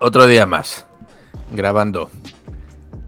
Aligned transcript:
Otro 0.00 0.26
día 0.26 0.46
más. 0.46 0.86
Grabando. 1.52 2.10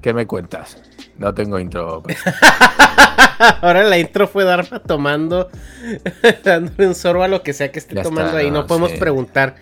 ¿Qué 0.02 0.14
me 0.14 0.26
cuentas? 0.26 0.78
No 1.18 1.34
tengo 1.34 1.58
intro. 1.58 2.02
Ahora 3.62 3.84
la 3.84 3.98
intro 3.98 4.26
fue 4.28 4.44
Dharma 4.44 4.80
tomando, 4.80 5.48
dándole 6.44 6.88
un 6.88 6.94
sorbo 6.94 7.22
a 7.22 7.28
lo 7.28 7.42
que 7.42 7.52
sea 7.52 7.70
que 7.72 7.78
esté 7.78 7.94
Ya 7.94 8.02
tomando 8.02 8.28
está, 8.30 8.38
ahí. 8.40 8.50
No 8.50 8.60
no, 8.62 8.66
podemos 8.66 8.90
sí. 8.92 8.98
preguntar. 8.98 9.56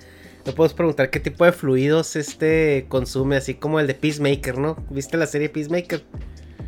No 0.47 0.53
podemos 0.53 0.75
preguntar 0.75 1.11
qué 1.11 1.21
tipo 1.21 1.45
de 1.45 1.53
fluidos 1.53 2.17
este 2.17 2.87
consume, 2.89 3.37
así 3.37 3.55
como 3.55 3.81
el 3.81 3.87
de 3.87 3.95
Peacemaker, 3.95 4.59
¿no? 4.59 4.77
¿Viste 4.91 5.17
la 5.17 5.27
serie 5.27 5.49
Peacemaker? 5.49 6.05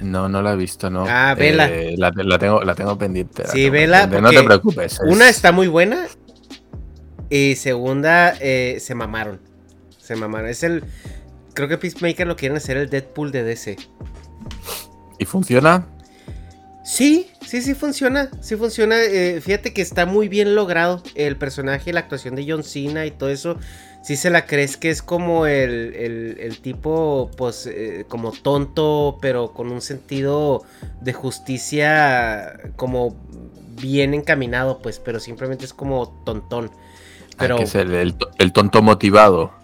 No, 0.00 0.28
no 0.28 0.42
la 0.42 0.52
he 0.52 0.56
visto, 0.56 0.90
no. 0.90 1.04
Ah, 1.08 1.34
vela. 1.36 1.68
Eh, 1.70 1.94
la, 1.96 2.10
la 2.14 2.38
tengo, 2.38 2.62
la 2.62 2.74
tengo 2.74 2.96
pendiente. 2.98 3.42
la 3.44 3.48
Sí, 3.50 3.58
tengo 3.62 3.72
vela, 3.72 4.00
pendiente. 4.02 4.22
No 4.22 4.40
te 4.40 4.46
preocupes. 4.46 4.92
es- 4.94 5.00
Una 5.00 5.28
está 5.28 5.52
muy 5.52 5.68
buena. 5.68 6.06
Y 7.28 7.54
segunda, 7.56 8.34
eh, 8.40 8.78
se 8.80 8.94
mamaron. 8.94 9.40
Se 10.10 10.16
mamaron. 10.16 10.48
Es 10.50 10.64
el. 10.64 10.82
Creo 11.54 11.68
que 11.68 11.78
Peacemaker 11.78 12.26
lo 12.26 12.34
quieren 12.34 12.56
hacer 12.56 12.76
el 12.76 12.90
Deadpool 12.90 13.30
de 13.30 13.44
DC. 13.44 13.76
¿Y 15.20 15.24
funciona? 15.24 15.86
Sí, 16.82 17.30
sí, 17.46 17.62
sí 17.62 17.74
funciona. 17.74 18.28
Sí 18.40 18.56
funciona. 18.56 18.96
eh, 19.00 19.40
fíjate 19.40 19.72
que 19.72 19.82
está 19.82 20.04
muy 20.06 20.26
bien 20.26 20.56
logrado 20.56 21.00
el 21.14 21.36
personaje, 21.36 21.92
la 21.92 22.00
actuación 22.00 22.34
de 22.34 22.44
John 22.48 22.64
Cena 22.64 23.06
y 23.06 23.12
todo 23.12 23.28
eso. 23.30 23.56
Sí 24.02 24.16
se 24.16 24.30
la 24.30 24.46
crees 24.46 24.76
que 24.76 24.90
es 24.90 25.00
como 25.00 25.46
el, 25.46 25.94
el- 25.94 26.36
el 26.40 26.58
tipo, 26.60 27.30
pues, 27.36 27.68
eh, 27.72 28.04
como 28.08 28.32
tonto, 28.32 29.18
pero 29.22 29.52
con 29.52 29.70
un 29.70 29.80
sentido 29.80 30.64
de 31.02 31.12
justicia 31.12 32.58
como 32.74 33.14
bien 33.80 34.12
encaminado, 34.12 34.80
pues, 34.82 34.98
pero 34.98 35.20
simplemente 35.20 35.64
es 35.66 35.72
como 35.72 36.08
tontón. 36.24 36.72
Pero, 37.38 37.54
Ah, 37.54 37.58
que 37.58 37.64
es 37.64 37.74
el, 37.76 37.94
el 38.38 38.52
tonto 38.52 38.82
motivado. 38.82 39.59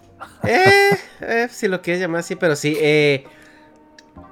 Eh, 0.47 0.97
eh, 1.21 1.47
si 1.51 1.67
lo 1.67 1.81
quieres 1.81 2.01
llamar 2.01 2.19
así, 2.19 2.35
pero 2.35 2.55
sí. 2.55 2.77
Eh, 2.79 3.25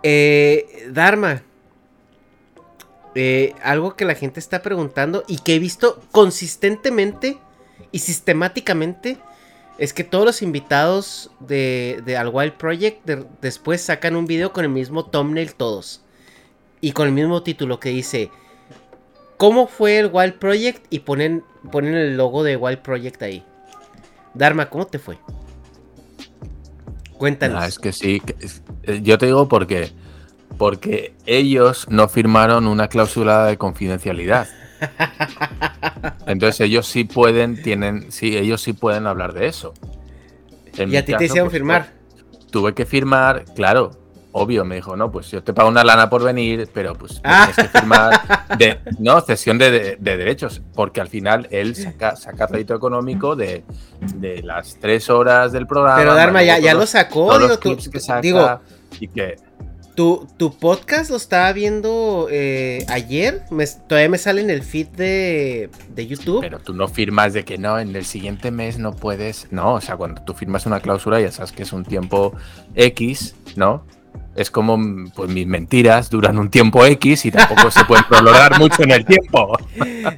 eh, 0.03 0.87
Dharma. 0.91 1.41
Algo 3.63 3.95
que 3.95 4.03
la 4.03 4.13
gente 4.15 4.39
está 4.41 4.61
preguntando 4.61 5.23
y 5.27 5.37
que 5.37 5.55
he 5.55 5.59
visto 5.59 6.01
consistentemente 6.11 7.37
y 7.93 7.99
sistemáticamente 7.99 9.17
es 9.77 9.93
que 9.93 10.03
todos 10.03 10.25
los 10.25 10.41
invitados 10.41 11.31
de, 11.39 12.01
de 12.05 12.17
Al 12.17 12.27
Wild 12.29 12.53
Project 12.53 13.05
de- 13.05 13.25
después 13.41 13.81
sacan 13.81 14.17
un 14.17 14.25
video 14.25 14.51
con 14.51 14.65
el 14.65 14.69
mismo 14.71 15.05
thumbnail 15.05 15.55
todos 15.55 16.01
y 16.81 16.91
con 16.91 17.07
el 17.07 17.13
mismo 17.13 17.41
título 17.41 17.79
que 17.79 17.89
dice 17.89 18.31
¿Cómo 19.37 19.67
fue 19.67 19.97
el 19.99 20.09
Wild 20.11 20.33
Project? 20.35 20.85
y 20.89 20.99
ponen, 20.99 21.43
ponen 21.71 21.95
el 21.95 22.17
logo 22.17 22.43
de 22.43 22.57
Wild 22.57 22.79
Project 22.79 23.21
ahí. 23.23 23.45
Dharma, 24.33 24.69
¿cómo 24.69 24.87
te 24.87 24.99
fue? 24.99 25.17
Cuéntanos. 27.17 27.63
Ah, 27.63 27.67
es 27.67 27.79
que 27.79 27.93
sí. 27.93 28.21
eh, 28.83 29.01
yo 29.03 29.17
te 29.17 29.27
digo 29.27 29.47
por 29.47 29.67
qué. 29.67 29.91
Porque 30.57 31.13
ellos 31.25 31.87
no 31.89 32.07
firmaron 32.07 32.67
una 32.67 32.87
cláusula 32.87 33.45
de 33.45 33.57
confidencialidad. 33.57 34.47
Entonces 36.27 36.61
ellos 36.61 36.87
sí 36.87 37.03
pueden, 37.03 37.61
tienen, 37.61 38.11
sí, 38.11 38.37
ellos 38.37 38.61
sí 38.61 38.73
pueden 38.73 39.07
hablar 39.07 39.33
de 39.33 39.47
eso. 39.47 39.73
En 40.77 40.91
y 40.91 40.97
a 40.97 41.05
ti 41.05 41.15
te 41.15 41.25
hicieron 41.25 41.47
pues, 41.47 41.57
firmar. 41.57 41.93
Tuve 42.51 42.73
que 42.73 42.85
firmar, 42.85 43.45
claro, 43.55 43.91
obvio, 44.37 44.65
me 44.65 44.75
dijo, 44.75 44.97
no, 44.97 45.09
pues 45.11 45.31
yo 45.31 45.41
te 45.41 45.53
pago 45.53 45.69
una 45.69 45.83
lana 45.85 46.09
por 46.09 46.21
venir, 46.21 46.67
pero 46.73 46.93
pues 46.93 47.21
tienes 47.21 47.55
que 47.55 47.67
firmar 47.79 48.47
de, 48.57 48.79
no, 48.99 49.21
cesión 49.21 49.57
de, 49.57 49.71
de- 49.71 49.95
de 49.97 50.17
derechos, 50.17 50.61
porque 50.73 50.99
al 50.99 51.07
final 51.07 51.47
él 51.51 51.73
saca, 51.75 52.17
saca 52.17 52.45
rédito 52.47 52.75
económico 52.75 53.35
de, 53.37 53.63
de 54.15 54.43
las 54.43 54.77
tres 54.79 55.09
horas 55.09 55.53
del 55.53 55.67
programa. 55.67 55.97
Pero 55.97 56.13
Dharma 56.15 56.43
ya, 56.43 56.59
ya 56.59 56.73
lo 56.73 56.85
sacó. 56.85 57.37
Digo, 57.39 57.57
tú- 57.59 57.77
saca 57.99 58.19
digo, 58.21 58.59
y 58.99 59.07
que 59.07 59.37
tu, 59.95 60.27
tu 60.35 60.51
podcast 60.57 61.09
lo 61.09 61.15
estaba 61.15 61.53
viendo 61.53 62.27
eh, 62.29 62.85
ayer. 62.89 63.43
Me- 63.51 63.65
todavía 63.87 64.09
me 64.09 64.17
sale 64.17 64.41
en 64.41 64.49
el 64.49 64.63
feed 64.63 64.87
de, 64.89 65.69
de 65.95 66.07
YouTube. 66.07 66.41
Pero 66.41 66.59
tú 66.59 66.73
no 66.73 66.89
firmas 66.89 67.31
de 67.31 67.45
que 67.45 67.57
no, 67.57 67.79
en 67.79 67.95
el 67.95 68.03
siguiente 68.03 68.51
mes 68.51 68.77
no 68.79 68.91
puedes. 68.93 69.47
No, 69.53 69.75
o 69.75 69.79
sea, 69.81 69.95
cuando 69.95 70.21
tú 70.23 70.33
firmas 70.33 70.65
una 70.65 70.81
cláusula 70.81 71.21
ya 71.21 71.31
sabes 71.31 71.53
que 71.53 71.63
es 71.63 71.71
un 71.71 71.85
tiempo 71.85 72.33
X, 72.75 73.35
¿no? 73.55 73.85
Es 74.35 74.51
como, 74.51 74.77
pues 75.15 75.29
mis 75.31 75.47
mentiras 75.47 76.09
duran 76.09 76.37
un 76.37 76.49
tiempo 76.49 76.85
X 76.85 77.25
y 77.25 77.31
tampoco 77.31 77.71
se 77.71 77.85
pueden 77.85 78.03
prolongar 78.09 78.59
mucho 78.59 78.83
en 78.83 78.91
el 78.91 79.05
tiempo. 79.05 79.57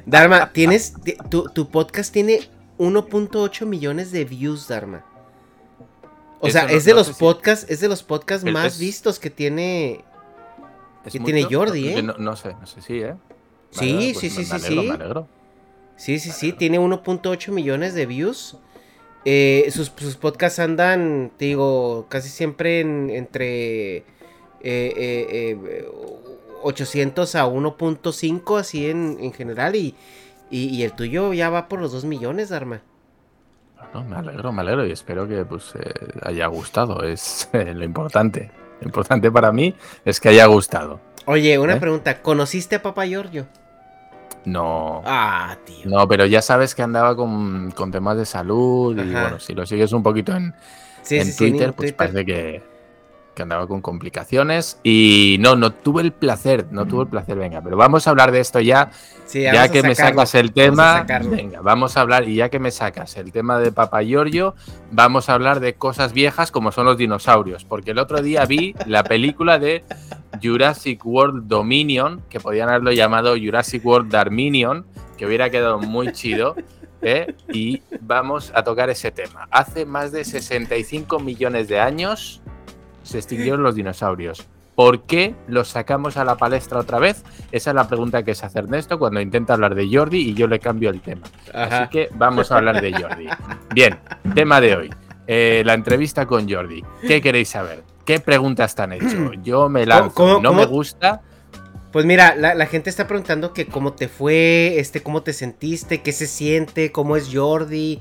Dharma, 0.06 0.50
tienes. 0.52 0.94
ti- 1.04 1.16
Tu, 1.30 1.44
tu 1.50 1.68
podcast 1.70 2.12
tiene 2.12 2.40
1.8 2.78 3.64
millones 3.64 4.10
de 4.10 4.24
views, 4.24 4.66
Dharma. 4.66 5.04
O 6.40 6.48
Eso 6.48 6.58
sea, 6.58 6.68
no- 6.68 6.70
es 6.74 6.84
de 6.84 6.90
no 6.92 6.98
los 6.98 7.06
si- 7.08 7.12
podcasts, 7.14 7.66
es 7.68 7.80
de 7.80 7.88
los 7.88 8.02
podcasts 8.02 8.44
más 8.50 8.74
es- 8.74 8.78
vistos 8.80 9.18
que 9.20 9.30
tiene. 9.30 10.04
¿Es 11.04 11.12
¿Qué 11.12 11.20
tiene? 11.20 11.44
Jordi, 11.44 11.88
eh? 11.88 12.02
No, 12.02 12.14
no 12.18 12.34
sé, 12.36 12.54
no 12.60 12.66
sé 12.66 12.82
si, 12.82 12.98
¿eh? 13.00 13.14
Sí, 13.70 13.94
Vale, 13.94 14.14
sí, 14.14 14.30
sí, 14.30 14.38
me 14.40 14.44
sí, 14.44 14.52
alegro, 14.52 14.82
sí. 14.82 14.88
Me 14.88 14.94
alegro. 14.94 15.28
Sí, 15.96 16.18
sí, 16.18 16.30
sí, 16.32 16.52
tiene 16.52 16.78
1.8 16.80 17.50
millones 17.52 17.94
de 17.94 18.06
views. 18.06 18.56
Eh, 19.30 19.68
sus, 19.72 19.92
sus 19.94 20.16
podcasts 20.16 20.58
andan, 20.58 21.30
te 21.36 21.44
digo, 21.46 22.06
casi 22.08 22.30
siempre 22.30 22.80
en- 22.80 23.10
entre 23.10 23.96
eh, 23.98 24.04
eh, 24.62 25.56
eh, 25.60 25.88
800 26.62 27.34
a 27.34 27.46
1.5, 27.46 28.58
así 28.58 28.88
en, 28.88 29.18
en 29.20 29.32
general. 29.34 29.76
Y, 29.76 29.94
y, 30.50 30.68
y 30.68 30.82
el 30.82 30.92
tuyo 30.92 31.34
ya 31.34 31.50
va 31.50 31.68
por 31.68 31.78
los 31.80 31.92
2 31.92 32.04
millones, 32.06 32.48
Dharma. 32.48 32.80
No, 33.92 34.02
me 34.04 34.16
alegro, 34.16 34.50
me 34.52 34.62
alegro 34.62 34.86
y 34.86 34.92
espero 34.92 35.28
que 35.28 35.44
pues 35.44 35.74
eh, 35.74 35.92
haya 36.22 36.46
gustado. 36.46 37.02
Es 37.02 37.50
eh, 37.52 37.74
lo 37.74 37.84
importante. 37.84 38.50
Lo 38.80 38.86
importante 38.86 39.30
para 39.30 39.52
mí 39.52 39.74
es 40.06 40.20
que 40.20 40.30
haya 40.30 40.46
gustado. 40.46 41.00
Oye, 41.26 41.58
una 41.58 41.74
¿Eh? 41.74 41.80
pregunta. 41.80 42.22
¿Conociste 42.22 42.76
a 42.76 42.82
Papá 42.82 43.04
Giorgio? 43.06 43.46
No. 44.44 45.02
Ah, 45.04 45.56
tío. 45.64 45.86
No, 45.88 46.06
pero 46.08 46.24
ya 46.26 46.40
sabes 46.42 46.74
que 46.74 46.82
andaba 46.82 47.14
con, 47.16 47.70
con 47.72 47.90
temas 47.90 48.16
de 48.16 48.24
salud 48.26 48.92
y 48.98 49.10
bueno, 49.10 49.38
si 49.38 49.54
lo 49.54 49.66
sigues 49.66 49.92
un 49.92 50.02
poquito 50.02 50.34
en, 50.34 50.54
Sí, 51.02 51.16
en 51.18 51.26
sí, 51.26 51.32
sí, 51.32 51.44
en 51.44 51.50
Twitter, 51.52 51.72
pues 51.74 51.76
Twitter. 51.94 51.96
parece 51.96 52.24
que, 52.26 52.62
que 53.38 53.44
andaba 53.44 53.68
con 53.68 53.80
complicaciones 53.80 54.80
y 54.82 55.36
no, 55.38 55.54
no 55.54 55.72
tuve 55.72 56.02
el 56.02 56.10
placer, 56.10 56.66
no 56.72 56.86
tuve 56.86 57.04
el 57.04 57.08
placer, 57.08 57.38
venga, 57.38 57.62
pero 57.62 57.76
vamos 57.76 58.08
a 58.08 58.10
hablar 58.10 58.32
de 58.32 58.40
esto 58.40 58.58
ya, 58.58 58.90
Sí, 59.26 59.42
ya 59.42 59.52
vamos 59.52 59.70
que 59.70 59.82
me 59.84 59.94
sacas 59.94 60.34
el 60.34 60.46
vamos 60.48 60.54
tema, 60.54 60.98
sacarlo. 60.98 61.30
venga, 61.30 61.60
vamos 61.60 61.96
a 61.96 62.00
hablar 62.00 62.28
y 62.28 62.34
ya 62.34 62.48
que 62.48 62.58
me 62.58 62.72
sacas 62.72 63.16
el 63.16 63.30
tema 63.30 63.60
de 63.60 63.70
Papa 63.70 64.02
Giorgio, 64.02 64.56
vamos 64.90 65.28
a 65.28 65.34
hablar 65.34 65.60
de 65.60 65.74
cosas 65.74 66.12
viejas 66.12 66.50
como 66.50 66.72
son 66.72 66.86
los 66.86 66.98
dinosaurios, 66.98 67.64
porque 67.64 67.92
el 67.92 67.98
otro 68.00 68.22
día 68.22 68.44
vi 68.44 68.74
la 68.86 69.04
película 69.04 69.60
de 69.60 69.84
Jurassic 70.42 71.06
World 71.06 71.46
Dominion, 71.46 72.22
que 72.28 72.40
podían 72.40 72.68
haberlo 72.70 72.90
llamado 72.90 73.36
Jurassic 73.36 73.86
World 73.86 74.10
Darminion, 74.10 74.84
que 75.16 75.26
hubiera 75.26 75.48
quedado 75.48 75.78
muy 75.78 76.10
chido. 76.10 76.56
¿eh? 77.02 77.36
Y 77.52 77.82
vamos 78.00 78.50
a 78.56 78.64
tocar 78.64 78.90
ese 78.90 79.12
tema. 79.12 79.46
Hace 79.52 79.86
más 79.86 80.10
de 80.10 80.24
65 80.24 81.20
millones 81.20 81.68
de 81.68 81.78
años 81.78 82.42
se 83.08 83.18
extinguieron 83.18 83.62
los 83.62 83.74
dinosaurios. 83.74 84.46
¿Por 84.74 85.02
qué 85.02 85.34
los 85.48 85.68
sacamos 85.68 86.16
a 86.16 86.24
la 86.24 86.36
palestra 86.36 86.78
otra 86.78 86.98
vez? 87.00 87.24
Esa 87.50 87.70
es 87.70 87.74
la 87.74 87.88
pregunta 87.88 88.22
que 88.22 88.34
se 88.36 88.46
hace 88.46 88.60
Ernesto 88.60 88.98
cuando 88.98 89.20
intenta 89.20 89.54
hablar 89.54 89.74
de 89.74 89.88
Jordi 89.92 90.18
y 90.18 90.34
yo 90.34 90.46
le 90.46 90.60
cambio 90.60 90.90
el 90.90 91.00
tema. 91.00 91.26
Ajá. 91.52 91.82
Así 91.82 91.90
que 91.90 92.08
vamos 92.14 92.52
a 92.52 92.58
hablar 92.58 92.80
de 92.80 92.92
Jordi. 92.92 93.26
Bien, 93.74 93.98
tema 94.34 94.60
de 94.60 94.76
hoy. 94.76 94.90
Eh, 95.26 95.62
la 95.66 95.74
entrevista 95.74 96.26
con 96.26 96.48
Jordi. 96.48 96.84
¿Qué 97.06 97.20
queréis 97.20 97.48
saber? 97.48 97.82
¿Qué 98.04 98.20
preguntas 98.20 98.74
te 98.76 98.82
han 98.82 98.92
hecho? 98.92 99.32
Yo 99.42 99.68
me 99.68 99.84
lanzo. 99.84 100.14
¿Cómo- 100.14 100.34
no 100.40 100.50
cómo- 100.50 100.60
me 100.60 100.66
gusta. 100.66 101.22
Pues 101.90 102.04
mira, 102.04 102.36
la, 102.36 102.54
la 102.54 102.66
gente 102.66 102.90
está 102.90 103.08
preguntando 103.08 103.52
que 103.54 103.66
cómo 103.66 103.94
te 103.94 104.08
fue, 104.08 104.78
este, 104.78 105.02
cómo 105.02 105.22
te 105.22 105.32
sentiste, 105.32 106.02
qué 106.02 106.12
se 106.12 106.26
siente, 106.26 106.92
cómo 106.92 107.16
es 107.16 107.30
Jordi. 107.32 108.00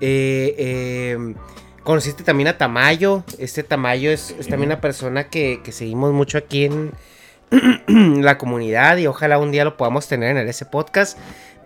Eh, 0.00 0.54
eh, 0.56 1.34
conociste 1.84 2.24
también 2.24 2.48
a 2.48 2.58
Tamayo. 2.58 3.22
Este 3.38 3.62
Tamayo 3.62 4.10
es, 4.10 4.34
también 4.48 4.70
una 4.70 4.80
persona 4.80 5.28
que, 5.28 5.60
seguimos 5.70 6.12
mucho 6.12 6.38
aquí 6.38 6.64
en 6.64 6.92
la 8.24 8.38
comunidad 8.38 8.96
y 8.96 9.06
ojalá 9.06 9.38
un 9.38 9.52
día 9.52 9.64
lo 9.64 9.76
podamos 9.76 10.08
tener 10.08 10.36
en 10.36 10.48
ese 10.48 10.64
podcast. 10.64 11.16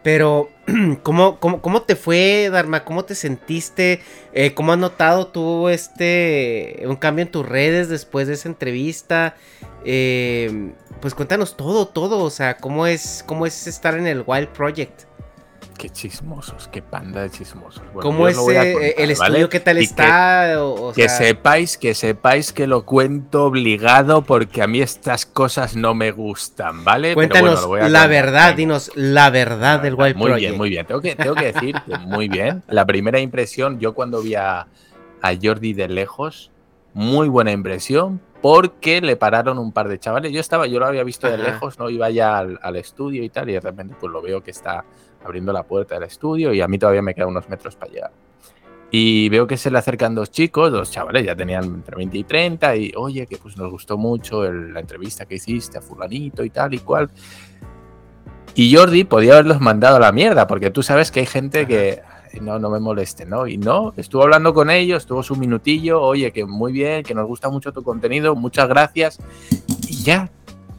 Pero, 0.03 0.51
¿cómo, 1.03 1.41
cómo, 1.41 1.63
cómo 1.63 1.83
te 1.83 1.97
fue, 1.97 2.51
Dharma? 2.53 2.85
¿Cómo 2.85 3.05
te 3.05 3.15
sentiste? 3.15 4.01
Eh, 4.33 4.55
¿Cómo 4.55 4.73
has 4.73 4.79
notado 4.79 5.29
tú 5.29 5.69
este 5.69 6.83
un 6.85 6.97
cambio 6.97 7.25
en 7.25 7.31
tus 7.31 7.47
redes 7.47 7.89
después 7.89 8.29
de 8.29 8.35
esa 8.35 8.49
entrevista? 8.49 9.37
Eh, 9.85 10.73
pues 11.01 11.15
cuéntanos 11.15 11.57
todo, 11.57 11.89
todo. 11.89 12.19
O 12.19 12.31
sea, 12.31 12.57
¿cómo 12.59 12.87
es, 12.87 13.25
cómo 13.27 13.47
es 13.47 13.67
estar 13.67 13.97
en 13.97 14.07
el 14.07 14.25
Wild 14.27 14.49
Project? 14.49 15.08
Qué 15.79 15.91
chismosos, 15.91 16.67
qué 16.73 16.83
panda 16.83 17.23
de 17.23 17.31
chismosos. 17.31 17.81
¿Cómo 17.95 18.27
es 18.27 18.37
eh, 18.51 18.97
el 18.99 19.13
estudio? 19.13 19.49
¿Qué 19.49 19.61
tal 19.61 19.79
está? 19.79 20.59
Que, 20.93 21.09
sepáis, 21.09 21.79
que 21.79 21.95
sepáis 21.95 22.53
que 22.53 22.67
lo 22.67 22.85
cuento 22.85 23.45
obligado 23.45 24.23
porque 24.23 24.61
a 24.61 24.67
mí 24.67 24.81
estas 24.81 25.25
cosas 25.25 25.77
no 25.77 25.95
me 25.95 26.11
gustan, 26.11 26.83
¿vale? 26.83 27.15
Cuéntanos 27.15 27.65
la 27.89 28.09
verdad, 28.09 28.57
dinos 28.57 28.91
la 28.97 29.31
verdad 29.31 29.81
del 29.81 29.95
Wild 29.95 30.17
Muy 30.17 30.33
bien, 30.33 30.57
muy 30.57 30.69
bien. 30.69 30.85
Tengo 30.85 31.01
que, 31.01 31.15
tengo 31.15 31.37
que 31.37 31.53
decir 31.53 31.77
que 31.87 31.97
muy 32.07 32.29
bien. 32.29 32.65
La 32.67 32.85
primera 32.85 33.21
impresión, 33.21 33.79
yo 33.79 33.95
cuando 33.95 34.21
vi 34.21 34.35
a, 34.35 34.67
Jordi 35.41 35.75
de 35.75 35.87
lejos, 35.87 36.51
muy 36.93 37.29
buena 37.29 37.53
impresión, 37.53 38.21
porque 38.43 39.01
le 39.01 39.15
pararon 39.15 39.59
un 39.59 39.71
par 39.71 39.87
de 39.87 40.01
chavales. 40.01 40.33
Yo 40.33 40.41
estaba, 40.41 40.67
yo 40.67 40.81
lo 40.81 40.87
había 40.87 41.05
visto 41.05 41.31
de 41.31 41.39
lejos, 41.39 41.79
no 41.79 41.89
iba 41.89 42.11
ya 42.11 42.37
al, 42.37 42.59
al, 42.63 42.75
estudio 42.75 43.23
y 43.23 43.29
tal, 43.29 43.49
y 43.49 43.53
de 43.53 43.61
repente 43.61 43.95
pues 44.01 44.11
lo 44.11 44.21
veo 44.21 44.43
que 44.43 44.51
está 44.51 44.85
abriendo 45.25 45.53
la 45.53 45.63
puerta 45.63 45.95
del 45.95 46.05
estudio 46.05 46.53
y 46.53 46.61
a 46.61 46.69
mí 46.69 46.79
todavía 46.79 47.03
me 47.03 47.15
quedan 47.15 47.29
unos 47.29 47.49
metros 47.49 47.77
para 47.77 47.93
llegar. 47.93 48.13
Y 48.91 49.29
veo 49.29 49.47
que 49.47 49.59
se 49.59 49.71
le 49.71 49.79
acercan 49.79 50.15
dos 50.15 50.31
chicos, 50.31 50.73
dos 50.73 50.91
chavales, 50.91 51.27
ya 51.27 51.37
tenían 51.37 51.65
entre 51.65 51.95
20 51.97 52.19
y 52.19 52.25
30, 52.25 52.77
y 52.77 52.93
oye, 52.97 53.27
que 53.27 53.37
pues 53.37 53.57
nos 53.59 53.71
gustó 53.71 53.99
mucho 53.99 54.51
la 54.51 54.81
entrevista 54.81 55.27
que 55.27 55.35
hiciste 55.35 55.79
a 55.79 55.83
fulanito 55.83 56.43
y 56.43 56.51
tal 56.51 56.73
y 56.73 56.79
cual. 56.79 57.11
Y 58.55 58.75
Jordi 58.75 59.05
podía 59.05 59.35
haberlos 59.35 59.61
mandado 59.61 59.97
a 59.97 60.01
la 60.01 60.11
mierda, 60.11 60.47
porque 60.47 60.71
tú 60.71 60.83
sabes 60.83 61.11
que 61.11 61.21
hay 61.21 61.27
gente 61.27 61.67
que 61.67 62.01
no, 62.41 62.59
no 62.59 62.71
me 62.71 62.81
moleste, 62.81 63.27
¿no? 63.27 63.47
Y 63.47 63.59
no, 63.59 63.93
estuvo 63.97 64.23
hablando 64.23 64.55
con 64.55 64.71
ellos, 64.71 65.03
estuvo 65.03 65.23
su 65.23 65.37
minutillo, 65.37 66.01
oye, 66.01 66.33
que 66.33 66.47
muy 66.47 66.73
bien, 66.73 67.03
que 67.03 67.15
nos 67.15 67.27
gusta 67.27 67.51
mucho 67.51 67.73
tu 67.73 67.83
contenido, 67.83 68.35
muchas 68.37 68.69
gracias, 68.69 69.19
y 69.87 70.03
ya. 70.03 70.31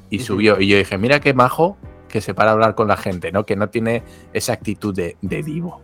Y 0.10 0.20
subió. 0.20 0.60
Y 0.60 0.68
yo 0.68 0.78
dije, 0.78 0.98
mira 0.98 1.20
qué 1.20 1.36
majo, 1.36 1.78
que 2.10 2.20
se 2.22 2.34
para 2.34 2.50
a 2.50 2.54
hablar 2.54 2.76
con 2.76 2.88
la 2.88 2.98
gente, 2.98 3.32
¿no? 3.32 3.46
Que 3.46 3.56
no 3.56 3.70
tiene 3.70 4.04
esa 4.34 4.54
actitud 4.54 4.94
de, 4.94 5.16
divo. 5.22 5.82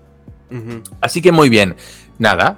Así 1.00 1.22
que 1.22 1.32
muy 1.32 1.50
bien. 1.50 1.76
Nada. 2.18 2.58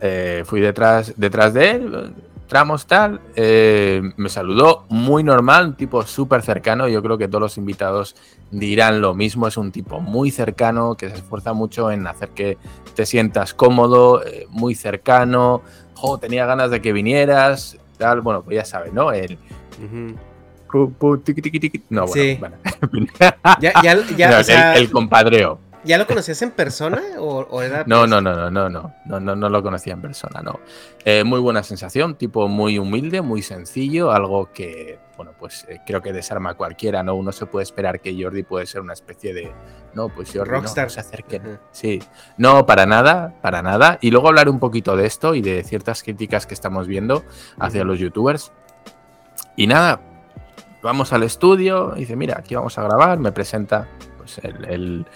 Eh, 0.00 0.42
fui 0.46 0.60
detrás, 0.60 1.14
detrás 1.16 1.54
de 1.54 1.70
él, 1.70 2.14
tramos 2.48 2.86
tal. 2.86 3.20
Eh, 3.36 4.02
me 4.16 4.28
saludó 4.28 4.84
muy 4.88 5.22
normal, 5.22 5.68
un 5.68 5.74
tipo 5.74 6.04
súper 6.04 6.42
cercano. 6.42 6.88
Yo 6.88 7.02
creo 7.02 7.18
que 7.18 7.28
todos 7.28 7.42
los 7.42 7.58
invitados 7.58 8.16
dirán 8.50 9.00
lo 9.00 9.14
mismo. 9.14 9.46
Es 9.46 9.56
un 9.56 9.70
tipo 9.70 10.00
muy 10.00 10.30
cercano 10.30 10.96
que 10.96 11.08
se 11.08 11.16
esfuerza 11.16 11.52
mucho 11.52 11.90
en 11.92 12.06
hacer 12.06 12.30
que 12.30 12.58
te 12.94 13.06
sientas 13.06 13.54
cómodo, 13.54 14.24
eh, 14.24 14.46
muy 14.50 14.74
cercano. 14.74 15.62
tenía 16.20 16.46
ganas 16.46 16.70
de 16.70 16.80
que 16.80 16.92
vinieras. 16.92 17.78
Tal. 17.98 18.20
Bueno, 18.20 18.42
pues 18.42 18.56
ya 18.56 18.64
sabes, 18.64 18.92
¿no? 18.92 19.12
El, 19.12 19.38
no, 21.90 22.06
bueno, 22.06 22.56
ya, 23.60 24.74
el, 24.74 24.90
compadreo. 24.90 25.58
¿Ya 25.84 25.96
lo 25.96 26.06
conocías 26.06 26.42
en 26.42 26.50
persona 26.50 27.00
o, 27.18 27.62
era 27.62 27.84
no, 27.86 28.06
no, 28.06 28.20
no, 28.20 28.34
no, 28.34 28.50
no, 28.50 28.68
no, 28.68 28.94
no, 29.06 29.20
no, 29.20 29.36
no 29.36 29.48
lo 29.48 29.62
conocía 29.62 29.94
en 29.94 30.02
persona, 30.02 30.42
no. 30.42 30.60
Eh, 31.04 31.24
muy 31.24 31.40
buena 31.40 31.62
sensación, 31.62 32.16
tipo 32.16 32.48
muy 32.48 32.78
humilde, 32.78 33.22
muy 33.22 33.42
sencillo, 33.42 34.10
algo 34.10 34.52
que, 34.52 34.98
bueno, 35.16 35.32
pues 35.38 35.64
eh, 35.68 35.80
creo 35.86 36.02
que 36.02 36.12
desarma 36.12 36.50
a 36.50 36.54
cualquiera, 36.54 37.02
¿no? 37.02 37.14
Uno 37.14 37.32
se 37.32 37.46
puede 37.46 37.62
esperar 37.62 38.00
que 38.00 38.20
Jordi 38.20 38.42
puede 38.42 38.66
ser 38.66 38.80
una 38.80 38.92
especie 38.92 39.32
de, 39.32 39.52
no, 39.94 40.08
pues 40.08 40.32
Jordi 40.32 40.50
Rockstar. 40.50 40.84
no, 40.84 40.90
se 40.90 41.00
acerquen. 41.00 41.58
Sí, 41.70 42.02
no, 42.36 42.66
para 42.66 42.84
nada, 42.84 43.34
para 43.40 43.62
nada. 43.62 43.98
Y 44.00 44.10
luego 44.10 44.28
hablar 44.28 44.48
un 44.48 44.58
poquito 44.58 44.96
de 44.96 45.06
esto 45.06 45.34
y 45.34 45.40
de 45.40 45.64
ciertas 45.64 46.02
críticas 46.02 46.46
que 46.46 46.54
estamos 46.54 46.86
viendo 46.86 47.24
hacia 47.58 47.84
los 47.84 47.98
youtubers. 47.98 48.52
Y 49.56 49.66
nada, 49.66 50.00
vamos 50.82 51.12
al 51.12 51.22
estudio, 51.22 51.92
dice, 51.96 52.16
mira, 52.16 52.36
aquí 52.38 52.54
vamos 52.54 52.78
a 52.78 52.82
grabar, 52.82 53.18
me 53.18 53.32
presenta 53.32 53.88
pues, 54.16 54.38
el, 54.42 55.06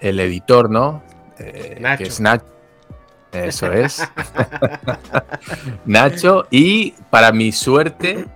editor, 0.00 0.70
¿no? 0.70 1.02
Eh, 1.38 1.78
Nacho. 1.80 2.02
Que 2.02 2.08
es 2.08 2.20
Nacho. 2.20 2.44
Eso 3.32 3.70
es. 3.72 4.02
Nacho. 5.84 6.46
Y 6.50 6.92
para 7.10 7.32
mi 7.32 7.52
suerte, 7.52 8.26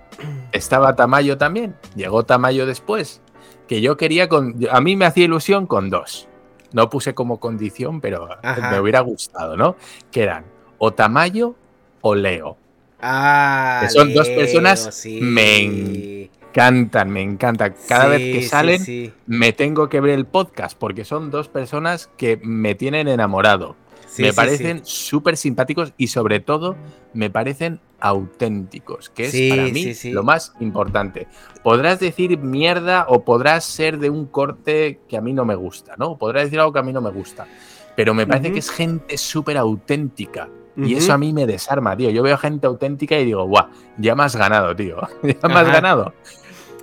estaba 0.51 0.95
Tamayo 0.95 1.37
también. 1.37 1.75
Llegó 1.95 2.23
Tamayo 2.23 2.65
después. 2.65 3.21
Que 3.67 3.81
yo 3.81 3.97
quería 3.97 4.29
con. 4.29 4.55
A 4.69 4.81
mí 4.81 4.95
me 4.95 5.05
hacía 5.05 5.25
ilusión 5.25 5.65
con 5.65 5.89
dos. 5.89 6.27
No 6.73 6.89
puse 6.89 7.13
como 7.13 7.39
condición, 7.39 7.99
pero 7.99 8.29
me 8.69 8.79
hubiera 8.79 8.99
gustado, 9.01 9.57
¿no? 9.57 9.75
Que 10.11 10.23
eran 10.23 10.45
o 10.77 10.91
Tamayo 10.91 11.55
o 12.01 12.15
Leo. 12.15 12.57
Ah, 13.01 13.79
que 13.81 13.89
son 13.89 14.13
dos 14.13 14.29
personas 14.29 15.05
me 15.21 16.29
encantan, 16.51 17.09
me 17.09 17.21
encanta. 17.21 17.73
Cada 17.73 18.07
vez 18.07 18.19
que 18.19 18.43
salen, 18.43 19.13
me 19.25 19.53
tengo 19.53 19.89
que 19.89 20.01
ver 20.01 20.11
el 20.11 20.25
podcast 20.25 20.77
porque 20.77 21.05
son 21.05 21.31
dos 21.31 21.47
personas 21.47 22.09
que 22.17 22.39
me 22.43 22.75
tienen 22.75 23.07
enamorado. 23.07 23.75
me 24.17 24.33
parecen 24.33 24.81
súper 24.83 25.37
simpáticos 25.37 25.93
y 25.97 26.07
sobre 26.07 26.41
todo 26.41 26.75
me 27.13 27.29
parecen 27.29 27.79
auténticos, 28.01 29.09
que 29.09 29.25
es 29.25 29.55
para 29.55 29.69
mí 29.69 29.93
lo 30.11 30.23
más 30.23 30.53
importante. 30.59 31.27
Podrás 31.63 31.99
decir 31.99 32.37
mierda 32.37 33.05
o 33.07 33.23
podrás 33.23 33.63
ser 33.63 33.99
de 33.99 34.09
un 34.09 34.25
corte 34.25 34.99
que 35.07 35.17
a 35.17 35.21
mí 35.21 35.33
no 35.33 35.45
me 35.45 35.55
gusta, 35.55 35.95
¿no? 35.97 36.17
Podrás 36.17 36.45
decir 36.45 36.59
algo 36.59 36.73
que 36.73 36.79
a 36.79 36.83
mí 36.83 36.91
no 36.91 37.01
me 37.01 37.11
gusta, 37.11 37.47
pero 37.95 38.13
me 38.13 38.27
parece 38.27 38.51
que 38.51 38.59
es 38.59 38.69
gente 38.69 39.17
súper 39.17 39.57
auténtica. 39.57 40.49
Y 40.77 40.95
eso 40.95 41.13
a 41.13 41.17
mí 41.17 41.33
me 41.33 41.45
desarma, 41.45 41.95
tío. 41.95 42.09
Yo 42.09 42.23
veo 42.23 42.37
gente 42.37 42.65
auténtica 42.65 43.19
y 43.19 43.25
digo, 43.25 43.45
guau, 43.45 43.67
ya 43.97 44.15
me 44.15 44.23
has 44.23 44.35
ganado, 44.35 44.75
tío. 44.75 44.97
ya 45.23 45.47
me 45.47 45.55
has 45.55 45.67
ganado. 45.67 46.13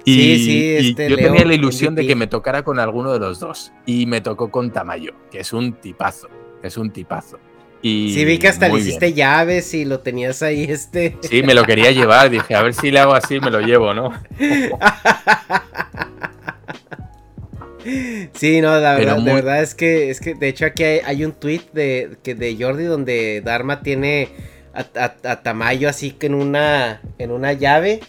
Y, 0.08 0.44
sí, 0.44 0.88
este 0.88 1.10
yo 1.10 1.16
tenía 1.16 1.44
la 1.44 1.54
ilusión 1.54 1.94
de 1.94 2.06
que 2.06 2.14
me 2.14 2.26
tocara 2.26 2.62
con 2.62 2.78
alguno 2.78 3.12
de 3.12 3.18
los 3.18 3.40
dos. 3.40 3.72
Y 3.86 4.06
me 4.06 4.20
tocó 4.20 4.50
con 4.50 4.72
Tamayo, 4.72 5.12
que 5.30 5.40
es 5.40 5.52
un 5.52 5.74
tipazo. 5.74 6.28
Es 6.62 6.76
un 6.76 6.90
tipazo. 6.90 7.38
Y 7.80 8.12
sí, 8.12 8.24
vi 8.24 8.38
que 8.38 8.48
hasta 8.48 8.68
le 8.68 8.78
hiciste 8.78 9.12
llaves 9.12 9.72
y 9.72 9.84
lo 9.84 10.00
tenías 10.00 10.42
ahí, 10.42 10.64
este. 10.64 11.16
Sí, 11.20 11.42
me 11.42 11.54
lo 11.54 11.64
quería 11.64 11.92
llevar. 11.92 12.28
Dije, 12.28 12.54
a 12.54 12.62
ver 12.62 12.74
si 12.74 12.90
le 12.90 12.98
hago 12.98 13.14
así, 13.14 13.38
me 13.38 13.50
lo 13.50 13.60
llevo, 13.60 13.94
¿no? 13.94 14.12
Sí, 18.34 18.60
no, 18.60 18.78
la 18.78 18.94
verdad, 18.94 19.16
de 19.16 19.32
verdad 19.32 19.62
es 19.62 19.74
que, 19.74 20.10
es 20.10 20.20
que, 20.20 20.34
de 20.34 20.48
hecho, 20.48 20.66
aquí 20.66 20.84
hay, 20.84 21.24
un 21.24 21.32
tweet 21.32 21.62
de, 21.72 22.18
que 22.22 22.34
de 22.34 22.54
Jordi 22.58 22.84
donde 22.84 23.40
Dharma 23.40 23.82
tiene 23.82 24.28
a, 24.74 25.42
Tamayo 25.42 25.88
así 25.88 26.12
que 26.12 26.26
en 26.26 26.34
una, 26.34 27.00
en 27.18 27.30
una 27.30 27.52
llave 27.52 28.00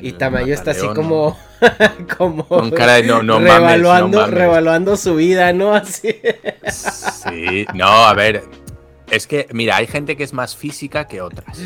y 0.00 0.12
Tamayo 0.12 0.54
está 0.54 0.72
así 0.72 0.86
como. 0.88 1.38
como. 2.18 2.46
Con 2.46 2.70
cara 2.70 2.94
de 2.94 3.04
no, 3.04 3.22
no 3.22 3.38
revaluando, 3.38 4.26
revaluando 4.26 4.96
su 4.96 5.16
vida, 5.16 5.52
¿no? 5.52 5.74
Así. 5.74 6.20
Sí, 6.70 7.66
no, 7.74 7.86
a 7.86 8.14
ver. 8.14 8.44
Es 9.10 9.26
que, 9.26 9.48
mira, 9.52 9.76
hay 9.76 9.86
gente 9.86 10.16
que 10.16 10.24
es 10.24 10.32
más 10.32 10.56
física 10.56 11.06
que 11.06 11.20
otras. 11.20 11.58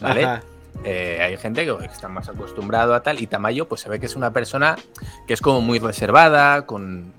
¿Vale? 0.00 0.40
Eh, 0.84 1.20
hay 1.22 1.36
gente 1.36 1.64
que 1.64 1.84
está 1.84 2.08
más 2.08 2.28
acostumbrado 2.28 2.94
a 2.94 3.02
tal. 3.02 3.20
Y 3.20 3.26
Tamayo, 3.26 3.68
pues 3.68 3.82
se 3.82 3.88
ve 3.88 4.00
que 4.00 4.06
es 4.06 4.16
una 4.16 4.32
persona 4.32 4.76
que 5.26 5.34
es 5.34 5.40
como 5.40 5.60
muy 5.60 5.78
reservada, 5.78 6.66
con 6.66 7.12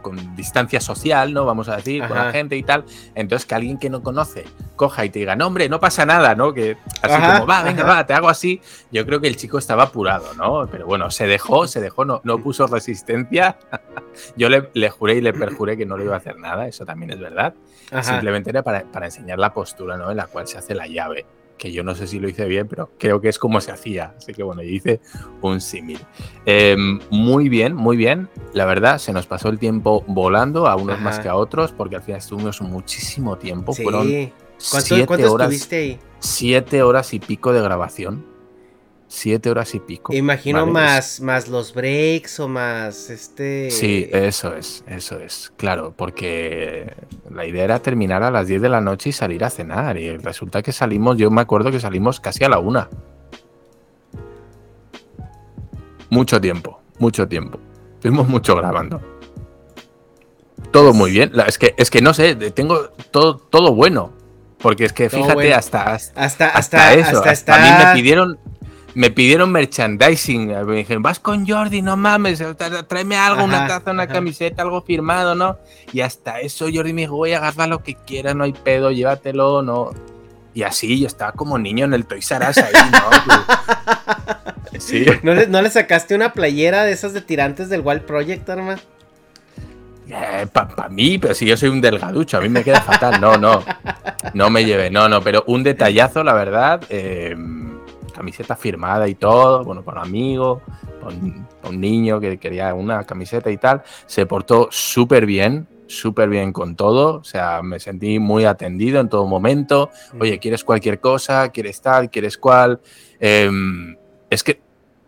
con 0.00 0.36
distancia 0.36 0.80
social, 0.80 1.32
¿no? 1.32 1.44
Vamos 1.44 1.68
a 1.68 1.76
decir, 1.76 2.06
con 2.06 2.16
la 2.16 2.32
gente 2.32 2.56
y 2.56 2.62
tal. 2.62 2.84
Entonces, 3.14 3.46
que 3.46 3.54
alguien 3.54 3.78
que 3.78 3.90
no 3.90 4.02
conoce 4.02 4.44
coja 4.76 5.04
y 5.04 5.10
te 5.10 5.18
diga, 5.18 5.36
no, 5.36 5.46
hombre, 5.46 5.68
no 5.68 5.78
pasa 5.78 6.06
nada, 6.06 6.34
¿no? 6.34 6.54
Que 6.54 6.76
así 7.02 7.20
como, 7.20 7.46
va, 7.46 7.62
venga, 7.62 7.84
va, 7.84 8.06
te 8.06 8.14
hago 8.14 8.28
así. 8.28 8.60
Yo 8.90 9.04
creo 9.04 9.20
que 9.20 9.28
el 9.28 9.36
chico 9.36 9.58
estaba 9.58 9.84
apurado, 9.84 10.34
¿no? 10.34 10.66
Pero 10.70 10.86
bueno, 10.86 11.10
se 11.10 11.26
dejó, 11.26 11.66
se 11.66 11.80
dejó, 11.80 12.04
no, 12.04 12.20
no 12.24 12.42
puso 12.42 12.66
resistencia. 12.66 13.58
Yo 14.36 14.48
le, 14.48 14.70
le, 14.74 14.90
juré 14.90 15.16
y 15.16 15.20
le 15.20 15.32
perjuré 15.32 15.76
que 15.76 15.86
no 15.86 15.96
le 15.96 16.04
iba 16.04 16.14
a 16.14 16.18
hacer 16.18 16.38
nada, 16.38 16.66
eso 16.66 16.84
también 16.84 17.10
es 17.10 17.20
verdad. 17.20 17.54
Simplemente 18.02 18.50
era 18.50 18.62
para, 18.62 18.84
para 18.84 19.06
enseñar 19.06 19.38
la 19.38 19.52
postura, 19.52 19.96
¿no? 19.96 20.10
En 20.10 20.16
la 20.16 20.26
cual 20.26 20.46
se 20.46 20.58
hace 20.58 20.74
la 20.74 20.86
llave 20.86 21.26
que 21.60 21.70
yo 21.70 21.84
no 21.84 21.94
sé 21.94 22.06
si 22.06 22.18
lo 22.18 22.26
hice 22.26 22.46
bien, 22.46 22.66
pero 22.66 22.90
creo 22.98 23.20
que 23.20 23.28
es 23.28 23.38
como 23.38 23.60
se 23.60 23.70
hacía. 23.70 24.14
Así 24.16 24.32
que 24.32 24.42
bueno, 24.42 24.62
yo 24.62 24.70
hice 24.70 25.00
un 25.42 25.60
símil. 25.60 26.00
Em, 26.46 26.98
muy 27.10 27.50
bien, 27.50 27.76
muy 27.76 27.98
bien. 27.98 28.30
La 28.54 28.64
verdad, 28.64 28.96
se 28.96 29.12
nos 29.12 29.26
pasó 29.26 29.50
el 29.50 29.58
tiempo 29.58 30.02
volando, 30.06 30.66
a 30.66 30.76
unos 30.76 30.98
más 31.02 31.20
que 31.20 31.28
a 31.28 31.36
otros, 31.36 31.72
porque 31.72 31.96
al 31.96 32.02
final 32.02 32.18
estuvimos 32.18 32.62
muchísimo 32.62 33.36
tiempo. 33.36 33.74
Fueron 33.74 34.08
siete 34.56 35.26
horas, 35.26 35.52
estuviste 35.52 35.76
ahí? 35.76 35.98
Siete 36.18 36.82
horas 36.82 37.12
y 37.12 37.20
pico 37.20 37.52
de 37.52 37.60
grabación 37.60 38.29
siete 39.10 39.50
horas 39.50 39.74
y 39.74 39.80
pico. 39.80 40.14
Imagino 40.14 40.64
más, 40.66 41.20
más 41.20 41.48
los 41.48 41.74
breaks 41.74 42.38
o 42.38 42.48
más 42.48 43.10
este. 43.10 43.70
Sí, 43.70 44.08
eso 44.12 44.54
es, 44.54 44.84
eso 44.86 45.18
es. 45.18 45.52
Claro, 45.56 45.92
porque 45.96 46.94
la 47.28 47.44
idea 47.44 47.64
era 47.64 47.82
terminar 47.82 48.22
a 48.22 48.30
las 48.30 48.46
10 48.46 48.62
de 48.62 48.68
la 48.68 48.80
noche 48.80 49.10
y 49.10 49.12
salir 49.12 49.44
a 49.44 49.50
cenar. 49.50 49.98
Y 49.98 50.16
resulta 50.16 50.62
que 50.62 50.70
salimos, 50.70 51.18
yo 51.18 51.30
me 51.30 51.40
acuerdo 51.40 51.72
que 51.72 51.80
salimos 51.80 52.20
casi 52.20 52.44
a 52.44 52.48
la 52.48 52.60
una. 52.60 52.88
Mucho 56.08 56.40
tiempo, 56.40 56.80
mucho 56.98 57.26
tiempo. 57.26 57.58
Estuvimos 57.94 58.28
mucho 58.28 58.54
grabando. 58.54 59.00
todo 60.70 60.94
muy 60.94 61.10
bien. 61.10 61.32
Es 61.48 61.58
que, 61.58 61.74
es 61.76 61.90
que 61.90 62.00
no 62.00 62.14
sé, 62.14 62.36
tengo 62.52 62.90
todo, 63.10 63.38
todo 63.38 63.74
bueno. 63.74 64.12
Porque 64.58 64.84
es 64.84 64.92
que 64.92 65.08
fíjate, 65.08 65.54
hasta, 65.54 65.94
hasta, 65.94 66.50
hasta, 66.50 66.94
eso. 66.94 67.24
Hasta, 67.24 67.54
A 67.54 67.58
mí 67.58 67.84
me 67.84 67.94
pidieron, 67.94 68.38
me 68.94 69.10
pidieron 69.10 69.52
merchandising. 69.52 70.48
Me 70.66 70.76
dijeron, 70.76 71.02
vas 71.02 71.18
con 71.18 71.46
Jordi, 71.46 71.82
no 71.82 71.96
mames, 71.96 72.42
tráeme 72.88 73.16
algo, 73.16 73.44
una 73.44 73.66
taza, 73.66 73.90
una 73.90 74.06
camiseta, 74.06 74.62
algo 74.62 74.82
firmado, 74.82 75.34
¿no? 75.34 75.58
Y 75.92 76.00
hasta 76.00 76.40
eso 76.40 76.66
Jordi 76.72 76.92
me 76.92 77.02
dijo, 77.02 77.16
voy 77.16 77.32
a 77.32 77.38
agarrar 77.38 77.68
lo 77.68 77.82
que 77.82 77.94
quieras, 77.94 78.34
no 78.34 78.44
hay 78.44 78.52
pedo, 78.52 78.90
llévatelo, 78.90 79.62
no. 79.62 79.90
Y 80.54 80.62
así 80.62 81.00
yo 81.00 81.06
estaba 81.06 81.32
como 81.32 81.58
niño 81.58 81.84
en 81.84 81.94
el 81.94 82.06
Toys 82.06 82.30
R 82.30 82.48
Us 82.48 82.58
ahí, 82.58 82.72
¿no? 82.90 84.80
sí. 84.80 85.06
¿No 85.22 85.62
le, 85.62 85.70
sacaste 85.70 86.14
una 86.14 86.32
playera 86.32 86.84
de 86.84 86.92
esas 86.92 87.12
de 87.12 87.20
tirantes 87.20 87.68
del 87.68 87.82
Wild 87.82 88.02
Project, 88.02 88.48
hermano? 88.48 88.80
Eh, 90.08 90.46
Para 90.52 90.88
mí, 90.88 91.18
pero 91.18 91.34
si 91.34 91.46
yo 91.46 91.56
soy 91.56 91.68
un 91.68 91.80
delgaducho, 91.80 92.38
a 92.38 92.40
mí 92.40 92.48
me 92.48 92.64
queda 92.64 92.80
fatal. 92.80 93.20
No, 93.20 93.38
no. 93.38 93.62
No 94.34 94.50
me 94.50 94.64
lleve, 94.64 94.90
no, 94.90 95.08
no, 95.08 95.22
pero 95.22 95.44
un 95.46 95.62
detallazo, 95.62 96.24
la 96.24 96.32
verdad. 96.32 96.82
Eh, 96.88 97.36
camiseta 98.20 98.54
firmada 98.54 99.08
y 99.08 99.14
todo, 99.14 99.64
bueno, 99.64 99.82
para 99.82 100.02
un 100.02 100.08
amigo, 100.08 100.60
con 101.02 101.46
un, 101.66 101.80
niño 101.80 102.20
que 102.20 102.38
quería 102.38 102.74
una 102.74 103.04
camiseta 103.04 103.50
y 103.50 103.56
tal. 103.56 103.82
Se 104.04 104.26
portó 104.26 104.68
súper 104.70 105.24
bien, 105.24 105.66
súper 105.86 106.28
bien 106.28 106.52
con 106.52 106.76
todo. 106.76 107.16
O 107.16 107.24
sea, 107.24 107.62
me 107.62 107.80
sentí 107.80 108.18
muy 108.18 108.44
atendido 108.44 109.00
en 109.00 109.08
todo 109.08 109.26
momento. 109.26 109.88
Oye, 110.20 110.38
¿quieres 110.38 110.64
cualquier 110.64 111.00
cosa? 111.00 111.48
¿Quieres 111.48 111.80
tal? 111.80 112.10
¿Quieres 112.10 112.36
cual? 112.36 112.82
Em, 113.18 113.96
es 114.28 114.44
que 114.44 114.60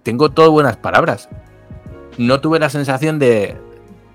tengo 0.03 0.31
todo 0.31 0.51
buenas 0.51 0.79
palabras. 0.79 1.29
No 2.17 2.41
tuve 2.41 2.59
la 2.59 2.71
sensación 2.71 3.19
de, 3.19 3.59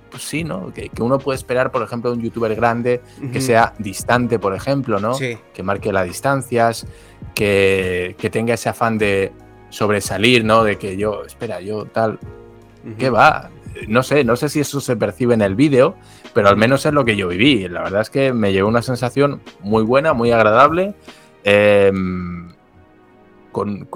pues 0.10 0.24
sí, 0.24 0.44
¿no? 0.44 0.74
Que, 0.74 0.90
uno 1.00 1.20
puede 1.20 1.38
esperar, 1.38 1.72
por 1.72 1.84
ejemplo, 1.84 2.12
de 2.12 2.18
un 2.18 2.24
youtuber 2.24 2.56
grande 2.56 3.02
que 3.32 3.42
sea 3.42 3.74
distante, 3.78 4.40
por 4.40 4.56
ejemplo, 4.56 5.00
¿no? 5.00 5.18
Que 5.18 5.64
marque 5.64 5.92
las 5.92 6.06
distancias, 6.06 6.88
que, 7.36 8.16
tenga 8.32 8.54
ese 8.54 8.70
afán 8.70 8.98
de 8.98 9.32
sobresalir, 9.70 10.44
¿no? 10.46 10.64
De 10.64 10.78
que 10.78 10.98
yo, 10.98 11.24
espera, 11.26 11.62
yo 11.62 11.86
tal. 11.86 12.20
¿Qué 12.98 13.10
va? 13.10 13.50
No 13.88 14.02
sé, 14.02 14.24
no 14.24 14.36
sé 14.36 14.50
si 14.50 14.62
eso 14.62 14.80
se 14.80 14.96
percibe 14.96 15.34
en 15.34 15.42
el 15.42 15.56
vídeo, 15.56 15.96
pero 16.34 16.50
al 16.50 16.58
menos 16.58 16.86
es 16.86 16.94
lo 16.94 17.06
que 17.06 17.16
yo 17.16 17.28
viví. 17.28 17.68
La 17.68 17.84
verdad 17.84 18.02
es 18.02 18.10
que 18.10 18.34
me 18.34 18.54
llevó 18.54 18.70
una 18.70 18.82
sensación 18.82 19.42
muy 19.62 19.84
buena, 19.84 20.14
muy 20.14 20.32
agradable. 20.32 20.96
Em, 21.44 22.50
con, 23.52 23.88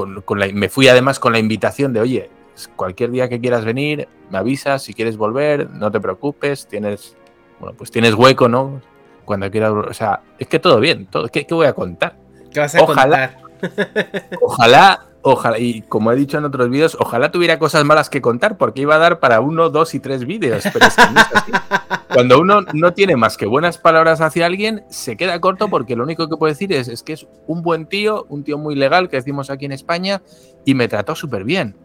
me 0.54 0.70
fui 0.70 0.88
además 0.88 1.20
con 1.20 1.34
la 1.34 1.40
invitación 1.40 1.94
de, 1.94 2.00
oye, 2.00 2.30
cualquier 2.68 3.12
día 3.12 3.30
que 3.30 3.40
quieras 3.40 3.66
venir, 3.66 4.08
me 4.30 4.38
avisas, 4.38 4.84
si 4.84 4.94
quieres 4.94 5.18
volver, 5.18 5.70
no 5.70 5.92
te 5.92 6.00
preocupes, 6.00 6.68
tienes, 6.68 7.16
bueno, 7.60 7.76
pues 7.78 7.92
tienes 7.92 8.14
hueco, 8.14 8.48
¿no? 8.48 8.82
Cuando 9.26 9.50
quieras, 9.52 9.72
o 9.72 9.94
sea, 9.94 10.22
es 10.40 10.48
que 10.48 10.60
todo 10.60 10.80
bien, 10.80 11.06
todo, 11.08 11.28
¿qué, 11.28 11.46
voy 11.52 11.68
a 11.68 11.74
contar? 11.74 12.18
¿Qué 12.52 12.60
vas 12.60 12.76
a 12.76 12.82
ojalá, 12.82 13.38
contar? 13.60 14.30
ojalá, 14.42 15.06
ojalá, 15.22 15.60
y 15.60 15.82
como 15.84 16.12
he 16.12 16.16
dicho 16.16 16.38
en 16.38 16.46
otros 16.46 16.70
vídeos, 16.70 16.98
ojalá 17.00 17.32
tuviera 17.32 17.60
cosas 17.60 17.86
malas 17.86 18.10
que 18.10 18.22
contar, 18.22 18.58
porque 18.58 18.82
iba 18.82 18.96
a 18.96 19.00
dar 19.00 19.20
para 19.20 19.42
uno, 19.42 19.70
dos 19.70 19.94
y 19.94 20.00
tres 20.00 20.26
vídeos, 20.26 20.64
pero 20.74 20.86
es 20.86 20.96
que 20.96 21.12
no 21.14 21.20
es 21.20 21.28
así. 21.36 21.52
Cuando 22.14 22.42
uno 22.42 22.62
no 22.74 22.94
tiene 22.94 23.16
más 23.16 23.38
que 23.38 23.46
buenas 23.46 23.78
palabras 23.78 24.20
hacia 24.20 24.46
alguien, 24.46 24.84
se 24.90 25.16
queda 25.16 25.40
corto 25.40 25.70
porque 25.70 25.96
lo 25.96 26.04
único 26.04 26.28
que 26.28 26.36
puedo 26.36 26.52
decir 26.52 26.74
es, 26.74 26.90
es 26.90 27.04
que 27.04 27.14
es 27.14 27.26
un 27.48 27.62
buen 27.62 27.86
tío, 27.86 28.26
un 28.28 28.44
tío 28.44 28.58
muy 28.58 28.76
legal 28.76 29.08
que 29.08 29.16
decimos 29.16 29.50
aquí 29.50 29.66
en 29.66 29.72
España, 29.72 30.22
y 30.66 30.74
me 30.74 30.88
trató 30.90 31.16
súper 31.16 31.46
bien. 31.46 31.76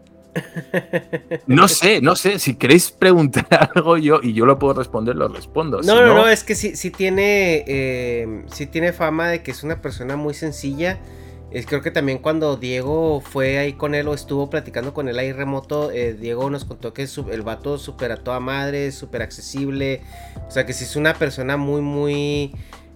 No 1.47 1.67
sé, 1.67 2.01
no 2.01 2.15
sé, 2.15 2.39
si 2.39 2.55
queréis 2.55 2.91
preguntar 2.91 3.47
algo 3.75 3.97
yo 3.97 4.19
y 4.21 4.33
yo 4.33 4.45
lo 4.45 4.59
puedo 4.59 4.73
responder, 4.73 5.15
lo 5.15 5.27
respondo. 5.27 5.81
No, 5.81 6.01
no, 6.01 6.13
no, 6.13 6.27
es 6.27 6.43
que 6.43 6.55
sí, 6.55 6.91
tiene, 6.91 7.63
eh, 7.67 8.45
tiene 8.71 8.93
fama 8.93 9.29
de 9.29 9.43
que 9.43 9.51
es 9.51 9.63
una 9.63 9.81
persona 9.81 10.15
muy 10.15 10.33
sencilla. 10.33 10.99
Es, 11.49 11.65
creo 11.65 11.81
que 11.81 11.91
también 11.91 12.17
cuando 12.17 12.57
Diego 12.57 13.21
fue 13.21 13.57
ahí 13.57 13.73
con 13.73 13.95
él 13.95 14.07
o 14.09 14.13
estuvo 14.13 14.49
platicando 14.49 14.93
con 14.93 15.07
él 15.07 15.17
ahí 15.17 15.31
remoto, 15.31 15.91
eh, 15.91 16.13
Diego 16.13 16.49
nos 16.49 16.65
contó 16.65 16.93
que 16.93 17.07
el 17.31 17.41
vato 17.41 17.77
súper 17.77 18.11
a 18.11 18.17
toda 18.17 18.41
madre, 18.41 18.91
súper 18.91 19.21
accesible. 19.21 20.01
O 20.47 20.51
sea 20.51 20.65
que 20.65 20.73
sí 20.73 20.83
es 20.83 20.97
una 20.97 21.13
persona 21.13 21.55
muy, 21.55 21.81
muy 21.81 22.53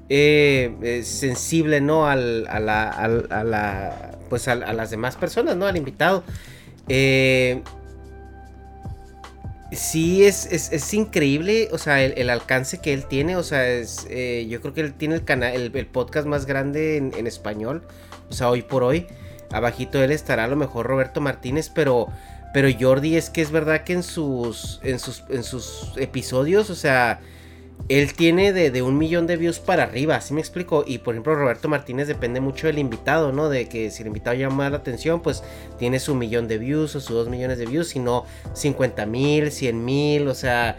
eh, 0.10 1.02
sensible, 1.06 1.80
¿no? 1.80 2.08
Al, 2.08 2.46
a, 2.50 2.60
la, 2.60 2.90
a, 2.90 3.44
la, 3.46 4.20
pues 4.30 4.50
a, 4.50 4.56
las 4.56 4.92
demás 4.92 5.16
personas, 5.16 5.56
¿no? 5.56 5.66
Al 5.66 5.78
invitado. 5.78 6.26
Eh, 6.88 7.62
sí, 9.72 10.26
es, 10.26 10.46
es, 10.52 10.94
increíble, 10.94 11.70
o 11.72 11.78
sea, 11.78 12.04
el, 12.04 12.30
alcance 12.30 12.80
que 12.80 12.94
él 12.94 13.06
tiene, 13.06 13.36
o 13.38 13.44
sea, 13.44 13.68
es, 13.70 14.08
eh, 14.10 14.48
yo 14.50 14.62
creo 14.62 14.74
que 14.74 14.82
él 14.82 14.94
tiene 14.94 15.16
el, 15.16 15.24
canal, 15.24 15.72
el, 15.74 15.88
podcast 15.88 16.28
más 16.28 16.46
grande 16.46 16.98
en, 16.98 17.28
español, 17.28 17.84
o 18.30 18.34
sea, 18.34 18.50
hoy 18.50 18.62
por 18.62 18.84
hoy. 18.84 19.08
Abajito 19.52 20.02
él 20.02 20.12
estará 20.12 20.46
a 20.46 20.48
lo 20.48 20.56
mejor 20.56 20.86
Roberto 20.88 21.20
Martínez, 21.20 21.70
pero, 21.70 22.08
pero 22.54 22.70
Jordi 22.80 23.18
es 23.18 23.30
que 23.30 23.42
es 23.42 23.52
verdad 23.52 23.84
que 23.84 23.94
en 23.94 24.04
sus, 24.04 24.80
en 24.84 24.98
sus, 24.98 25.24
en 25.30 25.44
sus 25.44 25.94
episodios, 25.98 26.70
o 26.70 26.76
sea, 26.76 27.20
él 27.90 28.14
tiene 28.14 28.54
de, 28.54 28.82
un 28.82 28.98
millón 28.98 29.28
de 29.28 29.38
views 29.38 29.60
para 29.60 29.84
arriba, 29.84 30.16
así 30.16 30.34
me 30.34 30.42
explico. 30.42 30.84
Y 30.88 31.00
por 31.00 31.14
ejemplo, 31.14 31.36
Roberto 31.36 31.68
Martínez 31.68 32.08
depende 32.08 32.40
mucho 32.40 32.68
del 32.68 32.80
invitado, 32.80 33.32
¿no? 33.32 33.50
De 33.50 33.68
que 33.68 33.92
si 33.92 34.04
el 34.04 34.08
invitado 34.08 34.36
llama 34.36 34.70
la 34.70 34.78
atención, 34.78 35.22
pues 35.22 35.44
tiene 35.78 36.00
su 36.00 36.16
millón 36.16 36.48
de 36.48 36.58
views 36.58 36.96
o 36.96 37.02
sus 37.02 37.16
dos 37.16 37.30
millones 37.30 37.58
de 37.58 37.66
views, 37.66 37.90
sino 37.90 38.26
50 38.54 39.06
mil, 39.06 39.52
100 39.52 39.86
mil, 39.86 40.28
o 40.28 40.36
sea. 40.36 40.78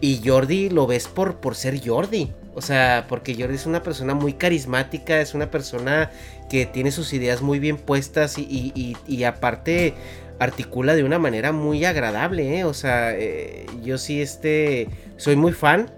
Y 0.00 0.20
Jordi 0.24 0.68
lo 0.68 0.86
ves 0.86 1.08
por, 1.08 1.36
por 1.36 1.54
ser 1.54 1.80
Jordi. 1.86 2.32
O 2.54 2.62
sea, 2.62 3.06
porque 3.08 3.34
Jordi 3.34 3.54
es 3.54 3.66
una 3.66 3.82
persona 3.82 4.14
muy 4.14 4.34
carismática, 4.34 5.20
es 5.20 5.34
una 5.34 5.50
persona 5.50 6.10
que 6.48 6.64
tiene 6.64 6.90
sus 6.90 7.12
ideas 7.12 7.42
muy 7.42 7.58
bien 7.58 7.76
puestas 7.76 8.38
y, 8.38 8.94
y, 9.06 9.24
aparte 9.24 9.94
articula 10.38 10.94
de 10.94 11.04
una 11.04 11.18
manera 11.18 11.52
muy 11.52 11.84
agradable, 11.84 12.58
¿eh? 12.58 12.64
O 12.64 12.72
sea, 12.72 13.14
eh, 13.14 13.66
yo 13.82 13.98
sí 13.98 14.20
este, 14.20 14.88
soy 15.16 15.36
muy 15.36 15.52
fan 15.52 15.90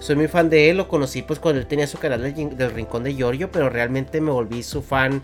soy 0.00 0.16
muy 0.16 0.28
fan 0.28 0.50
de 0.50 0.70
él, 0.70 0.78
lo 0.78 0.88
conocí 0.88 1.22
pues 1.22 1.38
cuando 1.38 1.60
él 1.60 1.66
tenía 1.66 1.86
su 1.86 1.98
canal 1.98 2.22
del, 2.22 2.70
Rincón 2.72 3.04
de 3.04 3.14
Giorgio, 3.14 3.50
pero 3.52 3.68
realmente 3.68 4.20
me 4.20 4.30
volví 4.32 4.62
su 4.62 4.82
fan 4.82 5.22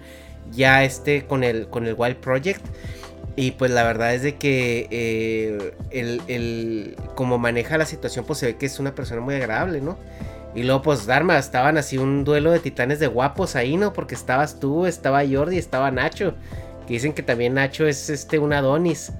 ya 0.53 0.85
este 0.85 1.27
con 1.27 1.43
el, 1.43 1.69
con 1.69 1.87
el 1.87 1.95
Wild 1.99 2.17
Project. 2.17 2.65
Y 3.39 3.53
pues 3.53 3.71
la 3.71 3.85
verdad 3.85 4.15
es 4.15 4.23
de 4.23 4.37
que 4.37 4.87
eh, 4.91 5.75
el, 5.91 6.97
como 7.15 7.39
maneja 7.39 7.77
la 7.77 7.85
situación, 7.85 8.25
pues 8.25 8.39
se 8.39 8.47
ve 8.47 8.57
que 8.57 8.67
es 8.67 8.79
una 8.79 8.95
persona 8.95 9.21
muy 9.21 9.35
agradable, 9.35 9.81
¿no? 9.81 9.99
Y 10.55 10.63
luego 10.63 10.81
pues 10.81 11.05
Dharma, 11.05 11.37
estaban 11.37 11.77
así 11.77 11.99
un 11.99 12.25
duelo 12.25 12.51
de 12.51 12.61
titanes 12.61 12.99
de 12.99 13.09
guapos 13.09 13.57
ahí, 13.57 13.77
¿no? 13.77 13.93
Porque 13.93 14.15
estabas 14.15 14.59
tú, 14.59 14.87
estaba 14.87 15.23
Jordi, 15.27 15.59
estaba 15.59 15.91
Nacho. 15.91 16.35
Que 16.87 16.95
dicen 16.95 17.13
que 17.13 17.23
también 17.23 17.55
Nacho 17.55 17.87
es 17.87 18.09
este 18.09 18.39
un 18.39 18.55
Adonis. 18.55 19.13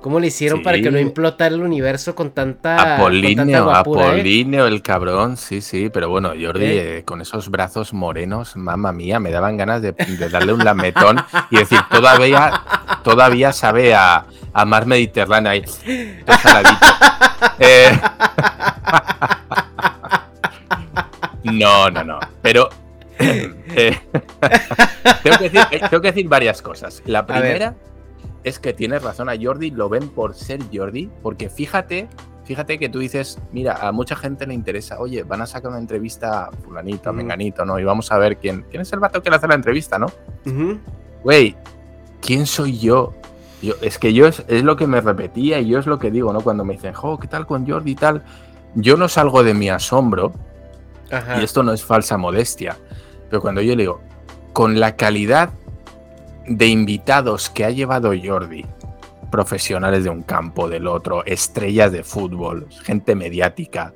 ¿Cómo 0.00 0.18
le 0.18 0.28
hicieron 0.28 0.62
para 0.62 0.80
que 0.80 0.90
no 0.90 0.98
implotara 0.98 1.54
el 1.54 1.60
universo 1.60 2.14
con 2.14 2.30
tanta. 2.30 2.96
Apolíneo, 2.96 3.70
Apolíneo, 3.70 4.66
el 4.66 4.80
cabrón, 4.80 5.36
sí, 5.36 5.60
sí. 5.60 5.90
Pero 5.92 6.08
bueno, 6.08 6.32
Jordi, 6.40 6.64
eh, 6.64 7.02
con 7.04 7.20
esos 7.20 7.50
brazos 7.50 7.92
morenos, 7.92 8.56
mamá 8.56 8.92
mía, 8.92 9.20
me 9.20 9.30
daban 9.30 9.58
ganas 9.58 9.82
de, 9.82 9.92
darle 10.30 10.54
un 10.54 10.64
lametón 10.64 11.18
y 11.50 11.58
decir, 11.58 11.80
todavía, 11.90 12.62
todavía 13.04 13.52
sabe 13.52 13.94
a, 13.94 14.24
mar 14.66 14.86
Mediterránea. 14.86 15.52
ahí. 15.52 15.64
Eh, 17.58 17.98
no, 21.44 21.90
no, 21.90 22.04
no. 22.04 22.20
Pero. 22.42 22.68
Eh, 23.18 23.98
tengo, 25.22 25.38
que 25.38 25.48
decir, 25.48 25.60
tengo, 25.88 26.02
que 26.02 26.08
decir, 26.08 26.28
varias 26.28 26.62
cosas. 26.62 27.02
La 27.06 27.26
primera 27.26 27.74
es 28.44 28.58
que 28.58 28.72
tienes 28.72 29.02
razón 29.02 29.28
a 29.28 29.34
Jordi, 29.40 29.70
lo 29.70 29.88
ven 29.88 30.08
por 30.08 30.34
ser 30.34 30.60
Jordi, 30.72 31.10
porque 31.22 31.50
fíjate, 31.50 32.08
fíjate 32.44 32.78
que 32.78 32.88
tú 32.88 32.98
dices, 32.98 33.38
mira, 33.52 33.74
a 33.86 33.92
mucha 33.92 34.16
gente 34.16 34.46
le 34.46 34.54
interesa, 34.54 34.98
oye, 34.98 35.22
van 35.22 35.42
a 35.42 35.46
sacar 35.46 35.70
una 35.70 35.78
entrevista 35.78 36.44
a 36.44 36.52
fulanito, 36.52 37.10
a 37.10 37.12
menganito, 37.12 37.64
¿no? 37.64 37.78
Y 37.78 37.84
vamos 37.84 38.10
a 38.12 38.18
ver 38.18 38.38
quién, 38.38 38.64
quién 38.70 38.82
es 38.82 38.92
el 38.92 39.00
vato 39.00 39.22
que 39.22 39.30
le 39.30 39.36
hace 39.36 39.46
la 39.46 39.54
entrevista, 39.54 39.98
¿no? 39.98 40.06
Güey, 41.22 41.54
¿quién 42.20 42.46
soy 42.46 42.78
yo? 42.78 43.12
yo? 43.60 43.74
Es 43.82 43.98
que 43.98 44.14
yo 44.14 44.26
es, 44.26 44.44
lo 44.48 44.76
que 44.76 44.86
me 44.86 45.00
repetía 45.00 45.60
y 45.60 45.68
yo 45.68 45.78
es 45.78 45.86
lo 45.86 45.98
que 45.98 46.10
digo, 46.10 46.32
¿no? 46.32 46.40
Cuando 46.40 46.64
me 46.64 46.74
dicen, 46.74 46.94
jo, 46.94 47.18
¿qué 47.18 47.28
tal 47.28 47.46
con 47.46 47.68
Jordi 47.68 47.92
y 47.92 47.96
tal? 47.96 48.24
Yo 48.74 48.96
no 48.96 49.08
salgo 49.08 49.42
de 49.42 49.52
mi 49.52 49.68
asombro, 49.68 50.32
y 51.38 51.44
esto 51.44 51.62
no 51.62 51.72
es 51.72 51.84
falsa 51.84 52.16
modestia, 52.16 52.76
pero 53.28 53.42
cuando 53.42 53.60
yo 53.60 53.74
le 53.74 53.82
digo, 53.82 54.00
con 54.52 54.80
la 54.80 54.96
calidad 54.96 55.50
de 56.46 56.66
invitados 56.66 57.50
que 57.50 57.64
ha 57.64 57.70
llevado 57.70 58.12
Jordi, 58.22 58.64
profesionales 59.30 60.04
de 60.04 60.10
un 60.10 60.22
campo, 60.22 60.68
del 60.68 60.86
otro, 60.86 61.24
estrellas 61.24 61.92
de 61.92 62.02
fútbol, 62.04 62.66
gente 62.82 63.14
mediática. 63.14 63.94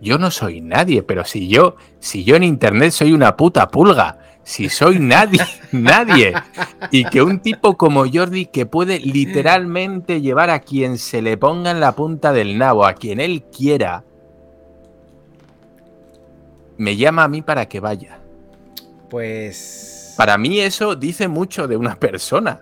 Yo 0.00 0.18
no 0.18 0.30
soy 0.30 0.60
nadie, 0.60 1.02
pero 1.02 1.24
si 1.24 1.48
yo, 1.48 1.76
si 1.98 2.24
yo 2.24 2.36
en 2.36 2.44
internet 2.44 2.92
soy 2.92 3.12
una 3.12 3.36
puta 3.36 3.68
pulga, 3.68 4.18
si 4.44 4.68
soy 4.68 4.98
nadie, 5.00 5.40
nadie. 5.72 6.34
Y 6.90 7.04
que 7.04 7.22
un 7.22 7.40
tipo 7.40 7.76
como 7.76 8.04
Jordi 8.10 8.46
que 8.46 8.64
puede 8.64 9.00
literalmente 9.00 10.20
llevar 10.20 10.50
a 10.50 10.60
quien 10.60 10.98
se 10.98 11.20
le 11.20 11.36
ponga 11.36 11.70
en 11.70 11.80
la 11.80 11.92
punta 11.92 12.32
del 12.32 12.56
nabo, 12.56 12.86
a 12.86 12.94
quien 12.94 13.20
él 13.20 13.42
quiera, 13.44 14.04
me 16.78 16.96
llama 16.96 17.24
a 17.24 17.28
mí 17.28 17.42
para 17.42 17.66
que 17.66 17.80
vaya. 17.80 18.20
Pues. 19.10 19.97
Para 20.18 20.36
mí 20.36 20.58
eso 20.58 20.96
dice 20.96 21.28
mucho 21.28 21.68
de 21.68 21.76
una 21.76 21.94
persona. 22.00 22.60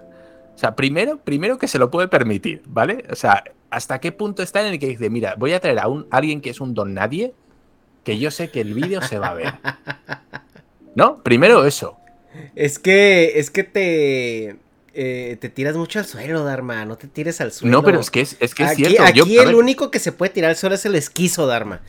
O 0.55 0.59
sea, 0.59 0.77
primero, 0.77 1.17
primero 1.17 1.57
que 1.57 1.69
se 1.69 1.79
lo 1.79 1.91
puede 1.91 2.07
permitir, 2.07 2.61
¿vale? 2.67 3.07
O 3.11 3.17
sea, 3.17 3.45
¿hasta 3.71 3.99
qué 3.99 4.13
punto 4.13 4.43
está 4.43 4.61
en 4.61 4.75
el 4.75 4.79
que 4.79 4.89
dice, 4.89 5.09
mira, 5.09 5.37
voy 5.39 5.55
a 5.55 5.61
traer 5.61 5.79
a, 5.79 5.89
un, 5.89 6.07
alguien 6.11 6.43
que 6.43 6.51
es 6.51 6.61
un 6.61 6.75
don 6.75 6.93
nadie, 6.93 7.33
que 8.05 8.19
yo 8.19 8.31
sé 8.31 8.51
que 8.51 8.61
el 8.61 8.75
vídeo 8.75 9.01
se 9.01 9.19
va 9.19 9.29
a 9.29 9.35
ver? 9.35 9.55
¿No? 10.95 11.23
Primero 11.23 11.65
eso. 11.65 11.97
Es 12.55 12.79
que, 12.79 13.39
es 13.39 13.51
que 13.51 13.65
te, 13.65 14.57
eh, 14.93 15.39
te 15.41 15.49
tiras 15.49 15.77
mucho 15.77 15.99
al 15.99 16.05
suelo, 16.05 16.45
Dharma. 16.45 16.85
No 16.85 16.97
te 16.97 17.09
tires 17.09 17.41
al 17.41 17.53
suelo. 17.53 17.73
No, 17.73 17.83
pero 17.83 18.01
es 18.01 18.11
que 18.11 18.21
es, 18.21 18.37
es, 18.39 18.55
que 18.55 18.65
es 18.65 18.71
aquí, 18.73 18.85
cierto. 18.85 19.03
Aquí 19.03 19.39
el 19.39 19.55
único 19.55 19.91
que 19.91 19.99
se 19.99 20.13
puede 20.13 20.31
tirar 20.31 20.51
al 20.51 20.57
suelo 20.57 20.75
es 20.75 20.85
el 20.85 20.95
esquizo, 20.95 21.47
Dharma. 21.47 21.81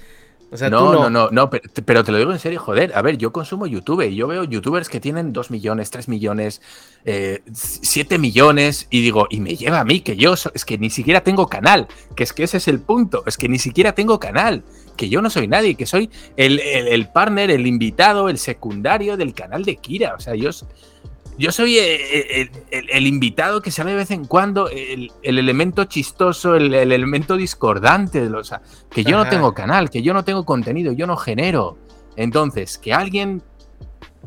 O 0.49 0.55
sea, 0.55 0.69
no, 0.69 0.79
tú 0.79 0.93
no, 0.93 1.09
no, 1.09 1.29
no, 1.29 1.49
pero, 1.49 1.69
pero, 1.85 2.03
te 2.05 2.11
lo 2.11 2.17
digo 2.17 2.31
en 2.31 2.39
serio, 2.39 2.61
joder. 2.61 2.93
A 2.95 3.01
ver, 3.01 3.17
yo 3.17 3.33
consumo 3.33 3.67
YouTube 3.67 4.07
y 4.07 4.15
yo 4.15 4.27
veo 4.27 4.45
youtubers 4.45 4.87
que 4.87 5.01
tienen 5.01 5.33
2 5.33 5.51
millones, 5.51 5.91
3 5.91 6.07
millones, 6.07 6.61
eh, 7.03 7.41
7 7.51 8.17
millones 8.17 8.87
y 8.89 9.01
digo, 9.01 9.27
y 9.29 9.41
me 9.41 9.55
lleva 9.57 9.81
a 9.81 9.83
mí, 9.83 9.99
que 9.99 10.15
yo 10.15 10.35
es 10.35 10.63
que 10.63 10.77
ni 10.77 10.89
siquiera 10.89 11.21
tengo 11.21 11.47
canal, 11.47 11.87
que 12.15 12.23
es 12.23 12.31
que 12.31 12.43
ese 12.43 12.57
es 12.57 12.69
el 12.69 12.79
punto, 12.79 13.23
es 13.25 13.37
que 13.37 13.49
ni 13.49 13.59
siquiera 13.59 13.93
tengo 13.93 14.19
canal, 14.19 14.63
que 14.95 15.09
yo 15.09 15.21
no 15.21 15.29
soy 15.29 15.49
nadie, 15.49 15.75
que 15.75 15.85
soy 15.85 16.09
el, 16.37 16.59
el, 16.59 16.87
el 16.87 17.09
partner, 17.09 17.51
el 17.51 17.67
invitado, 17.67 18.29
el 18.29 18.37
secundario 18.37 19.17
del 19.17 19.33
canal 19.33 19.65
de 19.65 19.75
Kira. 19.75 20.15
O 20.15 20.19
sea, 20.21 20.33
yo, 20.35 20.51
yo 21.37 21.51
soy 21.51 21.77
el, 21.77 22.49
el, 22.71 22.89
el, 22.89 23.07
invitado 23.07 23.61
que 23.61 23.71
sale 23.71 23.91
de 23.91 23.97
vez 23.97 24.11
en 24.11 24.25
cuando, 24.25 24.69
el, 24.69 25.11
elemento 25.21 25.85
chistoso, 25.85 26.55
el, 26.55 26.73
elemento 26.73 27.37
discordante, 27.37 28.21
de 28.21 28.29
los, 28.29 28.53
que 28.89 29.03
yo 29.03 29.17
Ajá. 29.17 29.25
no 29.25 29.29
tengo 29.29 29.53
canal, 29.53 29.89
que 29.89 30.01
yo 30.01 30.13
no 30.13 30.23
tengo 30.23 30.45
contenido, 30.45 30.91
yo 30.93 31.05
no 31.05 31.15
genero. 31.15 31.77
Entonces, 32.15 32.77
que 32.77 32.93
alguien 32.93 33.43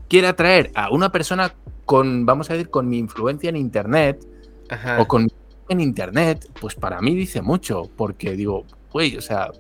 quiera 0.09 0.35
traer 0.35 0.71
a 0.75 0.91
una 0.91 1.11
persona 1.11 1.53
con, 1.85 2.25
vamos 2.27 2.49
a 2.51 2.55
decir, 2.55 2.71
con 2.71 2.89
mi 2.89 2.99
influencia 2.99 3.49
en 3.49 3.57
Internet 3.57 4.25
Ajá. 4.69 5.01
o 5.01 5.09
con 5.09 5.29
en 5.69 5.81
Internet, 5.81 6.51
pues 6.61 6.75
para 6.75 7.01
mí 7.01 7.15
dice 7.15 7.43
mucho, 7.43 7.91
porque 7.97 8.35
digo, 8.35 8.67
güey, 8.93 9.17
o 9.17 9.21
sea, 9.21 9.51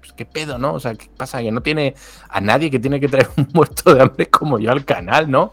pues 0.00 0.12
qué 0.12 0.26
pedo, 0.26 0.58
¿no? 0.58 0.74
O 0.74 0.80
sea, 0.80 0.94
¿qué 0.94 1.08
pasa? 1.16 1.40
Que 1.40 1.50
no 1.50 1.62
tiene 1.62 1.94
a 2.28 2.40
nadie 2.42 2.70
que 2.70 2.78
tiene 2.78 3.00
que 3.00 3.08
traer 3.08 3.28
un 3.36 3.48
muerto 3.54 3.94
de 3.94 4.02
hambre 4.02 4.28
como 4.28 4.58
yo 4.58 4.70
al 4.70 4.84
canal, 4.84 5.30
¿no? 5.30 5.52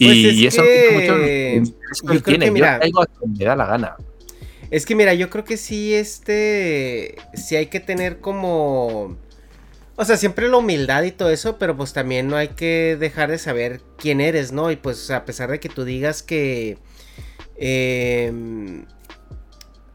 Pues 0.00 0.16
y, 0.16 0.46
es 0.46 0.54
eso 0.54 0.62
que... 0.62 1.62
mucho 1.62 2.14
yo 2.14 2.22
tiene, 2.22 2.46
que, 2.46 2.50
mira, 2.50 2.80
yo 2.86 3.02
a 3.02 3.06
quien 3.06 3.32
me 3.34 3.44
da 3.44 3.54
la 3.54 3.66
gana. 3.66 3.96
Es 4.70 4.86
que 4.86 4.94
mira, 4.94 5.12
yo 5.12 5.28
creo 5.28 5.44
que 5.44 5.58
sí, 5.58 5.92
este, 5.92 7.16
sí 7.34 7.56
hay 7.56 7.66
que 7.66 7.80
tener 7.80 8.20
como, 8.20 9.18
o 9.96 10.04
sea, 10.06 10.16
siempre 10.16 10.48
la 10.48 10.56
humildad 10.56 11.02
y 11.02 11.10
todo 11.10 11.28
eso, 11.28 11.58
pero 11.58 11.76
pues 11.76 11.92
también 11.92 12.28
no 12.28 12.36
hay 12.36 12.48
que 12.48 12.96
dejar 12.98 13.30
de 13.30 13.36
saber 13.36 13.82
quién 13.98 14.22
eres, 14.22 14.52
¿no? 14.52 14.70
Y 14.70 14.76
pues 14.76 15.10
a 15.10 15.26
pesar 15.26 15.50
de 15.50 15.60
que 15.60 15.68
tú 15.68 15.84
digas 15.84 16.22
que, 16.22 16.78
eh, 17.56 18.32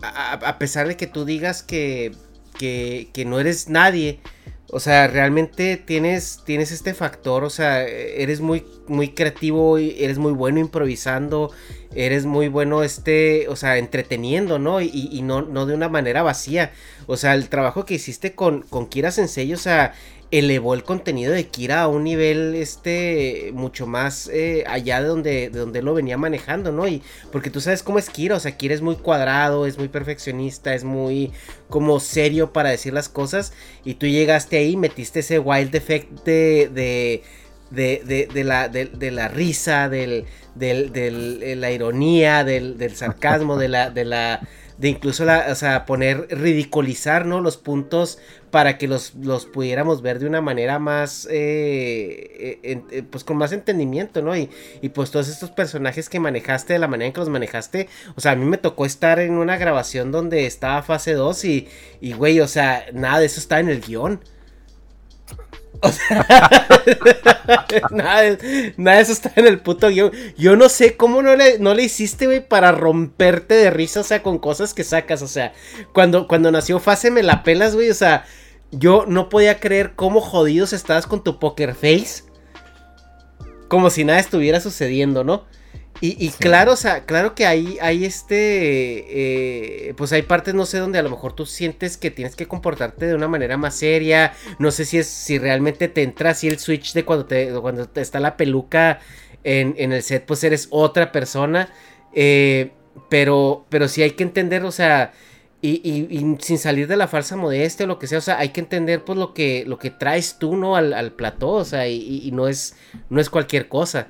a, 0.03 0.33
a, 0.33 0.59
pesar 0.59 0.88
de 0.88 0.97
que 0.97 1.07
tú 1.07 1.25
digas 1.25 1.63
que, 1.63 2.12
que, 2.59 3.09
que 3.12 3.25
no 3.25 3.39
eres 3.39 3.69
nadie, 3.69 4.19
o 4.72 4.79
sea, 4.79 5.07
realmente 5.07 5.77
tienes, 5.77 6.41
tienes 6.43 6.72
este 6.72 6.93
factor, 6.93 7.43
o 7.43 7.50
sea, 7.50 7.84
eres 7.84 8.41
muy, 8.41 8.65
muy 8.88 9.10
creativo, 9.10 9.77
eres 9.77 10.17
muy 10.17 10.34
bueno 10.34 10.60
improvisando, 10.60 11.51
eres 11.93 12.25
muy 12.25 12.48
bueno, 12.48 12.84
este, 12.84 13.48
o 13.48 13.55
sea, 13.55 13.77
entreteniendo, 13.77 14.57
¿no? 14.60 14.81
Y, 14.81 15.22
no, 15.24 15.43
no 15.43 15.65
de 15.65 15.75
una 15.75 15.88
manera 15.88 16.24
vacía. 16.24 16.72
O 17.07 17.15
sea, 17.15 17.36
el 17.36 17.48
trabajo 17.48 17.86
que 17.86 17.93
hiciste 17.93 18.34
con, 18.34 18.63
con 18.63 18.88
Kira 18.88 19.12
Sensei, 19.12 19.53
o 19.53 19.57
sea, 19.57 19.93
elevó 20.32 20.74
el 20.74 20.84
contenido 20.84 21.34
de 21.34 21.48
Kira 21.48 21.84
a 21.84 21.88
un 21.88 22.03
nivel 22.03 22.55
este 22.55 23.51
mucho 23.53 23.88
más 23.88 24.27
eh, 24.34 24.63
allá 24.67 25.01
de 25.01 25.08
donde, 25.08 25.50
de 25.50 25.60
donde 25.60 25.82
lo 25.82 25.94
venía 25.94 26.17
manejando, 26.17 26.72
¿no? 26.72 26.88
Y 26.88 27.01
porque 27.32 27.50
tú 27.50 27.62
sabes 27.62 27.84
cómo 27.84 28.00
es 28.00 28.10
Kira, 28.10 28.36
o 28.36 28.39
sea, 28.39 28.58
Kira 28.58 28.74
es 28.74 28.82
muy 28.82 28.96
cuadrado, 28.96 29.65
es 29.65 29.77
muy 29.77 29.88
perfeccionista, 29.88 30.74
es 30.74 30.83
muy 30.83 31.31
como 31.70 32.00
serio 32.00 32.53
para 32.53 32.70
decir 32.70 32.94
las 32.94 33.09
cosas 33.09 33.53
y 33.83 33.96
tú 33.96 34.07
llegaste 34.07 34.57
ahí, 34.57 34.75
metiste 34.77 35.20
ese 35.20 35.40
wild 35.40 35.74
effect 35.75 36.24
de, 36.25 36.70
de 36.74 37.24
de, 37.72 38.44
la, 38.44 38.70
de, 38.70 39.11
la 39.11 39.27
risa, 39.27 39.90
del, 39.90 40.25
del, 40.55 40.94
de 40.94 41.55
la 41.55 41.72
ironía, 41.72 42.44
del, 42.44 42.77
del 42.77 42.96
sarcasmo, 42.96 43.57
de 43.57 43.68
la, 43.68 43.90
de 43.90 44.05
la, 44.05 44.48
de 44.77 44.90
incluso 44.90 45.24
la, 45.25 45.48
o 45.50 45.55
sea, 45.55 45.85
poner, 45.85 46.27
ridiculizar, 46.29 47.25
¿no? 47.25 47.42
Los 47.42 47.57
puntos 47.57 48.20
para 48.51 48.77
que 48.77 48.88
los, 48.88 49.14
los 49.16 49.46
pudiéramos 49.46 50.01
ver 50.01 50.20
de 50.20 50.27
una 50.27 50.42
manera 50.42 50.79
más, 50.79 51.27
eh, 51.31 52.59
eh, 52.64 53.03
pues 53.09 53.24
con 53.24 53.38
más 53.38 53.51
entendimiento, 53.51 54.22
¿no? 54.22 54.35
Y, 54.35 54.50
y, 54.81 54.90
pues 54.90 55.11
todos 55.11 55.29
estos 55.29 55.51
personajes 55.51 56.09
que 56.09 56.20
manejaste, 56.20 56.74
de 56.74 56.79
la 56.79 56.88
manera 56.88 57.07
en 57.07 57.14
que 57.14 57.20
los 57.20 57.29
manejaste, 57.29 57.88
o 58.16 58.22
sea, 58.22 58.31
a 58.31 58.35
mí 58.35 58.46
me 58.46 58.57
tocó 58.57 58.85
estar 58.85 59.20
en 59.20 59.33
una 59.33 59.57
grabación 59.57 60.11
donde 60.11 60.46
estaba 60.46 60.83
fase 60.83 61.14
2 61.14 61.46
y, 61.46 61.68
y 62.01 62.14
güey, 62.14 62.40
o 62.40 62.48
sea, 62.48 62.85
nada 62.94 63.20
de 63.20 63.25
eso 63.25 63.40
está 63.40 63.59
en 63.59 63.70
el 63.70 63.81
guion. 63.81 64.20
Nada, 67.91 68.37
nada, 68.77 68.98
de 68.98 69.01
eso 69.01 69.11
está 69.11 69.31
en 69.35 69.48
el 69.48 69.59
puto 69.59 69.89
guion. 69.89 70.11
Yo 70.37 70.55
no 70.55 70.69
sé 70.69 70.95
cómo 70.95 71.21
no 71.21 71.35
le, 71.35 71.59
no 71.59 71.74
le 71.74 71.83
hiciste, 71.83 72.25
güey, 72.25 72.48
para 72.48 72.71
romperte 72.71 73.53
de 73.53 73.69
risa, 73.69 74.01
o 74.01 74.03
sea, 74.03 74.24
con 74.24 74.39
cosas 74.39 74.74
que 74.74 74.83
sacas. 74.83 75.21
O 75.21 75.27
sea, 75.27 75.53
cuando, 75.93 76.27
cuando 76.27 76.51
nació 76.51 76.79
Fase 76.79 77.11
me 77.11 77.24
la 77.24 77.43
pelas, 77.43 77.75
güey. 77.75 77.89
O 77.89 77.93
sea, 77.93 78.25
yo 78.71 79.05
no 79.07 79.29
podía 79.29 79.59
creer 79.59 79.93
cómo 79.95 80.21
jodidos 80.21 80.74
estabas 80.74 81.07
con 81.07 81.24
tu 81.24 81.39
poker 81.39 81.75
face. 81.75 82.24
Como 83.67 83.89
si 83.89 84.03
nada 84.03 84.19
estuviera 84.19 84.59
sucediendo, 84.59 85.24
¿no? 85.24 85.45
Y, 86.01 86.24
y 86.24 86.29
sí. 86.31 86.38
claro, 86.40 86.74
o 86.74 86.75
sea, 86.75 87.05
claro 87.05 87.36
que 87.36 87.46
hay, 87.46 87.77
hay 87.81 88.03
este, 88.03 89.90
eh, 89.90 89.94
pues 89.96 90.12
hay 90.12 90.24
partes, 90.24 90.53
no 90.53 90.66
sé, 90.66 90.77
donde 90.77 91.00
a 91.00 91.03
lo 91.03 91.10
mejor 91.10 91.34
tú 91.34 91.46
sientes 91.46 91.98
que 91.98 92.12
tienes 92.12 92.36
que 92.36 92.48
comportarte 92.48 93.05
de 93.05 93.16
una 93.16 93.27
manera 93.27 93.58
más 93.58 93.75
seria. 93.75 94.34
No 94.60 94.72
sé 94.72 94.86
si 94.86 94.98
es, 94.98 95.08
si 95.08 95.40
realmente 95.40 95.88
te 95.88 96.03
entra 96.03 96.31
así 96.31 96.48
el 96.48 96.60
switch 96.60 96.94
de 96.94 97.05
cuando 97.05 97.25
te, 97.25 97.51
cuando 97.62 97.88
te 97.88 98.01
está 98.01 98.20
la 98.20 98.36
peluca 98.36 99.00
en, 99.44 99.75
en, 99.77 99.94
el 99.94 100.03
set, 100.03 100.25
pues 100.25 100.44
eres 100.44 100.68
otra 100.72 101.12
persona. 101.12 101.70
Eh, 102.14 102.72
pero, 103.10 103.66
pero 103.70 103.88
sí 103.88 104.01
hay 104.01 104.12
que 104.12 104.24
entender, 104.24 104.64
o 104.64 104.72
sea, 104.72 105.14
y, 105.62 105.81
y, 105.84 106.08
y, 106.18 106.38
sin 106.40 106.58
salir 106.58 106.88
de 106.88 106.98
la 106.98 107.08
falsa 107.08 107.36
modestia 107.36 107.86
o 107.86 107.88
lo 107.88 108.00
que 108.00 108.08
sea, 108.08 108.20
o 108.20 108.22
sea, 108.22 108.40
hay 108.40 108.50
que 108.50 108.60
entender 108.62 109.03
pues 109.03 109.18
lo 109.18 109.34
que, 109.34 109.64
lo 109.66 109.79
que 109.79 109.92
traes 109.92 110.38
tú, 110.40 110.55
¿no? 110.55 110.75
Al, 110.75 110.94
al 110.94 111.14
plató, 111.14 111.50
o 111.51 111.66
sea, 111.66 111.88
y, 111.88 112.22
y 112.24 112.31
no, 112.31 112.48
es, 112.48 112.75
no 113.10 113.20
es 113.22 113.29
cualquier 113.29 113.68
cosa. 113.68 114.08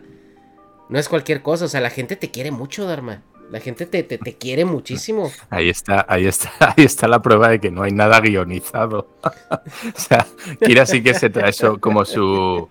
No 0.90 1.00
es 1.00 1.10
cualquier 1.10 1.42
cosa, 1.42 1.66
o 1.66 1.68
sea, 1.68 1.82
la 1.82 1.90
gente 1.90 2.16
te 2.16 2.30
quiere 2.30 2.52
mucho, 2.52 2.86
Dharma. 2.86 3.24
La 3.52 3.60
gente 3.60 3.86
te, 3.86 4.02
te, 4.02 4.18
te, 4.18 4.36
quiere 4.36 4.66
muchísimo. 4.66 5.32
Ahí 5.52 5.70
está, 5.70 6.04
ahí 6.10 6.26
está, 6.26 6.52
ahí 6.60 6.84
está 6.84 7.08
la 7.08 7.22
prueba 7.22 7.50
de 7.50 7.60
que 7.60 7.70
no 7.70 7.84
hay 7.84 7.92
nada 7.92 8.20
guionizado. 8.20 9.08
o 9.24 10.00
sea, 10.00 10.26
Kira 10.66 10.86
sí 10.86 11.04
que 11.04 11.14
se 11.14 11.30
trae 11.30 11.52
eso 11.52 11.80
como 11.80 12.06
su, 12.06 12.68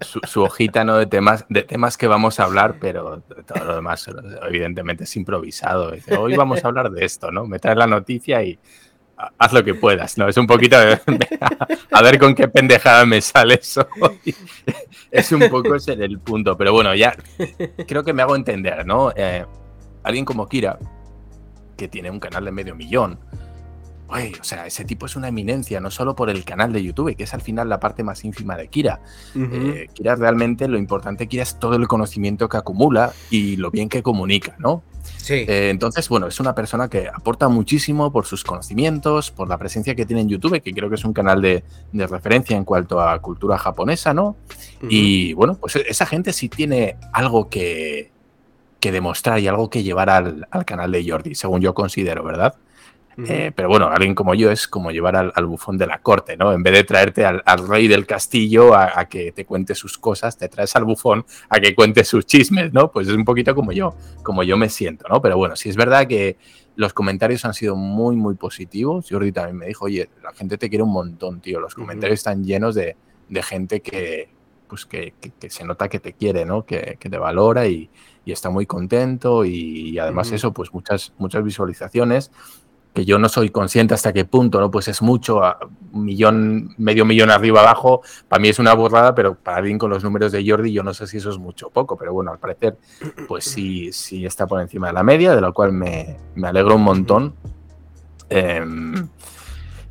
su, 0.00 0.42
hojita 0.42 0.84
¿no? 0.84 0.96
de 0.96 1.06
temas, 1.06 1.44
de 1.50 1.62
temas 1.62 1.98
que 1.98 2.06
vamos 2.06 2.40
a 2.40 2.44
hablar, 2.44 2.76
pero 2.80 3.20
todo 3.46 3.64
lo 3.64 3.74
demás, 3.74 4.08
evidentemente, 4.48 5.04
es 5.04 5.16
improvisado. 5.16 5.92
Hoy 6.18 6.34
vamos 6.34 6.64
a 6.64 6.68
hablar 6.68 6.90
de 6.90 7.04
esto, 7.04 7.30
¿no? 7.30 7.46
Me 7.46 7.58
traes 7.58 7.76
la 7.76 7.86
noticia 7.86 8.42
y 8.42 8.58
haz 9.16 9.52
lo 9.52 9.64
que 9.64 9.74
puedas, 9.74 10.18
¿no? 10.18 10.28
Es 10.28 10.36
un 10.36 10.46
poquito 10.46 10.78
de, 10.78 10.98
a 11.92 12.02
ver 12.02 12.18
con 12.18 12.34
qué 12.34 12.48
pendejada 12.48 13.06
me 13.06 13.20
sale 13.20 13.54
eso. 13.54 13.86
es 15.10 15.32
un 15.32 15.48
poco 15.48 15.74
ese 15.74 15.92
el 15.92 16.18
punto, 16.18 16.56
pero 16.56 16.72
bueno, 16.72 16.94
ya 16.94 17.16
creo 17.86 18.04
que 18.04 18.12
me 18.12 18.22
hago 18.22 18.36
entender, 18.36 18.86
¿no? 18.86 19.12
Eh, 19.16 19.44
alguien 20.02 20.24
como 20.24 20.48
Kira, 20.48 20.78
que 21.76 21.88
tiene 21.88 22.10
un 22.10 22.20
canal 22.20 22.44
de 22.44 22.52
medio 22.52 22.74
millón, 22.74 23.18
o 24.40 24.44
sea, 24.44 24.66
ese 24.66 24.84
tipo 24.84 25.06
es 25.06 25.16
una 25.16 25.28
eminencia, 25.28 25.80
no 25.80 25.90
solo 25.90 26.14
por 26.14 26.30
el 26.30 26.44
canal 26.44 26.72
de 26.72 26.82
YouTube, 26.82 27.16
que 27.16 27.24
es 27.24 27.34
al 27.34 27.40
final 27.40 27.68
la 27.68 27.80
parte 27.80 28.04
más 28.04 28.24
ínfima 28.24 28.56
de 28.56 28.68
Kira. 28.68 29.00
Uh 29.34 29.38
-huh. 29.38 29.74
eh, 29.74 29.88
Kira 29.92 30.14
realmente 30.14 30.68
lo 30.68 30.78
importante 30.78 31.24
de 31.24 31.28
Kira 31.28 31.42
es 31.42 31.58
todo 31.58 31.74
el 31.74 31.88
conocimiento 31.88 32.48
que 32.48 32.56
acumula 32.56 33.12
y 33.30 33.56
lo 33.56 33.70
bien 33.70 33.88
que 33.88 34.02
comunica, 34.02 34.54
¿no? 34.58 34.82
Sí. 35.16 35.44
Eh, 35.46 35.70
entonces, 35.70 36.08
bueno, 36.08 36.26
es 36.26 36.40
una 36.40 36.54
persona 36.54 36.88
que 36.88 37.08
aporta 37.08 37.48
muchísimo 37.48 38.12
por 38.12 38.26
sus 38.26 38.44
conocimientos, 38.44 39.30
por 39.30 39.48
la 39.48 39.58
presencia 39.58 39.94
que 39.94 40.06
tiene 40.06 40.22
en 40.22 40.28
YouTube, 40.28 40.60
que 40.62 40.72
creo 40.72 40.88
que 40.88 40.96
es 40.96 41.04
un 41.04 41.12
canal 41.12 41.40
de, 41.40 41.64
de 41.92 42.06
referencia 42.06 42.56
en 42.56 42.64
cuanto 42.64 43.00
a 43.00 43.18
cultura 43.20 43.58
japonesa, 43.58 44.12
¿no? 44.14 44.28
Uh 44.28 44.84
-huh. 44.84 44.88
Y 44.90 45.32
bueno, 45.34 45.56
pues 45.56 45.76
esa 45.76 46.06
gente 46.06 46.32
sí 46.32 46.48
tiene 46.48 46.96
algo 47.12 47.48
que, 47.48 48.10
que 48.80 48.92
demostrar 48.92 49.38
y 49.40 49.48
algo 49.48 49.70
que 49.70 49.82
llevar 49.82 50.10
al, 50.10 50.46
al 50.50 50.64
canal 50.64 50.92
de 50.92 51.08
Jordi, 51.08 51.34
según 51.34 51.60
yo 51.60 51.72
considero, 51.74 52.22
¿verdad? 52.22 52.54
Uh 53.16 53.22
-huh. 53.22 53.30
eh, 53.30 53.52
pero 53.54 53.68
bueno, 53.68 53.88
alguien 53.88 54.14
como 54.14 54.34
yo 54.34 54.50
es 54.50 54.66
como 54.66 54.90
llevar 54.90 55.16
al, 55.16 55.32
al, 55.34 55.46
bufón 55.46 55.78
de 55.78 55.86
la 55.86 55.98
corte, 55.98 56.36
¿no? 56.36 56.52
En 56.52 56.62
vez 56.62 56.74
de 56.74 56.84
traerte 56.84 57.24
al, 57.24 57.42
al 57.44 57.68
rey 57.68 57.88
del 57.88 58.06
castillo 58.06 58.74
a, 58.74 58.98
a, 58.98 59.08
que 59.08 59.32
te 59.32 59.44
cuente 59.44 59.74
sus 59.74 59.98
cosas, 59.98 60.36
te 60.36 60.48
traes 60.48 60.74
al 60.76 60.84
bufón 60.84 61.24
a 61.48 61.60
que 61.60 61.74
cuente 61.74 62.04
sus 62.04 62.26
chismes, 62.26 62.72
¿no? 62.72 62.90
Pues 62.90 63.08
es 63.08 63.14
un 63.14 63.24
poquito 63.24 63.54
como 63.54 63.72
yo, 63.72 63.94
como 64.22 64.42
yo 64.42 64.56
me 64.56 64.68
siento, 64.68 65.06
¿no? 65.08 65.20
Pero 65.22 65.36
bueno, 65.36 65.56
sí 65.56 65.68
es 65.68 65.76
verdad 65.76 66.06
que 66.06 66.36
los 66.76 66.92
comentarios 66.92 67.44
han 67.44 67.54
sido 67.54 67.76
muy, 67.76 68.16
muy 68.16 68.34
positivos. 68.34 69.06
Jordi 69.08 69.32
también 69.32 69.56
me 69.56 69.66
dijo, 69.66 69.84
oye, 69.84 70.10
la 70.22 70.32
gente 70.32 70.58
te 70.58 70.68
quiere 70.68 70.82
un 70.82 70.92
montón, 70.92 71.40
tío. 71.40 71.60
Los 71.60 71.74
comentarios 71.74 72.20
uh 72.20 72.26
-huh. 72.26 72.30
están 72.32 72.44
llenos 72.44 72.74
de, 72.74 72.96
de 73.28 73.42
gente 73.42 73.80
que, 73.80 74.28
pues 74.68 74.86
que, 74.86 75.14
se 75.48 75.64
nota 75.64 75.88
que 75.88 76.00
te 76.00 76.14
quiere, 76.14 76.44
¿no? 76.44 76.64
Que, 76.64 76.98
te 76.98 77.18
valora 77.18 77.66
y, 77.66 77.90
está 78.26 78.50
muy 78.50 78.66
contento 78.66 79.44
y, 79.44 79.98
además 79.98 80.32
eso, 80.32 80.52
pues 80.52 80.72
muchas, 80.72 81.12
muchas 81.18 81.44
visualizaciones 81.44 82.30
que 82.94 83.04
yo 83.04 83.18
no 83.18 83.28
soy 83.28 83.50
consciente 83.50 83.92
hasta 83.92 84.12
qué 84.12 84.24
punto, 84.24 84.60
¿no? 84.60 84.70
Pues 84.70 84.86
es 84.86 85.02
mucho, 85.02 85.40
un 85.92 86.04
millón, 86.04 86.74
medio 86.78 87.04
millón 87.04 87.30
arriba 87.30 87.60
abajo, 87.60 88.02
para 88.28 88.40
mí 88.40 88.48
es 88.48 88.60
una 88.60 88.72
burrada, 88.72 89.14
pero 89.16 89.34
para 89.34 89.58
alguien 89.58 89.78
con 89.78 89.90
los 89.90 90.04
números 90.04 90.30
de 90.30 90.48
Jordi 90.48 90.72
yo 90.72 90.84
no 90.84 90.94
sé 90.94 91.08
si 91.08 91.16
eso 91.16 91.30
es 91.30 91.38
mucho 91.38 91.66
o 91.66 91.70
poco, 91.70 91.96
pero 91.96 92.12
bueno, 92.12 92.30
al 92.30 92.38
parecer 92.38 92.78
pues 93.26 93.44
sí, 93.44 93.92
sí 93.92 94.24
está 94.24 94.46
por 94.46 94.60
encima 94.60 94.86
de 94.86 94.92
la 94.92 95.02
media, 95.02 95.34
de 95.34 95.40
lo 95.40 95.52
cual 95.52 95.72
me, 95.72 96.16
alegro 96.42 96.76
un 96.76 96.82
montón. 96.82 97.34
Em, 98.30 99.08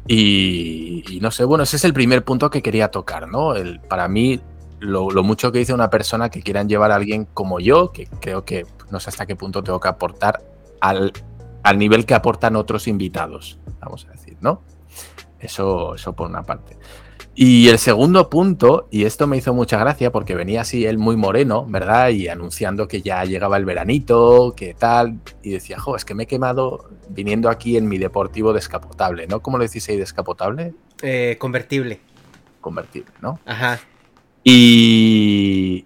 y, 0.07 1.19
no 1.21 1.31
sé, 1.31 1.43
bueno, 1.43 1.63
ese 1.63 1.75
es 1.75 1.85
el 1.85 1.93
primer 1.93 2.23
punto 2.23 2.49
que 2.49 2.61
quería 2.61 2.89
tocar, 2.89 3.27
¿no? 3.27 3.55
El, 3.55 3.79
para 3.81 4.07
mí, 4.07 4.39
lo, 4.79 5.11
mucho 5.23 5.51
que 5.51 5.59
dice 5.59 5.73
una 5.73 5.89
persona 5.89 6.29
que 6.29 6.41
quieran 6.41 6.67
llevar 6.69 6.91
a 6.91 6.95
alguien 6.95 7.25
como 7.33 7.59
yo, 7.59 7.91
que 7.91 8.07
creo 8.19 8.45
que 8.45 8.65
no 8.91 8.99
sé 8.99 9.09
hasta 9.09 9.25
qué 9.25 9.35
punto 9.35 9.63
tengo 9.63 9.79
que 9.79 9.87
aportar 9.87 10.41
al 10.81 11.13
al 11.63 11.77
nivel 11.77 12.05
que 12.05 12.13
aportan 12.13 12.55
otros 12.55 12.87
invitados, 12.87 13.59
vamos 13.79 14.05
a 14.05 14.11
decir, 14.11 14.37
¿no? 14.41 14.61
Eso, 15.39 15.95
eso 15.95 16.13
por 16.13 16.29
una 16.29 16.43
parte. 16.43 16.77
Y 17.35 17.67
el 17.69 17.79
segundo 17.79 18.29
punto, 18.29 18.87
y 18.91 19.05
esto 19.05 19.25
me 19.25 19.37
hizo 19.37 19.55
mucha 19.55 19.79
gracia 19.79 20.11
porque 20.11 20.35
venía 20.35 20.61
así 20.61 20.85
él 20.85 20.99
muy 20.99 21.17
moreno, 21.17 21.65
¿verdad? 21.67 22.09
Y 22.09 22.27
anunciando 22.27 22.87
que 22.87 23.01
ya 23.01 23.25
llegaba 23.25 23.57
el 23.57 23.65
veranito, 23.65 24.53
que 24.55 24.75
tal, 24.75 25.19
y 25.41 25.49
decía, 25.49 25.79
jo, 25.79 25.95
es 25.95 26.05
que 26.05 26.13
me 26.13 26.23
he 26.23 26.27
quemado 26.27 26.91
viniendo 27.09 27.49
aquí 27.49 27.75
en 27.75 27.87
mi 27.87 27.97
deportivo 27.97 28.53
descapotable, 28.53 29.25
¿no? 29.25 29.41
¿Cómo 29.41 29.57
le 29.57 29.65
decís 29.65 29.89
ahí 29.89 29.97
descapotable? 29.97 30.75
Eh, 31.01 31.37
convertible. 31.39 32.01
Convertible, 32.61 33.11
¿no? 33.19 33.39
Ajá. 33.45 33.79
Y, 34.43 35.85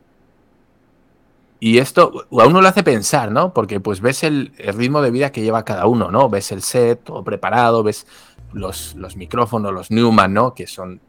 y 1.60 1.80
esto 1.80 2.28
a 2.32 2.46
uno 2.46 2.62
lo 2.62 2.68
hace 2.68 2.84
pensar, 2.84 3.32
¿no? 3.32 3.54
Porque 3.54 3.80
pues 3.80 4.02
ves 4.02 4.24
el, 4.24 4.54
ritmo 4.58 5.02
de 5.02 5.12
vida 5.12 5.32
que 5.32 5.42
lleva 5.42 5.66
cada 5.66 5.88
uno, 5.88 6.12
¿no? 6.12 6.30
Ves 6.30 6.52
el 6.52 6.62
set 6.62 7.04
todo 7.04 7.24
preparado, 7.24 7.84
ves 7.84 8.06
los, 8.54 8.96
los 8.96 9.16
micrófonos, 9.16 9.74
los 9.74 9.90
Newman, 9.90 10.34
¿no? 10.34 10.54
Que 10.54 10.68
son 10.68 11.02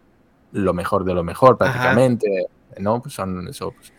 lo 0.52 0.72
mejor 0.72 1.04
de 1.04 1.14
lo 1.14 1.22
mejor 1.22 1.58
prácticamente, 1.58 2.46
¿no? 2.78 3.02
Pues 3.02 3.14
son 3.14 3.48
eso, 3.48 3.72
pues, 3.72 3.92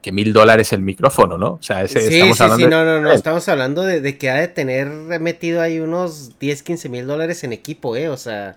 que, 0.00 0.12
mil 0.12 0.32
dólares 0.32 0.72
el 0.72 0.80
micrófono, 0.80 1.36
¿no? 1.36 1.52
O 1.54 1.62
sea, 1.62 1.82
ese, 1.82 2.00
sí, 2.00 2.16
estamos 2.16 2.36
sí, 2.36 2.42
hablando 2.42 2.64
sí, 2.64 2.70
no, 2.70 2.84
no, 2.84 3.00
no, 3.00 3.12
estamos 3.12 3.48
hablando 3.48 3.82
de, 3.82 4.18
que 4.18 4.30
ha 4.30 4.36
de 4.36 4.48
tener 4.48 4.88
metido 5.20 5.60
ahí 5.60 5.80
unos 5.80 6.38
10, 6.38 6.62
15 6.62 6.88
mil 6.88 7.06
dólares 7.06 7.44
en 7.44 7.52
equipo, 7.52 7.96
¿eh? 7.96 8.08
O 8.08 8.16
sea... 8.16 8.56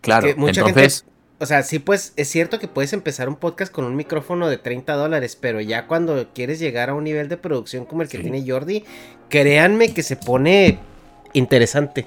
Claro, 0.00 0.28
entonces... 0.28 1.04
O 1.38 1.44
sea, 1.44 1.62
sí, 1.62 1.78
pues 1.78 2.14
es 2.16 2.28
cierto 2.28 2.58
que 2.58 2.66
puedes 2.66 2.94
empezar 2.94 3.28
un 3.28 3.36
podcast 3.36 3.70
con 3.70 3.84
un 3.84 3.94
micrófono 3.94 4.48
de 4.48 4.56
30 4.56 4.94
dólares, 4.94 5.36
pero 5.38 5.60
ya 5.60 5.86
cuando 5.86 6.28
quieres 6.32 6.58
llegar 6.58 6.88
a 6.88 6.94
un 6.94 7.04
nivel 7.04 7.28
de 7.28 7.36
producción 7.36 7.84
como 7.84 8.00
el 8.00 8.08
que 8.08 8.18
tiene 8.18 8.42
Jordi, 8.46 8.84
créanme 9.28 9.92
que 9.92 10.02
se 10.02 10.16
pone 10.16 10.78
interesante. 11.34 12.06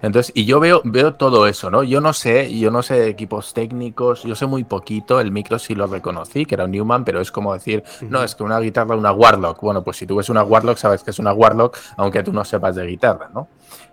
Entonces, 0.00 0.32
y 0.34 0.46
yo 0.46 0.58
veo, 0.58 0.80
veo 0.84 1.14
todo 1.14 1.46
eso, 1.46 1.70
¿no? 1.70 1.84
Yo 1.84 2.00
no 2.00 2.12
sé, 2.12 2.52
yo 2.58 2.72
no 2.72 2.82
sé 2.82 2.94
de 2.94 3.08
equipos 3.08 3.54
técnicos, 3.54 4.24
yo 4.24 4.34
sé 4.34 4.46
muy 4.46 4.64
poquito, 4.64 5.20
el 5.20 5.30
micro 5.30 5.60
sí 5.60 5.76
lo 5.76 5.86
reconocí, 5.86 6.44
que 6.44 6.56
era 6.56 6.64
un 6.64 6.72
Newman, 6.72 7.04
pero 7.04 7.20
es 7.20 7.30
como 7.30 7.54
decir, 7.54 7.84
no, 8.08 8.24
es 8.24 8.34
que 8.34 8.42
una 8.42 8.58
guitarra, 8.58 8.96
una 8.96 9.12
Warlock. 9.12 9.60
Bueno, 9.60 9.84
pues 9.84 9.98
si 9.98 10.06
tú 10.06 10.16
ves 10.16 10.28
una 10.28 10.42
Warlock, 10.42 10.76
sabes 10.76 11.04
que 11.04 11.12
es 11.12 11.18
una 11.20 11.32
Warlock, 11.32 11.78
aunque 11.98 12.24
tú 12.24 12.32
no 12.32 12.44
sepas 12.44 12.74
de 12.74 12.84
guitarra, 12.84 13.30
¿no? 13.32 13.48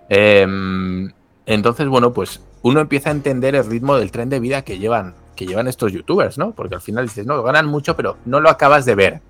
Em, 0.10 1.12
entonces, 1.50 1.88
bueno, 1.88 2.14
pues 2.14 2.42
uno 2.62 2.80
empieza 2.80 3.10
a 3.10 3.12
entender 3.12 3.56
el 3.56 3.66
ritmo 3.66 3.98
del 3.98 4.12
tren 4.12 4.30
de 4.30 4.40
vida 4.40 4.62
que 4.62 4.78
llevan, 4.78 5.16
que 5.36 5.48
llevan 5.48 5.68
estos 5.68 5.92
youtubers, 5.92 6.38
¿no? 6.38 6.52
Porque 6.52 6.76
al 6.76 6.82
final 6.82 7.08
dices, 7.08 7.26
no, 7.26 7.42
ganan 7.42 7.66
mucho, 7.66 7.96
pero 7.96 8.18
no 8.26 8.40
lo 8.40 8.52
acabas 8.52 8.86
de 8.86 8.94
ver. 8.94 9.22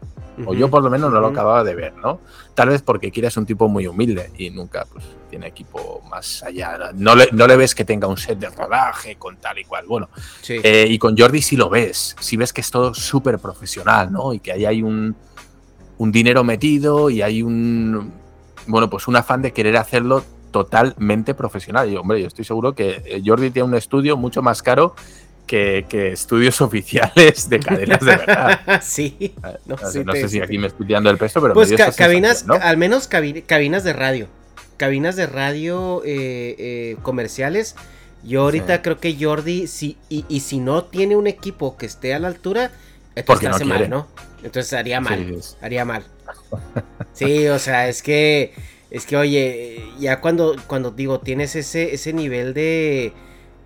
O 0.45 0.53
yo 0.53 0.69
por 0.69 0.84
lo 0.84 0.89
menos 0.89 1.13
no 1.13 1.21
lo 1.21 1.27
acababa 1.27 1.63
de 1.63 1.75
ver, 1.75 1.95
¿no? 1.95 2.19
Tal 2.55 2.69
vez 2.69 2.82
porque 2.82 3.10
quieres 3.10 3.38
un 3.38 3.45
tipo 3.45 3.69
muy 3.69 3.88
humilde 3.88 4.32
y 4.38 4.49
nunca 4.49 4.86
pues, 4.91 5.05
tiene 5.29 5.47
equipo 5.47 6.01
más 6.10 6.43
allá. 6.43 6.91
No 6.93 7.15
le, 7.15 7.29
no 7.32 7.47
le 7.47 7.55
ves 7.55 7.73
que 7.73 7.86
tenga 7.86 8.08
un 8.08 8.17
set 8.17 8.38
de 8.38 8.49
rodaje 8.49 9.15
con 9.15 9.38
tal 9.38 9.58
y 9.60 9.63
cual. 9.63 9.86
Bueno, 9.88 10.10
eh, 10.47 10.88
y 10.89 10.97
con 10.97 11.17
Jordi 11.17 11.41
sí 11.41 11.55
lo 11.55 11.69
ves. 11.69 12.17
Sí 12.19 12.36
ves 12.36 12.51
que 12.51 12.62
es 12.62 12.69
todo 12.69 12.93
súper 12.93 13.39
profesional, 13.39 14.12
¿no? 14.12 14.34
Y 14.34 14.39
que 14.39 14.51
ahí 14.51 14.65
hay 14.65 14.82
un, 14.82 15.15
un 15.97 16.12
dinero 16.12 16.43
metido 16.43 17.10
y 17.10 17.21
hay 17.21 17.41
un, 17.43 18.13
bueno, 18.67 18.89
pues 18.89 19.08
un 19.08 19.15
afán 19.15 19.41
de 19.41 19.51
querer 19.53 19.77
hacerlo 19.77 20.23
totalmente 20.52 21.34
profesional. 21.34 21.90
Y 21.90 21.96
hombre, 21.96 22.22
yo 22.22 22.28
estoy 22.28 22.46
seguro 22.46 22.74
que 22.74 23.02
eh, 23.06 23.22
Jordi 23.26 23.52
tiene 23.52 23.68
un 23.68 23.76
estudio 23.76 24.18
mucho 24.18 24.42
más 24.42 24.62
caro 24.62 24.96
que, 25.50 26.12
estudios 26.14 26.62
oficiales 26.62 27.50
de 27.50 27.60
cadenas 27.60 28.00
de 28.00 28.06
verdad. 28.06 28.60
sí. 28.82 29.34
No, 29.66 29.78
sé 29.78 30.30
si 30.30 30.42
aquí 30.42 30.58
me 30.58 30.68
estoy 30.68 30.88
tirando 30.88 31.10
el 31.10 31.18
peso, 31.18 31.42
pero... 31.42 31.54
Pues 31.54 31.74
cabinas, 31.96 32.46
al 32.62 32.78
menos 32.78 33.08
cabinas 33.08 33.84
de 33.84 33.94
radio. 33.94 34.28
Cabinas 34.78 35.16
de 35.16 35.28
radio 35.28 36.02
eh, 36.06 36.56
eh, 36.58 36.98
comerciales. 37.02 37.76
Yo 38.24 38.42
ahorita 38.42 38.82
creo 38.82 39.00
que 39.00 39.18
Jordi, 39.20 39.68
si, 39.68 39.98
y, 40.10 40.40
si 40.42 40.60
no 40.60 40.84
tiene 40.84 41.16
un 41.16 41.28
equipo 41.28 41.78
que 41.78 41.86
esté 41.86 42.14
a 42.14 42.20
la 42.20 42.28
altura, 42.28 42.72
entonces 43.16 43.50
hace 43.50 43.66
mal, 43.66 43.90
¿no? 43.90 44.08
Entonces 44.44 44.74
haría 44.74 45.00
mal. 45.02 45.42
haría 45.62 45.86
mal. 45.86 46.06
Sí, 47.14 47.48
o 47.48 47.60
sea, 47.60 47.90
es 47.90 48.02
que 48.02 48.54
es 48.91 49.06
que, 49.06 49.17
oye, 49.17 49.84
ya 49.99 50.19
cuando, 50.19 50.56
cuando 50.67 50.91
digo, 50.91 51.19
tienes 51.19 51.56
ese, 51.56 51.93
ese 51.93 52.13
nivel 52.13 52.54
de. 52.54 53.13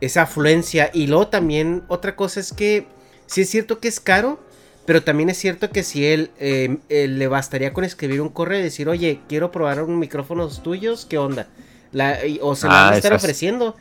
esa 0.01 0.23
afluencia. 0.23 0.89
Y 0.93 1.07
luego 1.07 1.27
también, 1.27 1.83
otra 1.87 2.15
cosa 2.15 2.39
es 2.39 2.51
que. 2.53 2.87
Sí 3.25 3.41
es 3.41 3.49
cierto 3.49 3.79
que 3.79 3.87
es 3.87 3.99
caro. 3.99 4.39
Pero 4.85 5.01
también 5.01 5.29
es 5.29 5.37
cierto 5.37 5.69
que 5.69 5.81
si 5.81 6.05
él, 6.05 6.29
eh, 6.39 6.77
le 6.89 7.27
bastaría 7.27 7.71
con 7.71 7.85
escribir 7.85 8.19
un 8.19 8.27
correo 8.27 8.59
y 8.59 8.63
decir, 8.63 8.89
oye, 8.89 9.21
quiero 9.29 9.49
probar 9.49 9.81
un 9.81 9.97
micrófonos 9.97 10.61
tuyos, 10.61 11.05
¿qué 11.05 11.17
onda? 11.17 11.47
o 12.41 12.55
se 12.55 12.67
lo 12.67 12.73
van 12.73 12.85
a 12.85 12.89
ah, 12.89 12.97
estar 12.97 13.13
ofreciendo. 13.13 13.67
O 13.67 13.75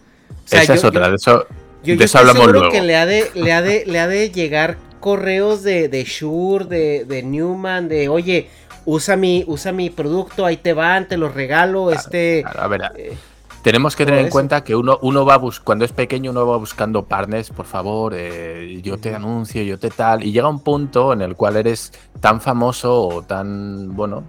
sea, 0.45 0.63
esa 0.63 0.75
es 0.75 0.85
otra, 0.85 1.09
de 1.09 1.17
eso, 1.17 1.47
yo, 1.83 1.97
de 1.97 2.05
eso 2.05 2.19
hablamos 2.19 2.53
luego. 2.53 2.71
que 2.71 2.83
le 2.83 2.97
ha 2.97 3.07
de, 3.07 3.31
le 3.35 3.53
ha 3.53 3.63
de, 3.63 3.85
le 3.87 3.99
ha 3.99 4.07
de 4.07 4.31
llegar 4.31 4.79
correos 5.01 5.63
de, 5.63 5.89
de 5.89 6.05
Shure, 6.05 6.67
de, 6.67 7.05
de 7.05 7.23
Newman, 7.23 7.89
de, 7.89 8.09
oye, 8.09 8.49
usa 8.85 9.17
mi, 9.17 9.45
usa 9.47 9.73
mi 9.73 9.91
producto, 9.91 10.47
ahí 10.47 10.57
te 10.57 10.73
van, 10.73 11.09
te 11.09 11.17
lo 11.17 11.29
regalo, 11.29 11.91
este... 11.91 12.45
a 12.47 12.67
ver, 12.69 12.93
eh, 12.97 13.17
tenemos 13.63 13.95
que 13.95 14.05
tener 14.05 14.25
en 14.25 14.31
cuenta 14.31 14.65
que 14.65 14.75
uno, 14.75 14.99
uno 15.03 15.25
va 15.25 15.39
bus 15.39 15.61
cuando 15.61 15.85
es 15.85 15.93
pequeño 15.93 16.33
uno 16.33 16.47
va 16.47 16.57
buscando 16.57 17.05
partners, 17.05 17.51
por 17.51 17.67
favor, 17.67 18.13
eh, 18.17 18.81
yo 18.83 18.99
te 18.99 19.15
anuncio, 19.15 19.63
yo 19.63 19.79
te 19.79 19.91
tal, 19.91 20.25
y 20.25 20.33
llega 20.33 20.49
un 20.49 20.61
punto 20.61 21.13
en 21.13 21.23
el 21.23 21.37
cual 21.37 21.57
eres 21.57 21.93
tan 22.21 22.41
famoso 22.41 23.07
o 23.07 23.23
tan, 23.23 23.95
bueno, 23.95 24.25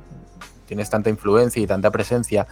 tienes 0.67 0.89
tanta 0.89 1.09
influencia 1.09 1.61
y 1.61 1.67
tanta 1.67 1.89
presencia 1.89 2.47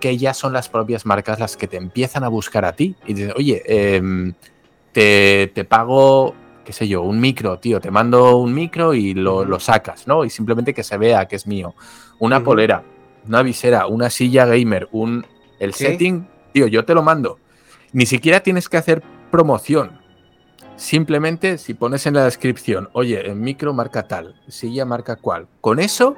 que 0.00 0.16
ya 0.16 0.34
son 0.34 0.52
las 0.52 0.68
propias 0.68 1.06
marcas 1.06 1.38
las 1.38 1.56
que 1.56 1.68
te 1.68 1.76
empiezan 1.76 2.24
a 2.24 2.28
buscar 2.28 2.64
a 2.64 2.72
ti 2.72 2.96
y 3.06 3.14
dicen, 3.14 3.34
oye, 3.36 3.62
em, 3.66 4.34
te, 4.92 5.52
te 5.54 5.64
pago 5.64 6.34
qué 6.64 6.72
sé 6.72 6.88
yo, 6.88 7.02
un 7.02 7.20
micro, 7.20 7.58
tío, 7.58 7.80
te 7.80 7.90
mando 7.90 8.36
un 8.36 8.54
micro 8.54 8.94
y 8.94 9.14
lo, 9.14 9.58
sacas, 9.60 10.06
¿no? 10.06 10.24
Y 10.24 10.30
simplemente 10.30 10.74
que 10.74 10.82
se 10.82 10.96
vea 10.96 11.26
que 11.26 11.36
es 11.36 11.46
mío. 11.46 11.74
Una 12.18 12.42
polera, 12.42 12.82
una 13.26 13.42
visera, 13.42 13.86
una 13.86 14.10
silla 14.10 14.46
gamer, 14.46 14.88
un 14.92 15.26
el 15.58 15.74
setting, 15.74 16.26
tío, 16.52 16.66
yo 16.66 16.84
te 16.84 16.94
lo 16.94 17.02
mando. 17.02 17.38
Ni 17.92 18.06
siquiera 18.06 18.40
tienes 18.40 18.68
que 18.68 18.76
hacer 18.76 19.02
promoción. 19.30 20.00
Simplemente 20.76 21.58
si 21.58 21.74
pones 21.74 22.06
en 22.06 22.14
la 22.14 22.24
descripción, 22.24 22.88
oye, 22.92 23.20
el 23.20 23.36
micro 23.36 23.72
marca 23.72 24.08
tal, 24.08 24.34
silla 24.48 24.84
marca 24.84 25.16
cual. 25.16 25.46
Con 25.60 25.78
eso 25.78 26.16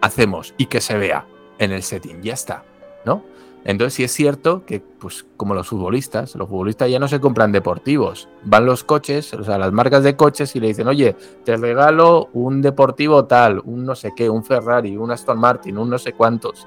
hacemos 0.00 0.54
y 0.56 0.66
que 0.66 0.80
se 0.80 0.96
vea 0.96 1.26
en 1.58 1.70
el 1.70 1.82
setting, 1.82 2.22
ya 2.22 2.34
está, 2.34 2.64
¿no? 3.04 3.24
Entonces 3.64 3.94
sí 3.94 4.04
es 4.04 4.12
cierto 4.12 4.64
que, 4.66 4.80
pues 4.80 5.24
como 5.36 5.54
los 5.54 5.68
futbolistas, 5.68 6.34
los 6.34 6.48
futbolistas 6.48 6.90
ya 6.90 6.98
no 6.98 7.06
se 7.06 7.20
compran 7.20 7.52
deportivos, 7.52 8.28
van 8.42 8.66
los 8.66 8.82
coches, 8.82 9.32
o 9.34 9.44
sea, 9.44 9.56
las 9.56 9.72
marcas 9.72 10.02
de 10.02 10.16
coches 10.16 10.54
y 10.56 10.60
le 10.60 10.68
dicen, 10.68 10.88
oye, 10.88 11.14
te 11.44 11.56
regalo 11.56 12.28
un 12.32 12.60
deportivo 12.60 13.24
tal, 13.26 13.60
un 13.64 13.84
no 13.84 13.94
sé 13.94 14.12
qué, 14.16 14.28
un 14.28 14.44
Ferrari, 14.44 14.96
un 14.96 15.12
Aston 15.12 15.38
Martin, 15.38 15.78
un 15.78 15.90
no 15.90 15.98
sé 15.98 16.12
cuántos. 16.12 16.66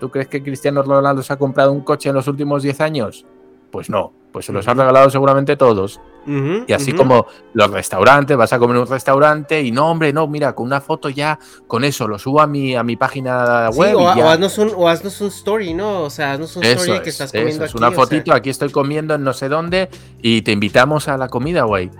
¿Tú 0.00 0.10
crees 0.10 0.28
que 0.28 0.42
Cristiano 0.42 0.82
Ronaldo 0.82 1.22
se 1.22 1.32
ha 1.32 1.36
comprado 1.36 1.70
un 1.70 1.82
coche 1.82 2.08
en 2.08 2.14
los 2.14 2.26
últimos 2.26 2.62
10 2.62 2.80
años? 2.80 3.26
Pues 3.74 3.90
no, 3.90 4.12
pues 4.30 4.46
se 4.46 4.52
los 4.52 4.68
han 4.68 4.78
regalado 4.78 5.10
seguramente 5.10 5.56
todos. 5.56 6.00
y 6.28 6.72
así 6.72 6.92
como 6.92 7.26
los 7.54 7.68
restaurantes, 7.72 8.36
vas 8.36 8.52
a 8.52 8.60
comer 8.60 8.76
en 8.76 8.82
un 8.82 8.88
restaurante 8.88 9.62
y 9.62 9.72
no, 9.72 9.90
hombre, 9.90 10.12
no, 10.12 10.28
mira, 10.28 10.54
con 10.54 10.66
una 10.66 10.80
foto 10.80 11.08
ya, 11.08 11.40
con 11.66 11.82
eso, 11.82 12.06
lo 12.06 12.16
subo 12.20 12.40
a 12.40 12.46
mi, 12.46 12.76
a 12.76 12.84
mi 12.84 12.94
página 12.94 13.68
web. 13.70 13.96
o, 13.96 14.08
haznos 14.08 14.58
un, 14.58 14.70
o, 14.76 14.88
haznos 14.88 15.20
un, 15.20 15.26
story, 15.26 15.74
¿no? 15.74 16.02
O 16.02 16.10
sea, 16.10 16.34
haznos 16.34 16.54
un 16.54 16.62
story 16.62 17.00
que 17.00 17.10
estás 17.10 17.32
comiendo 17.32 17.64
aquí. 17.64 17.76
Una 17.76 17.90
fotito, 17.90 18.32
aquí 18.32 18.48
estoy 18.48 18.70
comiendo 18.70 19.16
en 19.16 19.24
no 19.24 19.32
sé 19.32 19.48
dónde 19.48 19.88
y 20.22 20.42
te 20.42 20.52
invitamos 20.52 21.08
a 21.08 21.16
la 21.16 21.26
comida, 21.26 21.64
güey. 21.64 21.90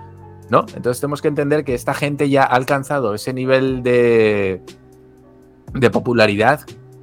¿No? 0.50 0.60
Entonces 0.76 1.00
tenemos 1.00 1.22
que 1.22 1.26
entender 1.26 1.64
que 1.64 1.74
esta 1.74 1.92
gente 1.92 2.30
ya 2.30 2.44
ha 2.44 2.54
alcanzado 2.54 3.14
ese 3.14 3.32
nivel 3.32 3.82
de, 3.82 4.62
de 5.72 5.90
popularidad 5.90 6.60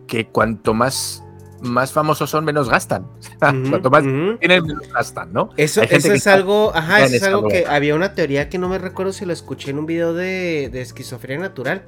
que 0.07 0.27
cuanto 0.27 0.73
más 0.73 1.25
más 1.61 1.91
famosos 1.91 2.29
son, 2.29 2.45
menos 2.45 2.69
gastan. 2.69 3.07
cuanto 3.39 3.89
más 3.89 4.03
tienen, 4.39 4.65
menos 4.65 4.89
gastan, 4.93 5.31
¿no? 5.33 5.49
Eso, 5.57 5.81
es 5.81 6.27
algo, 6.27 6.71
ajá, 6.75 7.03
eso 7.03 7.15
es 7.15 7.23
algo 7.23 7.47
que 7.47 7.65
había 7.67 7.95
una 7.95 8.13
teoría 8.13 8.49
que 8.49 8.57
no 8.57 8.69
me 8.69 8.77
recuerdo 8.77 9.13
si 9.13 9.25
lo 9.25 9.33
escuché 9.33 9.71
en 9.71 9.79
un 9.79 9.85
video 9.85 10.13
de, 10.13 10.69
de 10.71 10.81
esquizofrenia 10.81 11.47
natural 11.47 11.83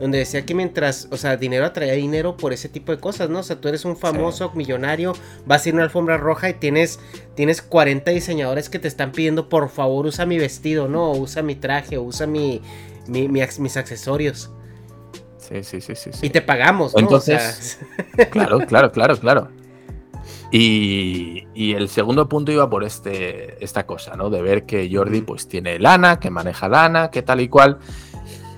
donde 0.00 0.16
decía 0.16 0.46
que 0.46 0.54
mientras, 0.54 1.08
o 1.10 1.18
sea, 1.18 1.36
dinero 1.36 1.66
atraía 1.66 1.92
dinero 1.92 2.38
por 2.38 2.54
ese 2.54 2.70
tipo 2.70 2.90
de 2.90 2.98
cosas, 2.98 3.28
¿no? 3.28 3.40
O 3.40 3.42
sea, 3.42 3.60
tú 3.60 3.68
eres 3.68 3.84
un 3.84 3.98
famoso 3.98 4.50
millonario, 4.54 5.12
vas 5.44 5.64
a 5.64 5.68
ir 5.68 5.74
a 5.74 5.76
una 5.76 5.84
alfombra 5.84 6.16
roja 6.16 6.48
y 6.48 6.54
tienes, 6.54 6.98
tienes 7.34 7.60
40 7.60 8.10
diseñadores 8.10 8.70
que 8.70 8.78
te 8.78 8.88
están 8.88 9.12
pidiendo, 9.12 9.50
por 9.50 9.68
favor, 9.68 10.06
usa 10.06 10.24
mi 10.24 10.38
vestido, 10.38 10.88
¿no? 10.88 11.12
usa 11.12 11.42
mi 11.42 11.54
traje, 11.54 11.98
o 11.98 12.02
usa 12.02 12.26
mi, 12.26 12.62
mis 13.08 13.76
accesorios. 13.76 14.50
Sí, 15.50 15.80
sí, 15.80 15.94
sí, 15.94 16.12
sí, 16.12 16.26
Y 16.26 16.30
te 16.30 16.42
pagamos, 16.42 16.94
¿no? 16.94 17.00
Entonces, 17.00 17.80
claro, 18.30 18.60
claro, 18.60 18.92
claro, 18.92 19.16
claro. 19.16 19.48
Y, 20.52 21.46
y, 21.54 21.72
el 21.72 21.88
segundo 21.88 22.28
punto 22.28 22.52
iba 22.52 22.68
por 22.70 22.84
este, 22.84 23.62
esta 23.62 23.84
cosa, 23.84 24.16
¿no? 24.16 24.30
De 24.30 24.42
ver 24.42 24.64
que 24.64 24.88
Jordi 24.92 25.22
pues 25.22 25.48
tiene 25.48 25.78
lana, 25.78 26.20
que 26.20 26.30
maneja 26.30 26.68
lana, 26.68 27.10
que 27.10 27.22
tal 27.22 27.40
y 27.40 27.48
cual. 27.48 27.78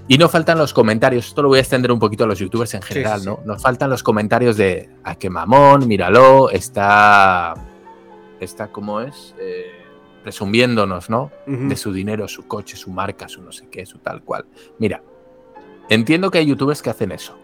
Y 0.09 0.19
no 0.19 0.29
faltan 0.29 0.59
los 0.59 0.75
comentarios, 0.75 1.29
esto 1.29 1.43
lo 1.43 1.49
voy 1.49 1.59
a 1.59 1.61
extender 1.61 1.93
un 1.93 1.99
poquito 1.99 2.25
a 2.25 2.27
los 2.27 2.39
youtubers 2.39 2.75
en 2.75 2.83
general, 2.83 3.25
¿no? 3.25 3.41
Nos 3.45 3.63
faltan 3.63 3.89
los 3.89 4.03
comentarios 4.03 4.57
de, 4.57 4.91
a 5.05 5.13
ah, 5.13 5.15
qué 5.15 5.31
mamón, 5.31 5.87
míralo, 5.87 6.51
está, 6.51 7.55
está 8.41 8.69
como 8.69 9.01
es, 9.01 9.35
eh, 9.39 9.71
presumiéndonos, 10.23 11.09
¿no? 11.09 11.31
De 11.47 11.77
su 11.77 11.93
dinero, 11.93 12.29
su 12.29 12.47
coche, 12.47 12.77
su 12.77 12.91
marca, 12.91 13.29
su 13.29 13.43
no 13.43 13.53
sé 13.53 13.69
qué, 13.71 13.87
su 13.87 13.99
tal 13.99 14.23
cual. 14.23 14.45
Mira, 14.79 15.03
entiendo 15.95 16.31
que 16.31 16.39
hay 16.39 16.47
youtubers 16.47 16.83
que 16.83 16.91
hacen 16.91 17.13
eso. 17.13 17.39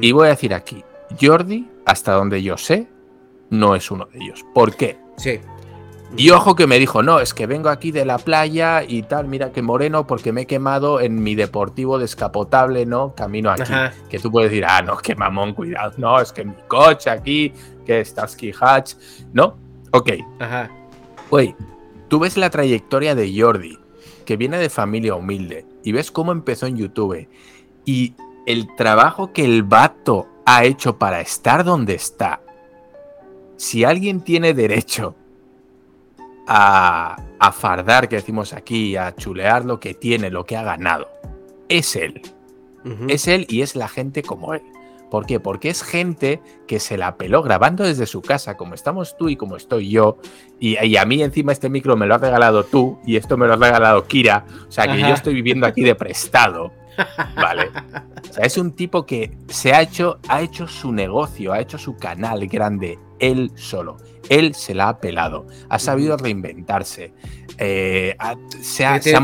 Y 0.00 0.12
voy 0.12 0.28
a 0.28 0.30
decir 0.30 0.54
aquí, 0.54 0.82
Jordi, 1.20 1.68
hasta 1.84 2.12
donde 2.12 2.42
yo 2.42 2.56
sé, 2.56 2.88
no 3.50 3.74
es 3.74 3.90
uno 3.90 4.06
de 4.06 4.18
ellos. 4.18 4.44
¿Por 4.54 4.74
qué? 4.76 4.98
Sí. 5.16 5.40
Y 6.16 6.30
ojo 6.30 6.54
que 6.54 6.66
me 6.66 6.78
dijo, 6.78 7.02
no, 7.02 7.18
es 7.18 7.34
que 7.34 7.46
vengo 7.46 7.68
aquí 7.68 7.90
de 7.90 8.04
la 8.04 8.18
playa 8.18 8.84
y 8.86 9.02
tal, 9.02 9.26
mira 9.26 9.50
que 9.50 9.62
moreno 9.62 10.06
porque 10.06 10.32
me 10.32 10.42
he 10.42 10.46
quemado 10.46 11.00
en 11.00 11.22
mi 11.22 11.34
deportivo 11.34 11.98
descapotable, 11.98 12.86
¿no? 12.86 13.14
Camino 13.14 13.50
aquí. 13.50 13.72
Que 14.08 14.20
tú 14.20 14.30
puedes 14.30 14.50
decir, 14.50 14.64
ah, 14.66 14.80
no, 14.80 14.96
que 14.96 15.16
mamón, 15.16 15.54
cuidado, 15.54 15.92
no, 15.96 16.20
es 16.20 16.32
que 16.32 16.44
mi 16.44 16.54
coche 16.68 17.10
aquí, 17.10 17.52
que 17.84 18.04
Starsky 18.04 18.52
Hatch, 18.58 18.94
¿no? 19.32 19.56
Ok. 19.90 20.12
Ajá. 20.38 20.70
Oye, 21.30 21.56
tú 22.08 22.20
ves 22.20 22.36
la 22.36 22.48
trayectoria 22.48 23.14
de 23.16 23.32
Jordi, 23.36 23.76
que 24.24 24.36
viene 24.36 24.58
de 24.58 24.70
familia 24.70 25.16
humilde, 25.16 25.66
y 25.84 25.92
ves 25.92 26.10
cómo 26.10 26.32
empezó 26.32 26.66
en 26.66 26.76
YouTube, 26.76 27.28
y 27.84 28.14
el 28.46 28.74
trabajo 28.74 29.32
que 29.32 29.44
el 29.44 29.62
vato 29.62 30.26
ha 30.44 30.64
hecho 30.64 30.98
para 30.98 31.20
estar 31.20 31.64
donde 31.64 31.94
está. 31.94 32.40
Si 33.56 33.84
alguien 33.84 34.22
tiene 34.22 34.52
derecho 34.54 35.14
a, 36.46 37.16
fardar, 37.52 38.08
que 38.08 38.16
decimos 38.16 38.52
aquí, 38.52 38.96
a 38.96 39.14
chulear 39.14 39.64
lo 39.64 39.80
que 39.80 39.94
tiene, 39.94 40.30
lo 40.30 40.44
que 40.44 40.56
ha 40.56 40.62
ganado. 40.62 41.08
Es 41.68 41.96
él. 41.96 42.20
Es 43.08 43.28
él 43.28 43.46
y 43.48 43.62
es 43.62 43.76
la 43.76 43.88
gente 43.88 44.22
como 44.22 44.52
él. 44.52 44.62
¿Por 45.10 45.26
qué? 45.26 45.40
Porque 45.40 45.68
es 45.68 45.82
gente 45.82 46.40
que 46.66 46.80
se 46.80 46.96
la 46.96 47.16
peló 47.16 47.42
grabando 47.42 47.84
desde 47.84 48.06
su 48.06 48.22
casa, 48.22 48.56
como 48.56 48.74
estamos 48.74 49.16
tú 49.16 49.28
y 49.28 49.36
como 49.36 49.56
estoy 49.56 49.90
yo. 49.90 50.18
Y, 50.58 50.96
a 50.96 51.04
mí 51.04 51.22
encima 51.22 51.52
este 51.52 51.68
micro 51.68 51.96
me 51.96 52.06
lo 52.06 52.14
has 52.14 52.20
regalado 52.20 52.64
tú 52.64 52.98
y 53.04 53.16
esto 53.16 53.36
me 53.36 53.46
lo 53.46 53.54
ha 53.54 53.56
regalado 53.56 54.06
Kira. 54.06 54.44
O 54.68 54.72
sea 54.72 54.86
que 54.86 55.00
yo 55.00 55.08
estoy 55.08 55.34
viviendo 55.34 55.66
aquí 55.66 55.82
de 55.82 55.94
prestado. 55.94 56.72
¿Vale? 57.36 57.70
O 58.30 58.32
sea, 58.32 58.44
es 58.44 58.56
un 58.56 58.72
tipo 58.72 59.04
que 59.04 59.30
se 59.48 59.72
ha 59.72 59.82
hecho, 59.82 60.18
ha 60.28 60.40
hecho 60.40 60.66
su 60.66 60.92
negocio, 60.92 61.52
ha 61.52 61.60
hecho 61.60 61.76
su 61.76 61.96
canal 61.96 62.46
grande 62.46 62.98
él 63.18 63.52
solo. 63.56 63.96
Él 64.28 64.54
se 64.54 64.74
la 64.74 64.88
ha 64.88 64.98
pelado, 65.00 65.46
ha 65.68 65.78
sabido 65.78 66.16
reinventarse. 66.16 67.12
Eh, 67.58 68.16
se 68.60 68.84
ha, 68.84 68.98
tiene, 68.98 69.18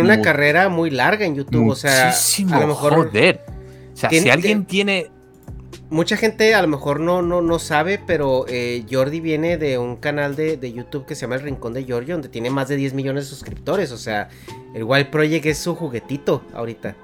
una, 0.00 0.22
carrera 0.22 0.68
muy 0.68 0.90
larga 0.90 1.26
en 1.26 1.36
YouTube, 1.36 1.70
o 1.70 1.74
sea, 1.74 2.10
a 2.10 2.60
lo 2.60 2.66
mejor. 2.66 2.94
Joder. 2.94 3.44
O 3.92 3.96
sea, 3.96 4.10
si 4.10 4.30
alguien 4.30 4.64
tiene. 4.64 5.10
Mucha 5.90 6.18
gente 6.18 6.54
a 6.54 6.60
lo 6.60 6.68
mejor 6.68 7.00
no, 7.00 7.22
no, 7.22 7.40
no 7.40 7.58
sabe, 7.58 7.98
pero 8.06 8.44
eh, 8.46 8.84
Jordi 8.90 9.20
viene 9.20 9.56
de 9.56 9.78
un 9.78 9.96
canal 9.96 10.36
de, 10.36 10.72
YouTube 10.72 11.06
que 11.06 11.14
se 11.14 11.22
llama 11.22 11.36
El 11.36 11.42
Rincón 11.42 11.72
de 11.72 11.84
Giorgio, 11.84 12.14
donde 12.14 12.28
tiene 12.28 12.50
más 12.50 12.68
de 12.68 12.76
10 12.76 12.92
millones 12.92 13.24
de 13.24 13.30
suscriptores. 13.30 13.90
O 13.92 13.96
sea, 13.96 14.28
el 14.74 14.84
Wild 14.84 15.08
Project 15.08 15.46
es 15.46 15.58
su 15.58 15.74
juguetito 15.74 16.42
ahorita. 16.52 16.94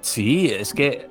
Sí, 0.00 0.50
es 0.50 0.74
que 0.74 1.07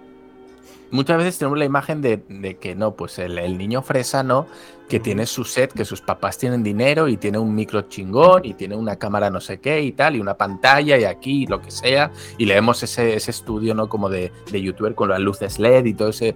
muchas 0.92 1.18
veces 1.18 1.38
tenemos 1.38 1.58
la 1.58 1.66
imagen 1.66 2.02
de, 2.02 2.58
que 2.60 2.76
no, 2.76 2.96
pues 2.96 3.20
el, 3.20 3.58
niño 3.58 3.82
fresa, 3.82 4.24
¿no? 4.24 4.48
Que 4.88 5.00
tiene 5.00 5.26
su 5.26 5.44
set, 5.44 5.74
que 5.74 5.86
sus 5.86 6.02
papás 6.02 6.38
tienen 6.38 6.64
dinero 6.64 7.08
y 7.08 7.18
tiene 7.18 7.38
un 7.38 7.54
micro 7.54 7.84
chingón 7.84 8.46
y 8.46 8.54
tiene 8.54 8.76
una 8.76 8.96
cámara 8.96 9.30
no 9.30 9.42
sé 9.42 9.60
qué 9.60 9.82
y 9.82 9.92
tal, 9.92 10.16
y 10.16 10.20
una 10.20 10.36
pantalla 10.36 10.98
y 10.98 11.04
aquí, 11.04 11.46
lo 11.48 11.62
que 11.62 11.72
sea, 11.72 12.12
y 12.38 12.46
leemos 12.46 12.84
ese, 12.84 13.16
ese 13.16 13.32
estudio, 13.32 13.74
¿no? 13.74 13.90
Como 13.90 14.10
de, 14.10 14.32
de 14.52 14.62
youtuber 14.62 14.96
con 14.96 15.10
las 15.10 15.20
luces 15.20 15.60
LED 15.60 15.86
y 15.86 15.94
todo 15.94 16.10
ese. 16.10 16.36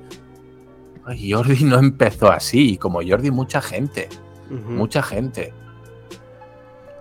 Jordi 1.05 1.63
no 1.63 1.79
empezó 1.79 2.31
así, 2.31 2.77
como 2.77 3.01
Jordi, 3.05 3.31
mucha 3.31 3.61
gente, 3.61 4.07
mucha 4.49 5.01
gente 5.01 5.53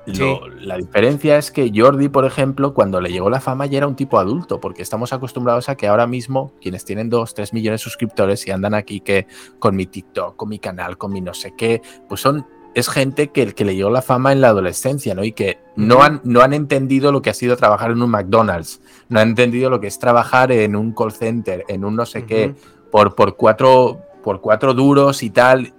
la 0.06 0.76
diferencia 0.76 1.36
es 1.38 1.50
que 1.50 1.70
Jordi, 1.74 2.08
por 2.08 2.24
ejemplo, 2.24 2.74
cuando 2.74 3.00
le 3.00 3.10
llegó 3.10 3.30
la 3.30 3.40
fama 3.40 3.66
ya 3.66 3.78
era 3.78 3.86
un 3.86 3.96
tipo 3.96 4.18
adulto, 4.18 4.60
porque 4.60 4.82
estamos 4.82 5.12
acostumbrados 5.12 5.68
a 5.68 5.76
que 5.76 5.86
ahora 5.86 6.06
mismo 6.06 6.52
quienes 6.60 6.84
tienen 6.84 7.10
2, 7.10 7.34
3 7.34 7.52
millones 7.52 7.80
de 7.80 7.84
suscriptores 7.84 8.46
y 8.46 8.50
andan 8.50 8.74
aquí 8.74 9.00
que 9.00 9.26
con 9.58 9.76
mi 9.76 9.86
TikTok, 9.86 10.36
con 10.36 10.48
mi 10.48 10.58
canal, 10.58 10.96
con 10.98 11.12
mi 11.12 11.20
no 11.20 11.34
sé 11.34 11.54
qué, 11.56 11.82
pues 12.08 12.20
son 12.20 12.46
es 12.74 12.88
gente 12.88 13.30
que, 13.30 13.52
que 13.52 13.64
le 13.64 13.74
llegó 13.74 13.90
la 13.90 14.02
fama 14.02 14.32
en 14.32 14.40
la 14.40 14.48
adolescencia, 14.48 15.14
¿no? 15.14 15.24
Y 15.24 15.32
que 15.32 15.58
no 15.76 16.02
han, 16.02 16.20
no 16.24 16.40
han 16.40 16.52
entendido 16.52 17.10
lo 17.10 17.20
que 17.20 17.30
ha 17.30 17.34
sido 17.34 17.56
trabajar 17.56 17.90
en 17.90 18.00
un 18.02 18.10
McDonald's, 18.10 18.80
no 19.08 19.18
han 19.20 19.30
entendido 19.30 19.70
lo 19.70 19.80
que 19.80 19.88
es 19.88 19.98
trabajar 19.98 20.52
en 20.52 20.76
un 20.76 20.92
call 20.92 21.12
center, 21.12 21.64
en 21.68 21.84
un 21.84 21.96
no 21.96 22.06
sé 22.06 22.24
qué, 22.26 22.54
por, 22.92 23.14
por, 23.16 23.36
cuatro, 23.36 24.00
por 24.22 24.40
cuatro 24.40 24.72
duros 24.72 25.22
y 25.22 25.30
tal. 25.30 25.74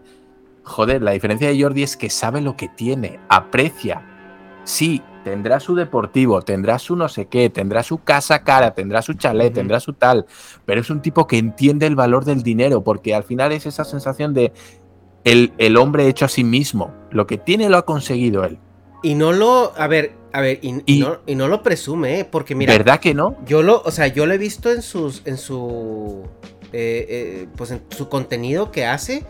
Joder, 0.64 1.02
la 1.02 1.12
diferencia 1.12 1.48
de 1.48 1.62
Jordi 1.62 1.84
es 1.84 1.98
que 1.98 2.10
sabe 2.10 2.42
lo 2.42 2.56
que 2.56 2.68
tiene, 2.68 3.20
aprecia 3.30 4.11
Sí, 4.64 5.02
tendrá 5.24 5.60
su 5.60 5.76
deportivo, 5.76 6.42
tendrá 6.42 6.80
su 6.80 6.96
no 6.96 7.10
sé 7.10 7.26
qué, 7.26 7.50
tendrá 7.50 7.84
su 7.84 8.00
casa 8.00 8.44
cara, 8.44 8.74
tendrá 8.74 9.02
su 9.02 9.14
chalet, 9.14 9.54
tendrá 9.54 9.80
su 9.80 9.94
tal, 9.94 10.26
pero 10.66 10.82
es 10.82 10.90
un 10.90 11.02
tipo 11.02 11.28
que 11.28 11.38
entiende 11.38 11.88
el 11.88 11.96
valor 11.96 12.26
del 12.26 12.44
dinero, 12.44 12.84
porque 12.84 13.14
al 13.14 13.24
final 13.24 13.52
es 13.52 13.66
esa 13.66 13.84
sensación 13.84 14.34
de 14.34 14.52
el, 15.24 15.78
hombre 15.78 16.08
hecho 16.08 16.26
a 16.26 16.30
sí 16.30 16.44
mismo. 16.44 16.94
Lo 17.12 17.28
que 17.28 17.38
tiene 17.38 17.70
lo 17.70 17.78
ha 17.78 17.86
conseguido 17.86 18.44
él. 18.44 18.58
Y 19.04 19.16
no 19.16 19.32
lo, 19.32 19.74
a 19.78 19.88
ver, 19.88 20.14
a 20.32 20.42
ver, 20.42 20.60
y, 20.62 21.04
no, 21.36 21.48
lo 21.48 21.64
presume, 21.64 22.20
¿eh? 22.20 22.26
porque 22.26 22.56
mira. 22.56 22.74
¿Verdad 22.74 23.00
que 23.00 23.14
no? 23.14 23.36
Yo 23.46 23.64
lo, 23.64 23.82
o 23.84 23.92
sea, 23.92 24.08
yo 24.08 24.26
lo 24.26 24.34
he 24.34 24.38
visto 24.38 24.72
en 24.72 24.82
sus, 24.82 25.24
en 25.26 25.38
su, 25.38 26.24
eh, 26.72 27.06
eh, 27.10 27.48
pues 27.56 27.72
en 27.72 27.82
su 27.90 28.10
contenido 28.10 28.72
que 28.72 28.86
hace 28.86 29.26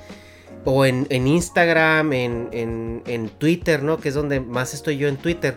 o 0.65 0.85
en, 0.85 1.05
Instagram, 1.09 2.13
en, 2.13 3.31
Twitter, 3.37 3.83
¿no? 3.83 3.99
Que 3.99 4.09
es 4.09 4.15
donde 4.15 4.39
más 4.39 4.73
estoy 4.73 4.97
yo 4.97 5.07
en 5.07 5.17
Twitter. 5.17 5.55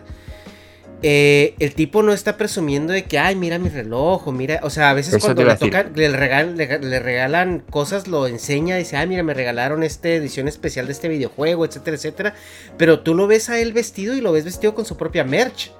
Eh, 1.01 1.53
el 1.59 1.75
tipo 1.75 2.01
no 2.01 2.13
está 2.13 2.35
presumiendo 2.35 2.91
de 2.91 3.03
que, 3.03 3.19
ay, 3.19 3.35
mira 3.35 3.59
mi 3.59 3.69
reloj, 3.69 4.27
o 4.27 4.31
mira, 4.31 4.59
o 4.63 4.69
sea, 4.69 4.89
a 4.89 4.93
veces 4.93 5.21
cuando 5.21 5.43
le, 5.43 5.55
tocan, 5.55 5.91
le, 5.93 6.09
le, 6.09 6.99
regalan 6.99 7.59
cosas, 7.69 8.07
lo 8.07 8.25
enseña, 8.25 8.77
dice, 8.77 8.97
ay, 8.97 9.05
mira, 9.05 9.21
me 9.21 9.33
regalaron 9.33 9.83
esta 9.83 10.09
edición 10.09 10.47
especial 10.47 10.87
de 10.87 10.93
este 10.93 11.07
videojuego, 11.07 11.65
etcétera, 11.65 11.97
etcétera. 11.97 12.33
Pero 12.77 13.01
tú 13.01 13.13
lo 13.13 13.27
ves 13.27 13.49
a 13.49 13.59
él 13.59 13.73
vestido 13.73 14.15
y 14.15 14.21
lo 14.21 14.31
ves 14.31 14.45
vestido 14.45 14.73
con 14.73 14.85
su 14.85 14.97
propia 14.97 15.23
merch. 15.23 15.71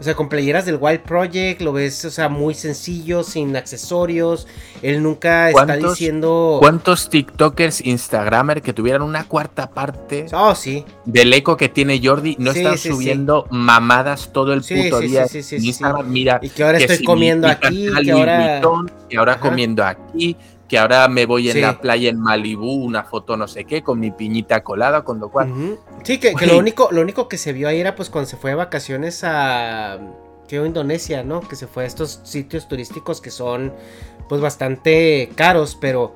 O 0.00 0.02
sea, 0.02 0.14
con 0.14 0.30
playeras 0.30 0.64
del 0.64 0.78
Wild 0.80 1.00
Project, 1.00 1.60
lo 1.60 1.74
ves, 1.74 2.06
o 2.06 2.10
sea, 2.10 2.30
muy 2.30 2.54
sencillo, 2.54 3.22
sin 3.22 3.54
accesorios. 3.54 4.46
Él 4.80 5.02
nunca 5.02 5.50
está 5.50 5.76
diciendo. 5.76 6.56
¿Cuántos 6.58 7.10
TikTokers, 7.10 7.84
Instagramers 7.84 8.62
que 8.62 8.72
tuvieran 8.72 9.02
una 9.02 9.24
cuarta 9.24 9.68
parte 9.68 10.24
oh, 10.32 10.54
sí. 10.54 10.86
del 11.04 11.30
eco 11.34 11.58
que 11.58 11.68
tiene 11.68 12.00
Jordi 12.02 12.34
no 12.38 12.50
están 12.50 12.78
subiendo 12.78 13.46
mamadas 13.50 14.32
todo 14.32 14.54
el 14.54 14.62
puto 14.62 15.00
día? 15.00 15.26
Instagram, 15.32 16.10
mira. 16.10 16.40
Y 16.40 16.48
que 16.48 16.64
ahora 16.64 16.78
estoy 16.78 17.04
comiendo 17.04 17.46
aquí, 17.46 17.88
que 18.02 18.10
ahora. 18.10 18.62
y 19.10 19.16
ahora 19.16 19.38
comiendo 19.38 19.84
aquí 19.84 20.34
que 20.70 20.78
ahora 20.78 21.08
me 21.08 21.26
voy 21.26 21.50
en 21.50 21.62
la 21.62 21.80
playa 21.80 22.08
en 22.10 22.20
Malibú, 22.20 22.72
una 22.72 23.02
foto 23.02 23.36
no 23.36 23.48
sé 23.48 23.64
qué, 23.64 23.82
con 23.82 23.98
mi 23.98 24.12
piñita 24.12 24.62
colada, 24.62 25.02
con 25.02 25.18
lo 25.18 25.28
cual... 25.28 25.76
Sí, 26.04 26.18
que, 26.18 26.32
lo, 26.46 26.58
único, 26.58 26.90
lo 26.92 27.02
único 27.02 27.26
que 27.26 27.38
se 27.38 27.52
vio 27.52 27.66
ahí 27.66 27.80
era 27.80 27.96
pues 27.96 28.08
cuando 28.08 28.30
se 28.30 28.36
fue 28.36 28.50
de 28.50 28.56
vacaciones 28.56 29.24
a... 29.24 29.98
Que 30.46 30.56
Indonesia, 30.56 31.24
¿no? 31.24 31.40
Que 31.40 31.56
se 31.56 31.66
fue 31.66 31.82
a 31.82 31.86
estos 31.86 32.20
sitios 32.22 32.68
turísticos 32.68 33.20
que 33.20 33.32
son 33.32 33.74
pues 34.28 34.40
bastante 34.40 35.32
caros, 35.34 35.76
pero... 35.80 36.14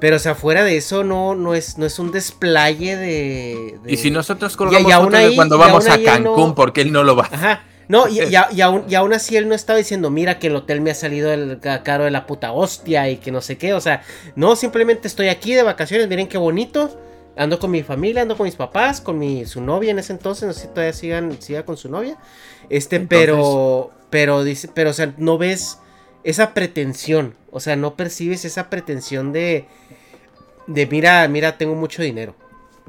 Pero, 0.00 0.16
o 0.16 0.18
sea, 0.18 0.34
fuera 0.34 0.64
de 0.64 0.78
eso, 0.78 1.04
no, 1.04 1.34
no, 1.34 1.54
es, 1.54 1.76
no 1.76 1.84
es 1.84 1.98
un 1.98 2.12
desplaye 2.12 2.96
de, 2.96 3.78
Y 3.86 3.98
si 3.98 4.10
nosotros 4.10 4.56
colgamos 4.56 4.92
fotos 4.92 5.20
de 5.20 5.34
cuando 5.36 5.58
vamos 5.58 5.86
a 5.86 6.02
Cancún, 6.02 6.54
porque 6.54 6.80
él 6.80 6.92
no 6.92 7.04
lo 7.04 7.14
va 7.14 7.28
Ajá. 7.30 7.62
No, 7.88 8.08
y, 8.08 8.20
y, 8.20 8.32
y, 8.52 8.60
aún, 8.60 8.84
y, 8.88 8.94
aún, 8.94 9.12
así 9.12 9.36
él 9.36 9.48
no 9.48 9.54
estaba 9.54 9.78
diciendo, 9.78 10.10
mira 10.10 10.38
que 10.38 10.46
el 10.46 10.56
hotel 10.56 10.80
me 10.80 10.90
ha 10.90 10.94
salido 10.94 11.32
el 11.32 11.58
caro 11.60 12.04
de 12.04 12.10
la 12.10 12.26
puta 12.26 12.52
hostia 12.52 13.08
y 13.08 13.16
que 13.16 13.32
no 13.32 13.40
sé 13.40 13.58
qué. 13.58 13.74
O 13.74 13.80
sea, 13.80 14.02
no, 14.36 14.56
simplemente 14.56 15.08
estoy 15.08 15.28
aquí 15.28 15.54
de 15.54 15.62
vacaciones, 15.62 16.08
miren 16.08 16.28
qué 16.28 16.38
bonito. 16.38 16.98
Ando 17.34 17.58
con 17.58 17.70
mi 17.70 17.82
familia, 17.82 18.22
ando 18.22 18.36
con 18.36 18.44
mis 18.44 18.56
papás, 18.56 19.00
con 19.00 19.18
mi, 19.18 19.46
su 19.46 19.62
novia 19.62 19.90
en 19.90 19.98
ese 19.98 20.12
entonces, 20.12 20.46
no 20.46 20.52
sé 20.52 20.60
si 20.60 20.68
todavía 20.68 20.92
sigan, 20.92 21.40
siga 21.40 21.64
con 21.64 21.78
su 21.78 21.88
novia. 21.88 22.18
Este, 22.68 22.96
entonces, 22.96 23.26
pero, 23.26 23.90
pero 24.10 24.44
dice, 24.44 24.68
pero, 24.72 24.90
o 24.90 24.92
sea, 24.92 25.14
no 25.16 25.38
ves 25.38 25.78
esa 26.24 26.52
pretensión. 26.52 27.34
O 27.50 27.60
sea, 27.60 27.76
no 27.76 27.94
percibes 27.96 28.44
esa 28.44 28.68
pretensión 28.68 29.32
de, 29.32 29.66
de 30.66 30.86
mira, 30.86 31.26
mira, 31.28 31.56
tengo 31.56 31.74
mucho 31.74 32.02
dinero. 32.02 32.34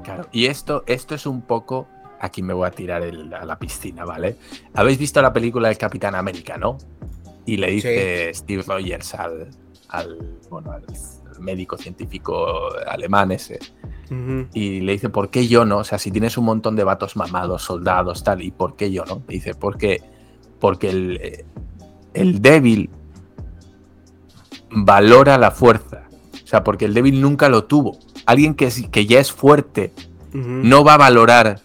Claro, 0.02 0.28
y 0.32 0.46
esto, 0.46 0.82
esto 0.86 1.14
es 1.14 1.24
un 1.24 1.40
poco 1.40 1.88
aquí 2.24 2.42
me 2.42 2.54
voy 2.54 2.66
a 2.66 2.70
tirar 2.70 3.02
el, 3.02 3.32
a 3.32 3.44
la 3.44 3.58
piscina, 3.58 4.04
¿vale? 4.04 4.36
¿Habéis 4.74 4.98
visto 4.98 5.20
la 5.20 5.32
película 5.32 5.68
del 5.68 5.78
Capitán 5.78 6.14
América, 6.14 6.56
no? 6.56 6.78
Y 7.46 7.58
le 7.58 7.70
dice 7.70 8.30
sí. 8.32 8.40
Steve 8.40 8.62
Rogers 8.66 9.14
al, 9.14 9.50
al, 9.88 10.38
bueno, 10.48 10.72
al, 10.72 10.84
médico 11.40 11.76
científico 11.76 12.70
alemán 12.86 13.32
ese. 13.32 13.58
Uh 14.10 14.14
-huh. 14.14 14.48
Y 14.54 14.80
le 14.80 14.92
dice, 14.92 15.10
¿por 15.10 15.28
qué 15.28 15.46
yo 15.46 15.64
no? 15.64 15.78
O 15.78 15.84
sea, 15.84 15.98
si 15.98 16.10
tienes 16.10 16.38
un 16.38 16.44
montón 16.44 16.76
de 16.76 16.84
vatos 16.84 17.16
mamados, 17.16 17.62
soldados, 17.62 18.24
tal, 18.24 18.40
¿y 18.40 18.50
por 18.50 18.76
qué 18.76 18.90
yo 18.90 19.04
no? 19.04 19.22
Le 19.28 19.34
dice, 19.34 19.54
porque, 19.54 20.00
porque 20.60 20.90
el, 20.90 21.44
el 22.14 22.40
débil 22.40 22.88
valora 24.70 25.36
la 25.36 25.50
fuerza. 25.50 26.08
O 26.42 26.46
sea, 26.46 26.64
porque 26.64 26.86
el 26.86 26.94
débil 26.94 27.20
nunca 27.20 27.48
lo 27.48 27.64
tuvo. 27.64 27.98
Alguien 28.26 28.54
que, 28.54 28.70
que 28.90 29.06
ya 29.06 29.20
es 29.20 29.30
fuerte 29.32 29.92
uh 30.32 30.38
-huh. 30.38 30.62
no 30.62 30.84
va 30.84 30.94
a 30.94 30.98
valorar 30.98 31.60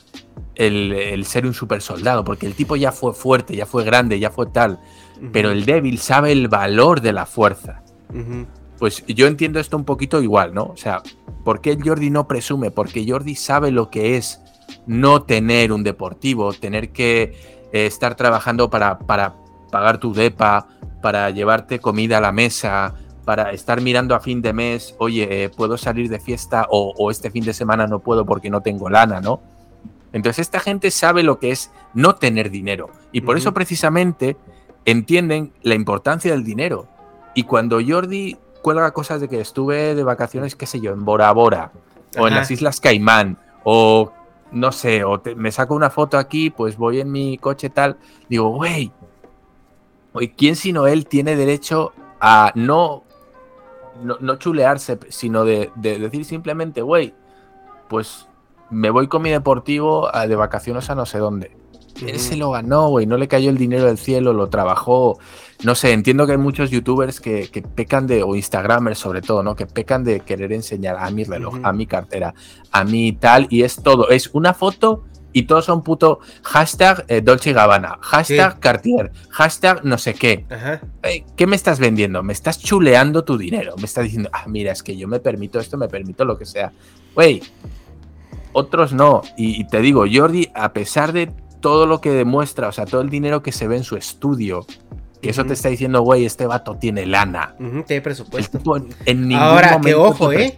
el, 0.60 0.92
el, 0.92 1.26
ser 1.26 1.46
un 1.46 1.54
super 1.54 1.82
soldado, 1.82 2.24
porque 2.24 2.46
el 2.46 2.54
tipo 2.54 2.76
ya 2.76 2.92
fue 2.92 3.14
fuerte, 3.14 3.56
ya 3.56 3.66
fue 3.66 3.86
grande, 3.86 4.20
ya 4.20 4.30
fue 4.30 4.48
tal, 4.48 4.74
uh 4.74 4.76
-huh. 5.24 5.30
pero 5.32 5.52
el 5.52 5.66
débil 5.66 5.98
sabe 6.00 6.34
el 6.34 6.50
valor 6.50 7.00
de 7.00 7.14
la 7.14 7.26
fuerza. 7.26 7.82
Uh 8.14 8.18
-huh. 8.18 8.46
Pues 8.78 9.06
yo 9.08 9.28
entiendo 9.28 9.60
esto 9.60 9.78
un 9.78 9.86
poquito 9.86 10.22
igual, 10.22 10.54
¿no? 10.54 10.64
O 10.64 10.78
sea, 10.78 11.02
¿por 11.46 11.62
qué 11.62 11.78
Jordi 11.82 12.10
no 12.10 12.28
presume? 12.28 12.72
Porque 12.72 13.06
Jordi 13.08 13.36
sabe 13.36 13.72
lo 13.72 13.90
que 13.90 14.18
es 14.18 14.42
no 14.86 15.24
tener 15.24 15.72
un 15.72 15.84
deportivo, 15.84 16.54
tener 16.54 16.92
que 16.92 17.34
eh, 17.72 17.86
estar 17.86 18.16
trabajando 18.16 18.70
para, 18.70 19.00
para 19.00 19.36
pagar 19.72 19.98
tu 19.98 20.14
depa, 20.14 20.68
para 21.02 21.30
llevarte 21.30 21.80
comida 21.80 22.18
a 22.18 22.22
la 22.22 22.32
mesa, 22.32 22.96
para 23.26 23.52
estar 23.52 23.80
mirando 23.82 24.14
a 24.16 24.20
fin 24.20 24.42
de 24.42 24.54
mes, 24.54 24.96
oye, 24.98 25.44
eh, 25.44 25.50
puedo 25.50 25.78
salir 25.78 26.10
de 26.10 26.20
fiesta 26.20 26.66
o, 26.70 26.94
o 26.98 27.12
este 27.12 27.32
fin 27.32 27.46
de 27.46 27.54
semana 27.54 27.88
no 27.88 28.00
puedo 28.00 28.26
porque 28.26 28.50
no 28.50 28.62
tengo 28.62 28.90
lana, 28.90 29.22
¿no? 29.22 29.40
Entonces 30.14 30.40
esta 30.40 30.60
gente 30.60 30.92
sabe 30.92 31.24
lo 31.24 31.40
que 31.40 31.52
es 31.52 31.72
no 31.94 32.16
tener 32.16 32.50
dinero 32.50 32.90
y 33.12 33.22
por 33.22 33.36
uh 33.36 33.38
-huh. 33.38 33.42
eso 33.42 33.54
precisamente 33.54 34.38
entienden 34.86 35.54
la 35.62 35.76
importancia 35.76 36.32
del 36.32 36.44
dinero. 36.44 36.88
Y 37.36 37.44
cuando 37.44 37.80
Jordi 37.86 38.38
cuelga 38.62 38.92
cosas 38.92 39.22
de 39.22 39.30
que 39.30 39.40
estuve 39.40 39.96
de 39.96 40.04
vacaciones, 40.04 40.56
qué 40.56 40.66
sé 40.66 40.80
yo, 40.80 40.92
en 40.92 41.06
Bora 41.06 41.32
Bora 41.32 41.72
o 42.18 42.28
en 42.28 42.36
las 42.36 42.50
Islas 42.52 42.80
Caimán 42.80 43.38
o 43.64 44.12
no 44.52 44.72
sé, 44.72 45.04
o 45.04 45.20
te, 45.20 45.36
me 45.36 45.52
saco 45.52 45.76
una 45.76 45.90
foto 45.90 46.18
aquí, 46.18 46.50
pues 46.50 46.76
voy 46.76 47.00
en 47.02 47.12
mi 47.12 47.38
coche 47.38 47.70
tal, 47.70 47.98
digo, 48.30 48.50
güey, 48.50 48.92
¿quién 50.36 50.56
sino 50.56 50.88
él 50.88 51.06
tiene 51.06 51.36
derecho 51.36 51.94
a 52.20 52.52
no, 52.56 53.04
no, 54.02 54.18
no 54.20 54.38
chulearse, 54.38 54.98
sino 55.10 55.46
de, 55.46 55.72
de 55.76 56.00
decir 56.00 56.26
simplemente, 56.26 56.82
güey, 56.82 57.14
pues 57.88 58.29
me 58.70 58.90
voy 58.90 59.08
con 59.08 59.22
mi 59.22 59.30
deportivo 59.30 60.14
a, 60.14 60.28
de 60.28 60.36
vacaciones 60.36 60.90
a 60.90 60.96
no 60.96 61.06
sé 61.06 61.20
dónde. 61.20 61.52
Él 62.06 62.20
se 62.20 62.38
lo 62.38 62.52
ganó, 62.52 62.90
güey, 62.90 63.06
no 63.06 63.18
le 63.18 63.28
cayó 63.28 63.50
el 63.50 63.58
dinero 63.58 63.86
del 63.86 63.98
cielo, 63.98 64.32
lo 64.32 64.48
trabajó. 64.48 65.20
No 65.64 65.76
sé, 65.76 65.92
entiendo 65.92 66.26
que 66.26 66.34
hay 66.34 66.38
muchos 66.38 66.70
youtubers 66.72 67.20
que, 67.20 67.50
que, 67.50 67.62
pecan 67.62 68.08
de, 68.08 68.24
o 68.24 68.36
instagramers 68.36 68.98
sobre 68.98 69.22
todo, 69.22 69.44
¿no? 69.44 69.56
Que 69.56 69.66
pecan 69.66 70.06
de 70.06 70.22
querer 70.22 70.54
enseñar 70.54 70.96
a 70.98 71.10
mi 71.12 71.26
reloj, 71.26 71.56
a 71.64 71.74
mi 71.74 71.86
cartera, 71.86 72.34
a 72.72 72.86
mi 72.86 73.12
tal, 73.12 73.48
y 73.50 73.64
es 73.64 73.84
todo. 73.84 74.10
Es 74.10 74.30
una 74.32 74.54
foto 74.54 75.04
y 75.34 75.44
todos 75.44 75.66
son 75.66 75.84
puto 75.84 76.20
hashtag 76.44 77.06
eh, 77.08 77.22
Dolce 77.22 77.54
Gabbana, 77.54 77.98
hashtag 78.02 78.54
sí. 78.54 78.60
Cartier, 78.60 79.12
hashtag 79.30 79.86
no 79.86 79.98
sé 79.98 80.14
qué. 80.14 80.46
Eh, 81.04 81.26
¿Qué 81.36 81.48
me 81.48 81.56
estás 81.56 81.80
vendiendo? 81.80 82.24
Me 82.24 82.34
estás 82.34 82.60
chuleando 82.60 83.24
tu 83.24 83.38
dinero. 83.38 83.76
Me 83.78 83.86
estás 83.86 84.06
diciendo, 84.06 84.30
ah, 84.34 84.46
mira, 84.48 84.72
es 84.72 84.82
que 84.82 84.96
yo 84.96 85.08
me 85.08 85.20
permito 85.20 85.60
esto, 85.60 85.78
me 85.78 85.88
permito 85.88 86.26
lo 86.26 86.38
que 86.38 86.46
sea. 86.46 86.72
Güey, 87.14 87.42
otros 88.54 88.94
no. 88.94 89.22
Y, 89.38 89.60
y, 89.60 89.64
te 89.66 89.80
digo, 89.82 90.06
Jordi, 90.12 90.50
a 90.54 90.74
pesar 90.74 91.14
de 91.14 91.32
todo 91.60 91.86
lo 91.86 92.02
que 92.02 92.12
demuestra, 92.12 92.68
o 92.68 92.72
sea, 92.72 92.86
todo 92.86 93.02
el 93.02 93.10
dinero 93.10 93.42
que 93.42 93.52
se 93.52 93.68
ve 93.68 93.78
en 93.78 93.84
su 93.84 93.96
estudio, 93.96 94.66
que 94.66 94.74
uh 94.74 95.22
-huh. 95.22 95.30
eso 95.30 95.46
te 95.46 95.54
está 95.54 95.70
diciendo, 95.70 96.02
güey, 96.02 96.26
este 96.26 96.48
vato 96.48 96.76
tiene 96.76 97.06
lana. 97.06 97.56
Uh 97.60 97.64
-huh, 97.64 97.86
tiene 97.86 98.02
presupuesto. 98.02 98.60
En, 98.78 98.90
en 99.06 99.28
ningún 99.28 99.44
Ahora, 99.44 99.74
momento 99.74 99.88
que 99.88 99.96
ojo, 99.96 100.32
eh. 100.32 100.56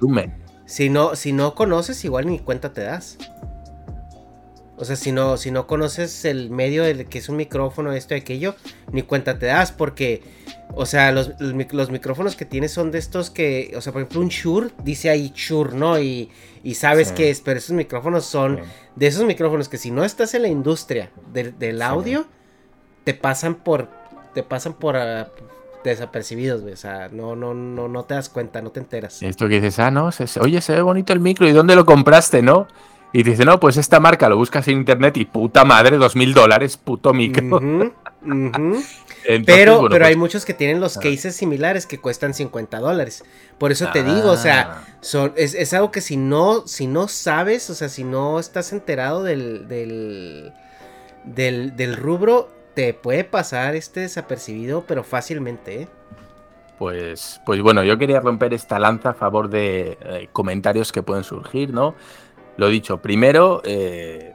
Si 0.66 0.90
no, 0.90 1.16
si 1.16 1.34
no 1.34 1.54
conoces, 1.54 2.06
igual 2.06 2.28
ni 2.28 2.40
cuenta 2.40 2.72
te 2.72 2.82
das. 2.82 3.18
O 4.82 4.86
sea, 4.86 4.96
si 4.96 5.12
no, 5.12 5.38
si 5.38 5.52
no 5.52 5.68
conoces 5.68 6.26
el 6.26 6.50
medio 6.50 6.84
del 6.84 7.06
que 7.06 7.20
es 7.20 7.30
un 7.30 7.36
micrófono, 7.36 7.94
esto 7.94 8.16
y 8.16 8.18
aquello, 8.18 8.56
ni 8.92 9.04
cuenta 9.04 9.38
te 9.38 9.46
das, 9.46 9.72
porque, 9.72 10.24
o 10.74 10.88
sea, 10.88 11.12
los, 11.12 11.40
los 11.40 11.92
micrófonos 11.92 12.36
que 12.36 12.46
tienes 12.46 12.72
son 12.72 12.90
de 12.90 12.98
estos 12.98 13.30
que, 13.30 13.74
o 13.78 13.82
sea, 13.82 13.94
por 13.94 14.02
ejemplo, 14.02 14.22
un 14.22 14.30
Shure, 14.30 14.72
dice 14.84 15.12
ahí 15.12 15.32
Shure, 15.36 15.76
¿no? 15.76 16.00
Y, 16.00 16.32
y 16.64 16.74
sabes 16.74 17.10
sí. 17.10 17.14
qué 17.14 17.30
es, 17.30 17.42
pero 17.42 17.60
esos 17.60 17.76
micrófonos 17.76 18.26
son 18.26 18.58
sí. 18.58 18.64
de 18.96 19.06
esos 19.06 19.24
micrófonos 19.24 19.70
que 19.70 19.78
si 19.78 19.92
no 19.92 20.04
estás 20.04 20.34
en 20.34 20.42
la 20.42 20.48
industria 20.48 21.12
de, 21.32 21.52
del 21.52 21.80
audio, 21.84 22.22
sí. 22.22 22.28
te 23.04 23.14
pasan 23.14 23.54
por, 23.54 23.88
te 24.34 24.42
pasan 24.42 24.74
por, 24.74 24.96
uh, 24.96 25.30
desapercibidos, 25.84 26.64
o 26.64 26.76
sea, 26.76 27.08
no, 27.10 27.36
no, 27.36 27.54
no, 27.54 27.88
no 27.88 28.04
te 28.06 28.16
das 28.16 28.30
cuenta, 28.30 28.64
no 28.64 28.72
te 28.72 28.80
enteras. 28.80 29.22
Esto 29.22 29.48
que 29.48 29.62
dices, 29.62 29.78
ah, 29.78 29.92
no, 29.92 30.10
oye, 30.40 30.62
se 30.62 30.74
ve 30.74 30.82
bonito 30.82 31.14
el 31.14 31.20
micro, 31.20 31.48
¿y 31.48 31.52
dónde 31.52 31.76
lo 31.76 31.86
compraste, 31.86 32.42
no? 32.42 32.68
Y 33.14 33.24
dice, 33.24 33.44
no, 33.44 33.60
pues 33.60 33.78
esta 33.78 34.00
marca 34.00 34.30
lo 34.30 34.38
buscas 34.38 34.68
en 34.70 34.78
internet 34.78 35.18
y 35.18 35.26
puta 35.26 35.66
madre, 35.66 35.98
dos 35.98 36.16
mil 36.16 36.34
dólares, 36.34 36.78
puto 36.78 37.14
micro. 37.14 37.58
Uh 37.58 37.60
-huh, 37.60 37.94
uh 38.22 38.28
-huh. 38.28 38.86
Entonces, 39.24 39.46
pero 39.46 39.74
bueno, 39.74 39.90
pero 39.90 40.04
pues... 40.04 40.10
hay 40.10 40.16
muchos 40.16 40.46
que 40.46 40.54
tienen 40.54 40.80
los 40.80 40.98
cases 40.98 41.36
similares 41.36 41.86
que 41.86 42.00
cuestan 42.00 42.34
50 42.34 42.80
dólares. 42.80 43.24
Por 43.58 43.72
eso 43.72 43.88
ah. 43.88 43.92
te 43.92 44.04
digo, 44.04 44.32
o 44.32 44.38
sea, 44.38 44.84
ah. 44.84 44.98
son, 45.02 45.34
es, 45.36 45.54
es, 45.54 45.74
algo 45.74 45.92
que 45.92 46.02
si 46.02 46.18
no, 46.18 46.66
si 46.66 46.88
no 46.88 47.08
sabes, 47.08 47.70
o 47.70 47.76
sea, 47.76 47.90
si 47.90 48.04
no 48.04 48.40
estás 48.40 48.72
enterado 48.72 49.24
del, 49.24 49.68
del, 49.68 50.54
del, 51.24 51.76
del 51.76 51.98
rubro, 51.98 52.50
te 52.74 52.94
puede 52.94 53.24
pasar 53.24 53.76
este 53.76 54.00
desapercibido, 54.00 54.86
pero 54.88 55.04
fácilmente, 55.04 55.84
¿eh? 55.84 55.88
Pues, 56.80 57.40
pues 57.46 57.62
bueno, 57.62 57.84
yo 57.84 58.00
quería 58.00 58.22
romper 58.22 58.56
esta 58.56 58.80
lanza 58.80 59.10
a 59.12 59.14
favor 59.14 59.50
de 59.50 60.00
eh, 60.02 60.30
comentarios 60.32 60.92
que 60.92 61.04
pueden 61.04 61.24
surgir, 61.24 61.72
¿no? 61.72 61.94
Lo 62.58 62.68
dicho, 62.68 63.02
primero, 63.02 63.62
eh, 63.64 64.34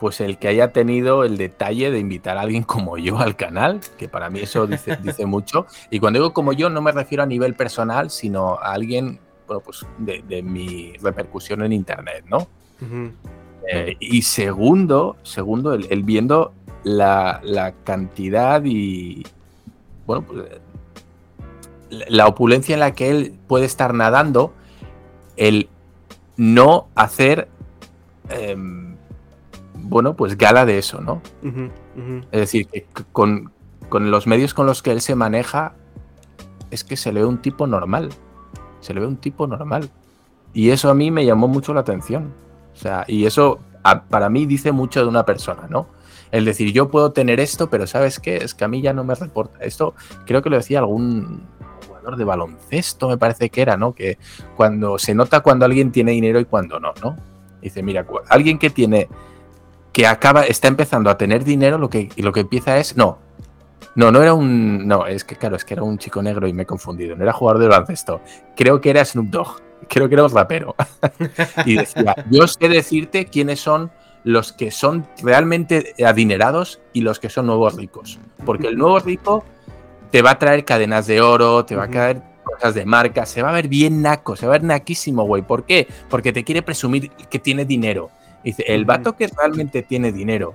pues 0.00 0.20
el 0.20 0.38
que 0.38 0.48
haya 0.48 0.72
tenido 0.72 1.24
el 1.24 1.36
detalle 1.36 1.90
de 1.90 1.98
invitar 1.98 2.36
a 2.36 2.42
alguien 2.42 2.62
como 2.62 2.98
yo 2.98 3.18
al 3.18 3.36
canal, 3.36 3.80
que 3.96 4.08
para 4.08 4.30
mí 4.30 4.40
eso 4.40 4.66
dice, 4.66 4.96
dice 5.02 5.26
mucho. 5.26 5.66
Y 5.90 6.00
cuando 6.00 6.18
digo 6.18 6.32
como 6.32 6.52
yo, 6.52 6.68
no 6.68 6.82
me 6.82 6.92
refiero 6.92 7.22
a 7.22 7.26
nivel 7.26 7.54
personal, 7.54 8.10
sino 8.10 8.58
a 8.58 8.72
alguien 8.72 9.20
bueno, 9.46 9.60
pues 9.60 9.86
de, 9.98 10.22
de, 10.26 10.42
mi 10.42 10.94
repercusión 11.02 11.62
en 11.62 11.72
Internet, 11.72 12.24
¿no? 12.28 12.38
Uh 12.38 12.84
-huh. 12.84 13.12
eh, 13.70 13.96
y 14.00 14.22
segundo, 14.22 15.16
segundo 15.22 15.74
el, 15.74 15.86
el 15.90 16.02
viendo 16.02 16.52
la, 16.82 17.40
la, 17.42 17.72
cantidad 17.72 18.62
y, 18.64 19.22
bueno, 20.06 20.24
pues, 20.26 20.46
la 22.08 22.26
opulencia 22.26 22.74
en 22.74 22.80
la 22.80 22.92
que 22.92 23.10
él 23.10 23.34
puede 23.46 23.66
estar 23.66 23.94
nadando, 23.94 24.52
el 25.36 25.68
no 26.36 26.88
hacer 26.94 27.48
eh, 28.28 28.56
bueno, 29.84 30.16
pues 30.16 30.38
gala 30.38 30.64
de 30.64 30.78
eso, 30.78 31.00
¿no? 31.00 31.20
Uh 31.42 31.46
-huh, 31.46 31.70
uh 31.96 32.00
-huh. 32.00 32.26
Es 32.32 32.40
decir, 32.40 32.66
que 32.66 32.86
con, 33.12 33.52
con, 33.88 34.10
los 34.10 34.26
medios 34.26 34.54
con 34.54 34.66
los 34.66 34.82
que 34.82 34.90
él 34.92 35.00
se 35.00 35.14
maneja, 35.14 35.74
es 36.70 36.84
que 36.84 36.96
se 36.96 37.12
le 37.12 37.20
ve 37.20 37.26
un 37.26 37.42
tipo 37.42 37.66
normal. 37.66 38.10
Se 38.80 38.94
le 38.94 39.00
ve 39.00 39.06
un 39.06 39.16
tipo 39.16 39.46
normal. 39.46 39.90
Y 40.52 40.70
eso 40.70 40.90
a 40.90 40.94
mí 40.94 41.10
me 41.10 41.24
llamó 41.26 41.48
mucho 41.48 41.74
la 41.74 41.80
atención. 41.80 42.32
O 42.72 42.76
sea, 42.76 43.04
y 43.06 43.26
eso 43.26 43.60
a, 43.82 44.04
para 44.04 44.28
mí 44.30 44.46
dice 44.46 44.72
mucho 44.72 45.00
de 45.00 45.08
una 45.08 45.24
persona, 45.24 45.66
¿no? 45.68 45.86
El 46.30 46.44
decir, 46.44 46.72
yo 46.72 46.90
puedo 46.90 47.12
tener 47.12 47.38
esto, 47.38 47.70
pero 47.70 47.86
¿sabes 47.86 48.18
qué? 48.18 48.38
Es 48.38 48.54
que 48.54 48.64
a 48.64 48.68
mí 48.68 48.80
ya 48.80 48.92
no 48.92 49.04
me 49.04 49.14
reporta. 49.14 49.58
Esto 49.60 49.94
creo 50.26 50.42
que 50.42 50.50
lo 50.50 50.56
decía 50.56 50.80
algún 50.80 51.42
de 52.16 52.24
baloncesto, 52.24 53.08
me 53.08 53.18
parece 53.18 53.50
que 53.50 53.62
era, 53.62 53.76
¿no? 53.76 53.94
Que 53.94 54.18
cuando 54.56 54.98
se 54.98 55.14
nota 55.14 55.40
cuando 55.40 55.64
alguien 55.64 55.92
tiene 55.92 56.12
dinero 56.12 56.40
y 56.40 56.44
cuando 56.44 56.78
no, 56.78 56.92
¿no? 57.02 57.16
Dice, 57.60 57.82
mira, 57.82 58.06
alguien 58.28 58.58
que 58.58 58.70
tiene 58.70 59.08
que 59.92 60.06
acaba, 60.06 60.44
está 60.44 60.68
empezando 60.68 61.08
a 61.08 61.16
tener 61.16 61.44
dinero, 61.44 61.78
lo 61.78 61.88
que, 61.88 62.10
lo 62.16 62.32
que 62.32 62.40
empieza 62.40 62.78
es, 62.78 62.96
no, 62.96 63.18
no, 63.94 64.10
no 64.10 64.22
era 64.22 64.34
un, 64.34 64.88
no, 64.88 65.06
es 65.06 65.24
que 65.24 65.36
claro, 65.36 65.54
es 65.54 65.64
que 65.64 65.74
era 65.74 65.84
un 65.84 65.98
chico 65.98 66.20
negro 66.20 66.48
y 66.48 66.52
me 66.52 66.64
he 66.64 66.66
confundido, 66.66 67.14
no 67.14 67.22
era 67.22 67.32
jugador 67.32 67.62
de 67.62 67.68
baloncesto, 67.68 68.20
creo 68.56 68.80
que 68.80 68.90
era 68.90 69.04
Snoop 69.04 69.28
Dogg, 69.28 69.62
creo 69.88 70.08
que 70.08 70.14
era 70.14 70.24
un 70.24 70.34
rapero. 70.34 70.74
y 71.64 71.76
decía, 71.76 72.14
yo 72.28 72.46
sé 72.48 72.68
decirte 72.68 73.26
quiénes 73.26 73.60
son 73.60 73.92
los 74.24 74.52
que 74.52 74.70
son 74.70 75.06
realmente 75.22 75.94
adinerados 76.04 76.80
y 76.92 77.02
los 77.02 77.20
que 77.20 77.28
son 77.28 77.46
nuevos 77.46 77.76
ricos. 77.76 78.18
Porque 78.44 78.68
el 78.68 78.76
nuevo 78.76 78.98
rico 78.98 79.44
te 80.14 80.22
va 80.22 80.30
a 80.30 80.38
traer 80.38 80.64
cadenas 80.64 81.08
de 81.08 81.20
oro, 81.20 81.64
te 81.64 81.74
va 81.74 81.86
a 81.86 81.90
traer 81.90 82.22
cosas 82.44 82.72
de 82.72 82.84
marca, 82.84 83.26
se 83.26 83.42
va 83.42 83.48
a 83.48 83.52
ver 83.52 83.66
bien 83.66 84.00
naco, 84.00 84.36
se 84.36 84.46
va 84.46 84.52
a 84.52 84.58
ver 84.58 84.62
naquísimo, 84.62 85.24
güey. 85.24 85.42
¿Por 85.42 85.64
qué? 85.64 85.88
Porque 86.08 86.32
te 86.32 86.44
quiere 86.44 86.62
presumir 86.62 87.10
que 87.10 87.40
tiene 87.40 87.64
dinero. 87.64 88.12
Dice, 88.44 88.62
el 88.68 88.84
vato 88.84 89.16
que 89.16 89.26
realmente 89.26 89.82
tiene 89.82 90.12
dinero, 90.12 90.54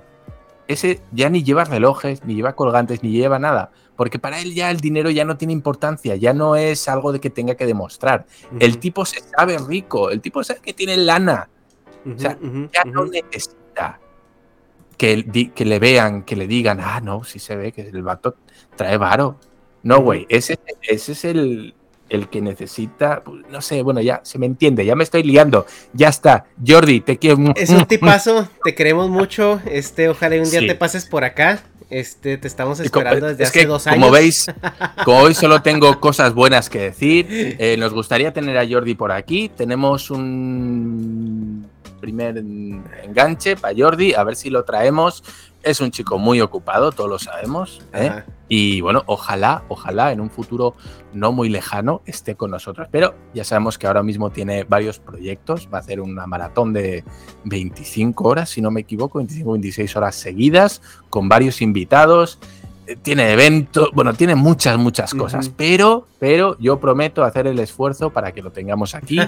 ese 0.66 1.02
ya 1.12 1.28
ni 1.28 1.42
lleva 1.42 1.64
relojes, 1.64 2.24
ni 2.24 2.36
lleva 2.36 2.54
colgantes, 2.54 3.02
ni 3.02 3.10
lleva 3.10 3.38
nada. 3.38 3.70
Porque 3.96 4.18
para 4.18 4.40
él 4.40 4.54
ya 4.54 4.70
el 4.70 4.80
dinero 4.80 5.10
ya 5.10 5.26
no 5.26 5.36
tiene 5.36 5.52
importancia, 5.52 6.16
ya 6.16 6.32
no 6.32 6.56
es 6.56 6.88
algo 6.88 7.12
de 7.12 7.20
que 7.20 7.28
tenga 7.28 7.54
que 7.54 7.66
demostrar. 7.66 8.24
El 8.60 8.78
tipo 8.78 9.04
se 9.04 9.20
sabe 9.20 9.58
rico, 9.58 10.08
el 10.08 10.22
tipo 10.22 10.42
sabe 10.42 10.60
que 10.62 10.72
tiene 10.72 10.96
lana. 10.96 11.50
o 12.06 12.18
sea, 12.18 12.38
ya 12.72 12.84
no 12.84 13.04
necesita 13.04 14.00
que, 15.00 15.50
que, 15.54 15.64
le 15.64 15.78
vean, 15.78 16.24
que 16.24 16.36
le 16.36 16.46
digan, 16.46 16.78
ah, 16.78 17.00
no, 17.00 17.24
sí 17.24 17.38
se 17.38 17.56
ve 17.56 17.72
que 17.72 17.88
el 17.88 18.02
vato 18.02 18.36
trae 18.76 18.98
varo. 18.98 19.38
No, 19.82 20.00
güey, 20.00 20.26
ese, 20.28 20.58
ese 20.82 21.12
es 21.12 21.24
el, 21.24 21.74
el 22.10 22.28
que 22.28 22.42
necesita, 22.42 23.22
pues, 23.24 23.44
no 23.48 23.62
sé, 23.62 23.82
bueno, 23.82 24.00
ya 24.00 24.20
se 24.24 24.38
me 24.38 24.46
entiende, 24.46 24.84
ya 24.84 24.94
me 24.94 25.04
estoy 25.04 25.22
liando, 25.22 25.64
ya 25.92 26.08
está. 26.08 26.46
Jordi, 26.66 27.00
te 27.00 27.18
quiero. 27.18 27.38
Es 27.56 27.70
un 27.70 27.84
tipazo, 27.88 28.48
te 28.64 28.74
queremos 28.74 29.08
mucho, 29.08 29.60
este, 29.64 30.08
ojalá 30.08 30.36
un 30.36 30.50
día 30.50 30.60
te 30.60 30.74
pases 30.74 31.06
por 31.06 31.24
acá. 31.24 31.62
Este, 31.88 32.38
te 32.38 32.46
estamos 32.46 32.78
esperando 32.78 33.26
desde 33.26 33.42
hace 33.42 33.66
dos 33.66 33.88
años. 33.88 33.98
Como 34.00 34.12
veis, 34.12 34.46
como 35.04 35.18
hoy 35.18 35.34
solo 35.34 35.60
tengo 35.60 35.98
cosas 35.98 36.34
buenas 36.34 36.70
que 36.70 36.78
decir, 36.78 37.26
eh, 37.58 37.76
nos 37.80 37.92
gustaría 37.92 38.32
tener 38.32 38.56
a 38.58 38.68
Jordi 38.68 38.94
por 38.94 39.10
aquí. 39.10 39.48
Tenemos 39.48 40.08
un 40.12 41.66
primer 42.00 42.38
enganche 42.38 43.56
para 43.56 43.74
Jordi, 43.76 44.14
a 44.14 44.24
ver 44.24 44.36
si 44.36 44.50
lo 44.50 44.64
traemos. 44.64 45.22
Es 45.62 45.80
un 45.80 45.90
chico 45.90 46.18
muy 46.18 46.40
ocupado, 46.40 46.90
todos 46.90 47.10
lo 47.10 47.18
sabemos. 47.18 47.82
¿eh? 47.92 48.22
Y 48.48 48.80
bueno, 48.80 49.02
ojalá, 49.06 49.62
ojalá 49.68 50.10
en 50.10 50.20
un 50.20 50.30
futuro 50.30 50.74
no 51.12 51.32
muy 51.32 51.50
lejano 51.50 52.00
esté 52.06 52.34
con 52.34 52.50
nosotros. 52.50 52.88
Pero 52.90 53.14
ya 53.34 53.44
sabemos 53.44 53.76
que 53.76 53.86
ahora 53.86 54.02
mismo 54.02 54.30
tiene 54.30 54.64
varios 54.64 54.98
proyectos. 54.98 55.68
Va 55.72 55.78
a 55.78 55.80
hacer 55.82 56.00
una 56.00 56.26
maratón 56.26 56.72
de 56.72 57.04
25 57.44 58.26
horas, 58.26 58.48
si 58.48 58.62
no 58.62 58.70
me 58.70 58.80
equivoco, 58.80 59.20
25-26 59.20 59.96
horas 59.96 60.16
seguidas, 60.16 60.80
con 61.10 61.28
varios 61.28 61.60
invitados. 61.60 62.38
Tiene 63.02 63.32
eventos, 63.32 63.90
bueno, 63.92 64.14
tiene 64.14 64.34
muchas, 64.34 64.76
muchas 64.78 65.14
cosas. 65.14 65.50
Pero, 65.56 66.06
pero 66.18 66.56
yo 66.58 66.80
prometo 66.80 67.24
hacer 67.24 67.46
el 67.46 67.58
esfuerzo 67.58 68.10
para 68.10 68.32
que 68.32 68.42
lo 68.42 68.50
tengamos 68.50 68.94
aquí 68.94 69.20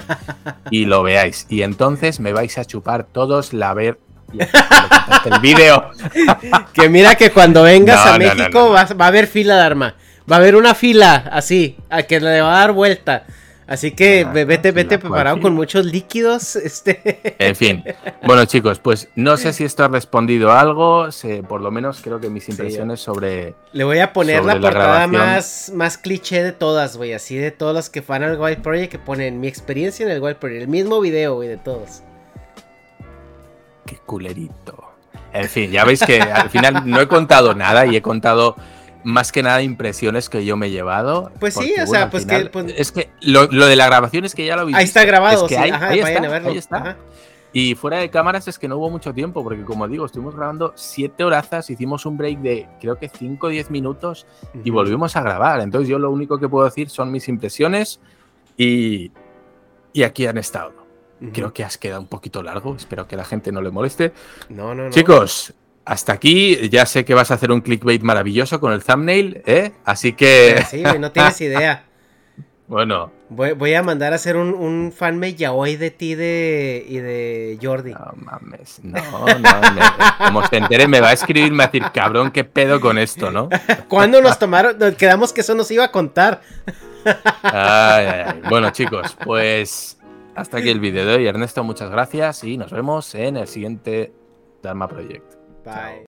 y 0.71 0.85
lo 0.85 1.03
veáis. 1.03 1.47
Y 1.49 1.63
entonces 1.63 2.21
me 2.21 2.33
vais 2.33 2.59
a 2.59 2.65
chupar 2.65 3.05
todos 3.05 3.53
la 3.53 3.75
ver 3.75 3.99
el 4.33 5.41
vídeo. 5.41 5.91
que 6.73 6.89
mira 6.89 7.15
que 7.15 7.31
cuando 7.31 7.63
vengas 7.63 8.07
a 8.07 8.19
México 8.19 8.71
va, 8.71 8.83
a 8.83 9.07
haber 9.07 9.27
fila 9.27 9.57
de 9.57 9.63
arma. 9.63 9.95
Va 10.31 10.37
a 10.37 10.39
haber 10.39 10.57
una 10.57 10.75
fila 10.75 11.29
así, 11.33 11.77
a 11.91 12.05
que 12.05 12.21
le 12.21 12.41
va 12.41 12.55
a 12.55 12.59
dar 12.61 12.73
vuelta. 12.73 13.25
Así 13.67 13.93
que 13.93 14.27
ah, 14.27 14.33
vete, 14.33 14.73
vete 14.73 14.99
preparado 14.99 15.41
con 15.41 15.55
muchos 15.55 15.87
líquidos. 15.87 16.57
Este. 16.63 17.37
En 17.39 17.57
fin. 17.57 17.85
Bueno, 18.25 18.45
chicos, 18.45 18.79
pues 18.79 19.09
no 19.15 19.37
sé 19.37 19.53
si 19.53 19.65
esto 19.65 19.85
ha 19.85 19.89
respondido 19.89 20.51
a 20.51 20.61
algo. 20.61 21.09
por 21.49 21.61
lo 21.61 21.71
menos 21.71 22.01
creo 22.03 22.21
que 22.21 22.29
mis 22.29 22.49
impresiones 22.49 23.01
sobre. 23.01 23.55
Le 23.73 23.85
voy 23.85 23.99
a 23.99 24.13
poner 24.13 24.45
la 24.45 24.61
portada 24.61 25.07
más, 25.07 25.73
más 25.75 25.99
cliché 25.99 26.43
de 26.43 26.53
todas, 26.53 26.97
güey. 26.97 27.13
Así 27.13 27.37
de 27.37 27.51
todos 27.51 27.75
los 27.75 27.91
que 27.91 28.03
fan 28.03 28.23
al 28.23 28.39
Wild 28.41 28.63
Project 28.63 28.91
que 28.91 28.99
ponen 28.99 29.41
mi 29.41 29.49
experiencia 29.49 30.05
en 30.07 30.13
el 30.13 30.21
Wild 30.21 30.37
Project. 30.37 30.63
El 30.63 30.69
mismo 30.69 31.01
video, 31.01 31.35
güey, 31.35 31.49
de 31.49 31.57
todos 31.59 32.03
qué 33.93 33.97
culerito. 34.07 34.85
En 35.33 35.49
fin, 35.49 35.71
ya 35.71 35.85
veis 35.85 36.01
que 36.01 36.21
al 36.21 36.51
final 36.51 36.83
no 36.87 37.01
he 37.01 37.09
contado 37.09 37.55
nada 37.55 37.87
y 37.87 37.97
he 37.97 38.03
contado 38.03 38.57
más 39.05 39.33
que 39.33 39.43
nada 39.43 39.63
impresiones 39.63 40.29
que 40.29 40.45
yo 40.45 40.57
me 40.57 40.67
he 40.67 40.71
llevado. 40.71 41.33
Pues 41.41 41.55
sí, 41.55 41.75
o 41.81 41.87
sea, 41.87 42.11
pues 42.11 42.27
que. 42.27 42.47
Pues 42.47 42.75
es 42.77 42.93
que 42.93 43.11
lo, 43.21 43.47
de 43.47 43.77
la 43.77 43.87
grabación 43.87 44.25
es 44.25 44.35
que 44.35 44.47
ya 44.47 44.57
lo 44.57 44.67
vi. 44.67 44.75
Ahí 44.75 44.85
está 44.85 45.05
grabado, 45.05 45.49
sí, 45.49 45.55
ahí, 45.55 45.71
está, 46.55 46.97
Y 47.53 47.75
fuera 47.75 47.99
de 47.99 48.11
cámaras 48.11 48.49
es 48.49 48.59
que 48.59 48.69
no 48.69 48.77
hubo 48.77 48.91
mucho 48.91 49.13
tiempo, 49.13 49.43
porque 49.43 49.65
como 49.65 49.87
digo, 49.89 50.07
estuvimos 50.07 50.35
grabando 50.35 50.73
siete 50.77 51.25
horazas, 51.25 51.69
hicimos 51.71 52.07
un 52.07 52.17
break 52.17 52.39
de 52.41 52.69
creo 52.81 52.97
que 52.97 53.09
5 53.09 53.47
o 53.47 53.51
10 53.51 53.71
minutos 53.71 54.27
y 54.65 54.71
volvimos 54.71 55.17
a 55.17 55.23
grabar. 55.23 55.61
Entonces 55.61 55.89
yo 55.89 55.99
lo 55.99 56.11
único 56.11 56.39
que 56.39 56.49
puedo 56.49 56.65
decir 56.65 56.89
son 56.89 57.11
mis 57.11 57.29
impresiones 57.29 58.01
y, 58.57 59.11
y 59.93 60.03
aquí 60.03 60.27
han 60.27 60.39
estado. 60.39 60.83
Creo 61.33 61.53
que 61.53 61.63
has 61.63 61.79
quedado 61.79 62.01
un 62.01 62.09
poquito 62.09 62.43
largo. 62.43 62.75
Espero 62.75 63.07
que 63.07 63.15
la 63.15 63.25
gente 63.25 63.53
no 63.53 63.63
le 63.63 63.71
moleste. 63.71 64.13
No, 64.49 64.75
no, 64.75 64.85
no. 64.85 64.91
Chicos, 64.91 65.55
hasta 65.85 66.13
aquí. 66.13 66.69
Ya 66.69 66.87
sé 66.87 67.05
que 67.05 67.15
vas 67.15 67.31
a 67.31 67.35
hacer 67.35 67.51
un 67.51 67.61
clickbait 67.61 68.03
maravilloso 68.03 68.61
con 68.61 68.73
el 68.73 68.83
thumbnail, 68.83 69.43
¿eh? 69.47 69.73
Así 69.85 70.13
que. 70.13 70.65
Sí, 70.69 70.83
no 70.99 71.13
tienes 71.13 71.41
idea. 71.41 71.85
bueno. 72.67 73.13
Voy, 73.35 73.73
a 73.73 73.83
mandar 73.83 74.13
a 74.13 74.17
hacer 74.17 74.37
un, 74.37 74.53
un 74.53 74.93
fanmate 74.93 75.49
hoy 75.49 75.77
de 75.77 75.91
ti 75.91 76.15
de, 76.15 76.85
y 76.87 76.99
de 76.99 77.59
Jordi. 77.63 77.93
No 77.93 78.13
mames, 78.17 78.81
no, 78.83 79.01
no. 79.01 80.27
como 80.27 80.47
se 80.47 80.59
entere, 80.59 80.87
me 80.87 81.01
va 81.01 81.09
a 81.09 81.13
escribir 81.15 81.47
y 81.47 81.51
me 81.51 81.57
va 81.59 81.65
a 81.65 81.67
decir, 81.69 81.83
cabrón, 81.95 82.31
qué 82.31 82.45
pedo 82.45 82.79
con 82.79 82.99
esto, 82.99 83.31
¿no? 83.31 83.49
¿Cuándo 83.89 84.21
nos 84.21 84.39
tomaron? 84.39 84.77
quedamos 84.97 85.33
que 85.33 85.41
eso 85.41 85.55
nos 85.55 85.71
iba 85.71 85.85
a 85.85 85.91
contar. 85.91 86.43
Bueno, 88.49 88.71
chicos, 88.71 89.17
pues 89.25 89.99
hasta 90.37 90.59
aquí 90.59 90.69
el 90.69 90.79
vídeo 90.79 91.05
de 91.05 91.17
hoy. 91.17 91.27
Ernesto, 91.27 91.65
muchas 91.65 91.91
gracias 91.91 92.45
y 92.45 92.57
nos 92.57 92.71
vemos 92.71 93.13
en 93.17 93.39
el 93.39 93.49
siguiente 93.49 94.13
Dharma 94.63 94.87
Project. 94.87 95.42
Bye. 95.65 95.73
Ciao. 95.75 96.01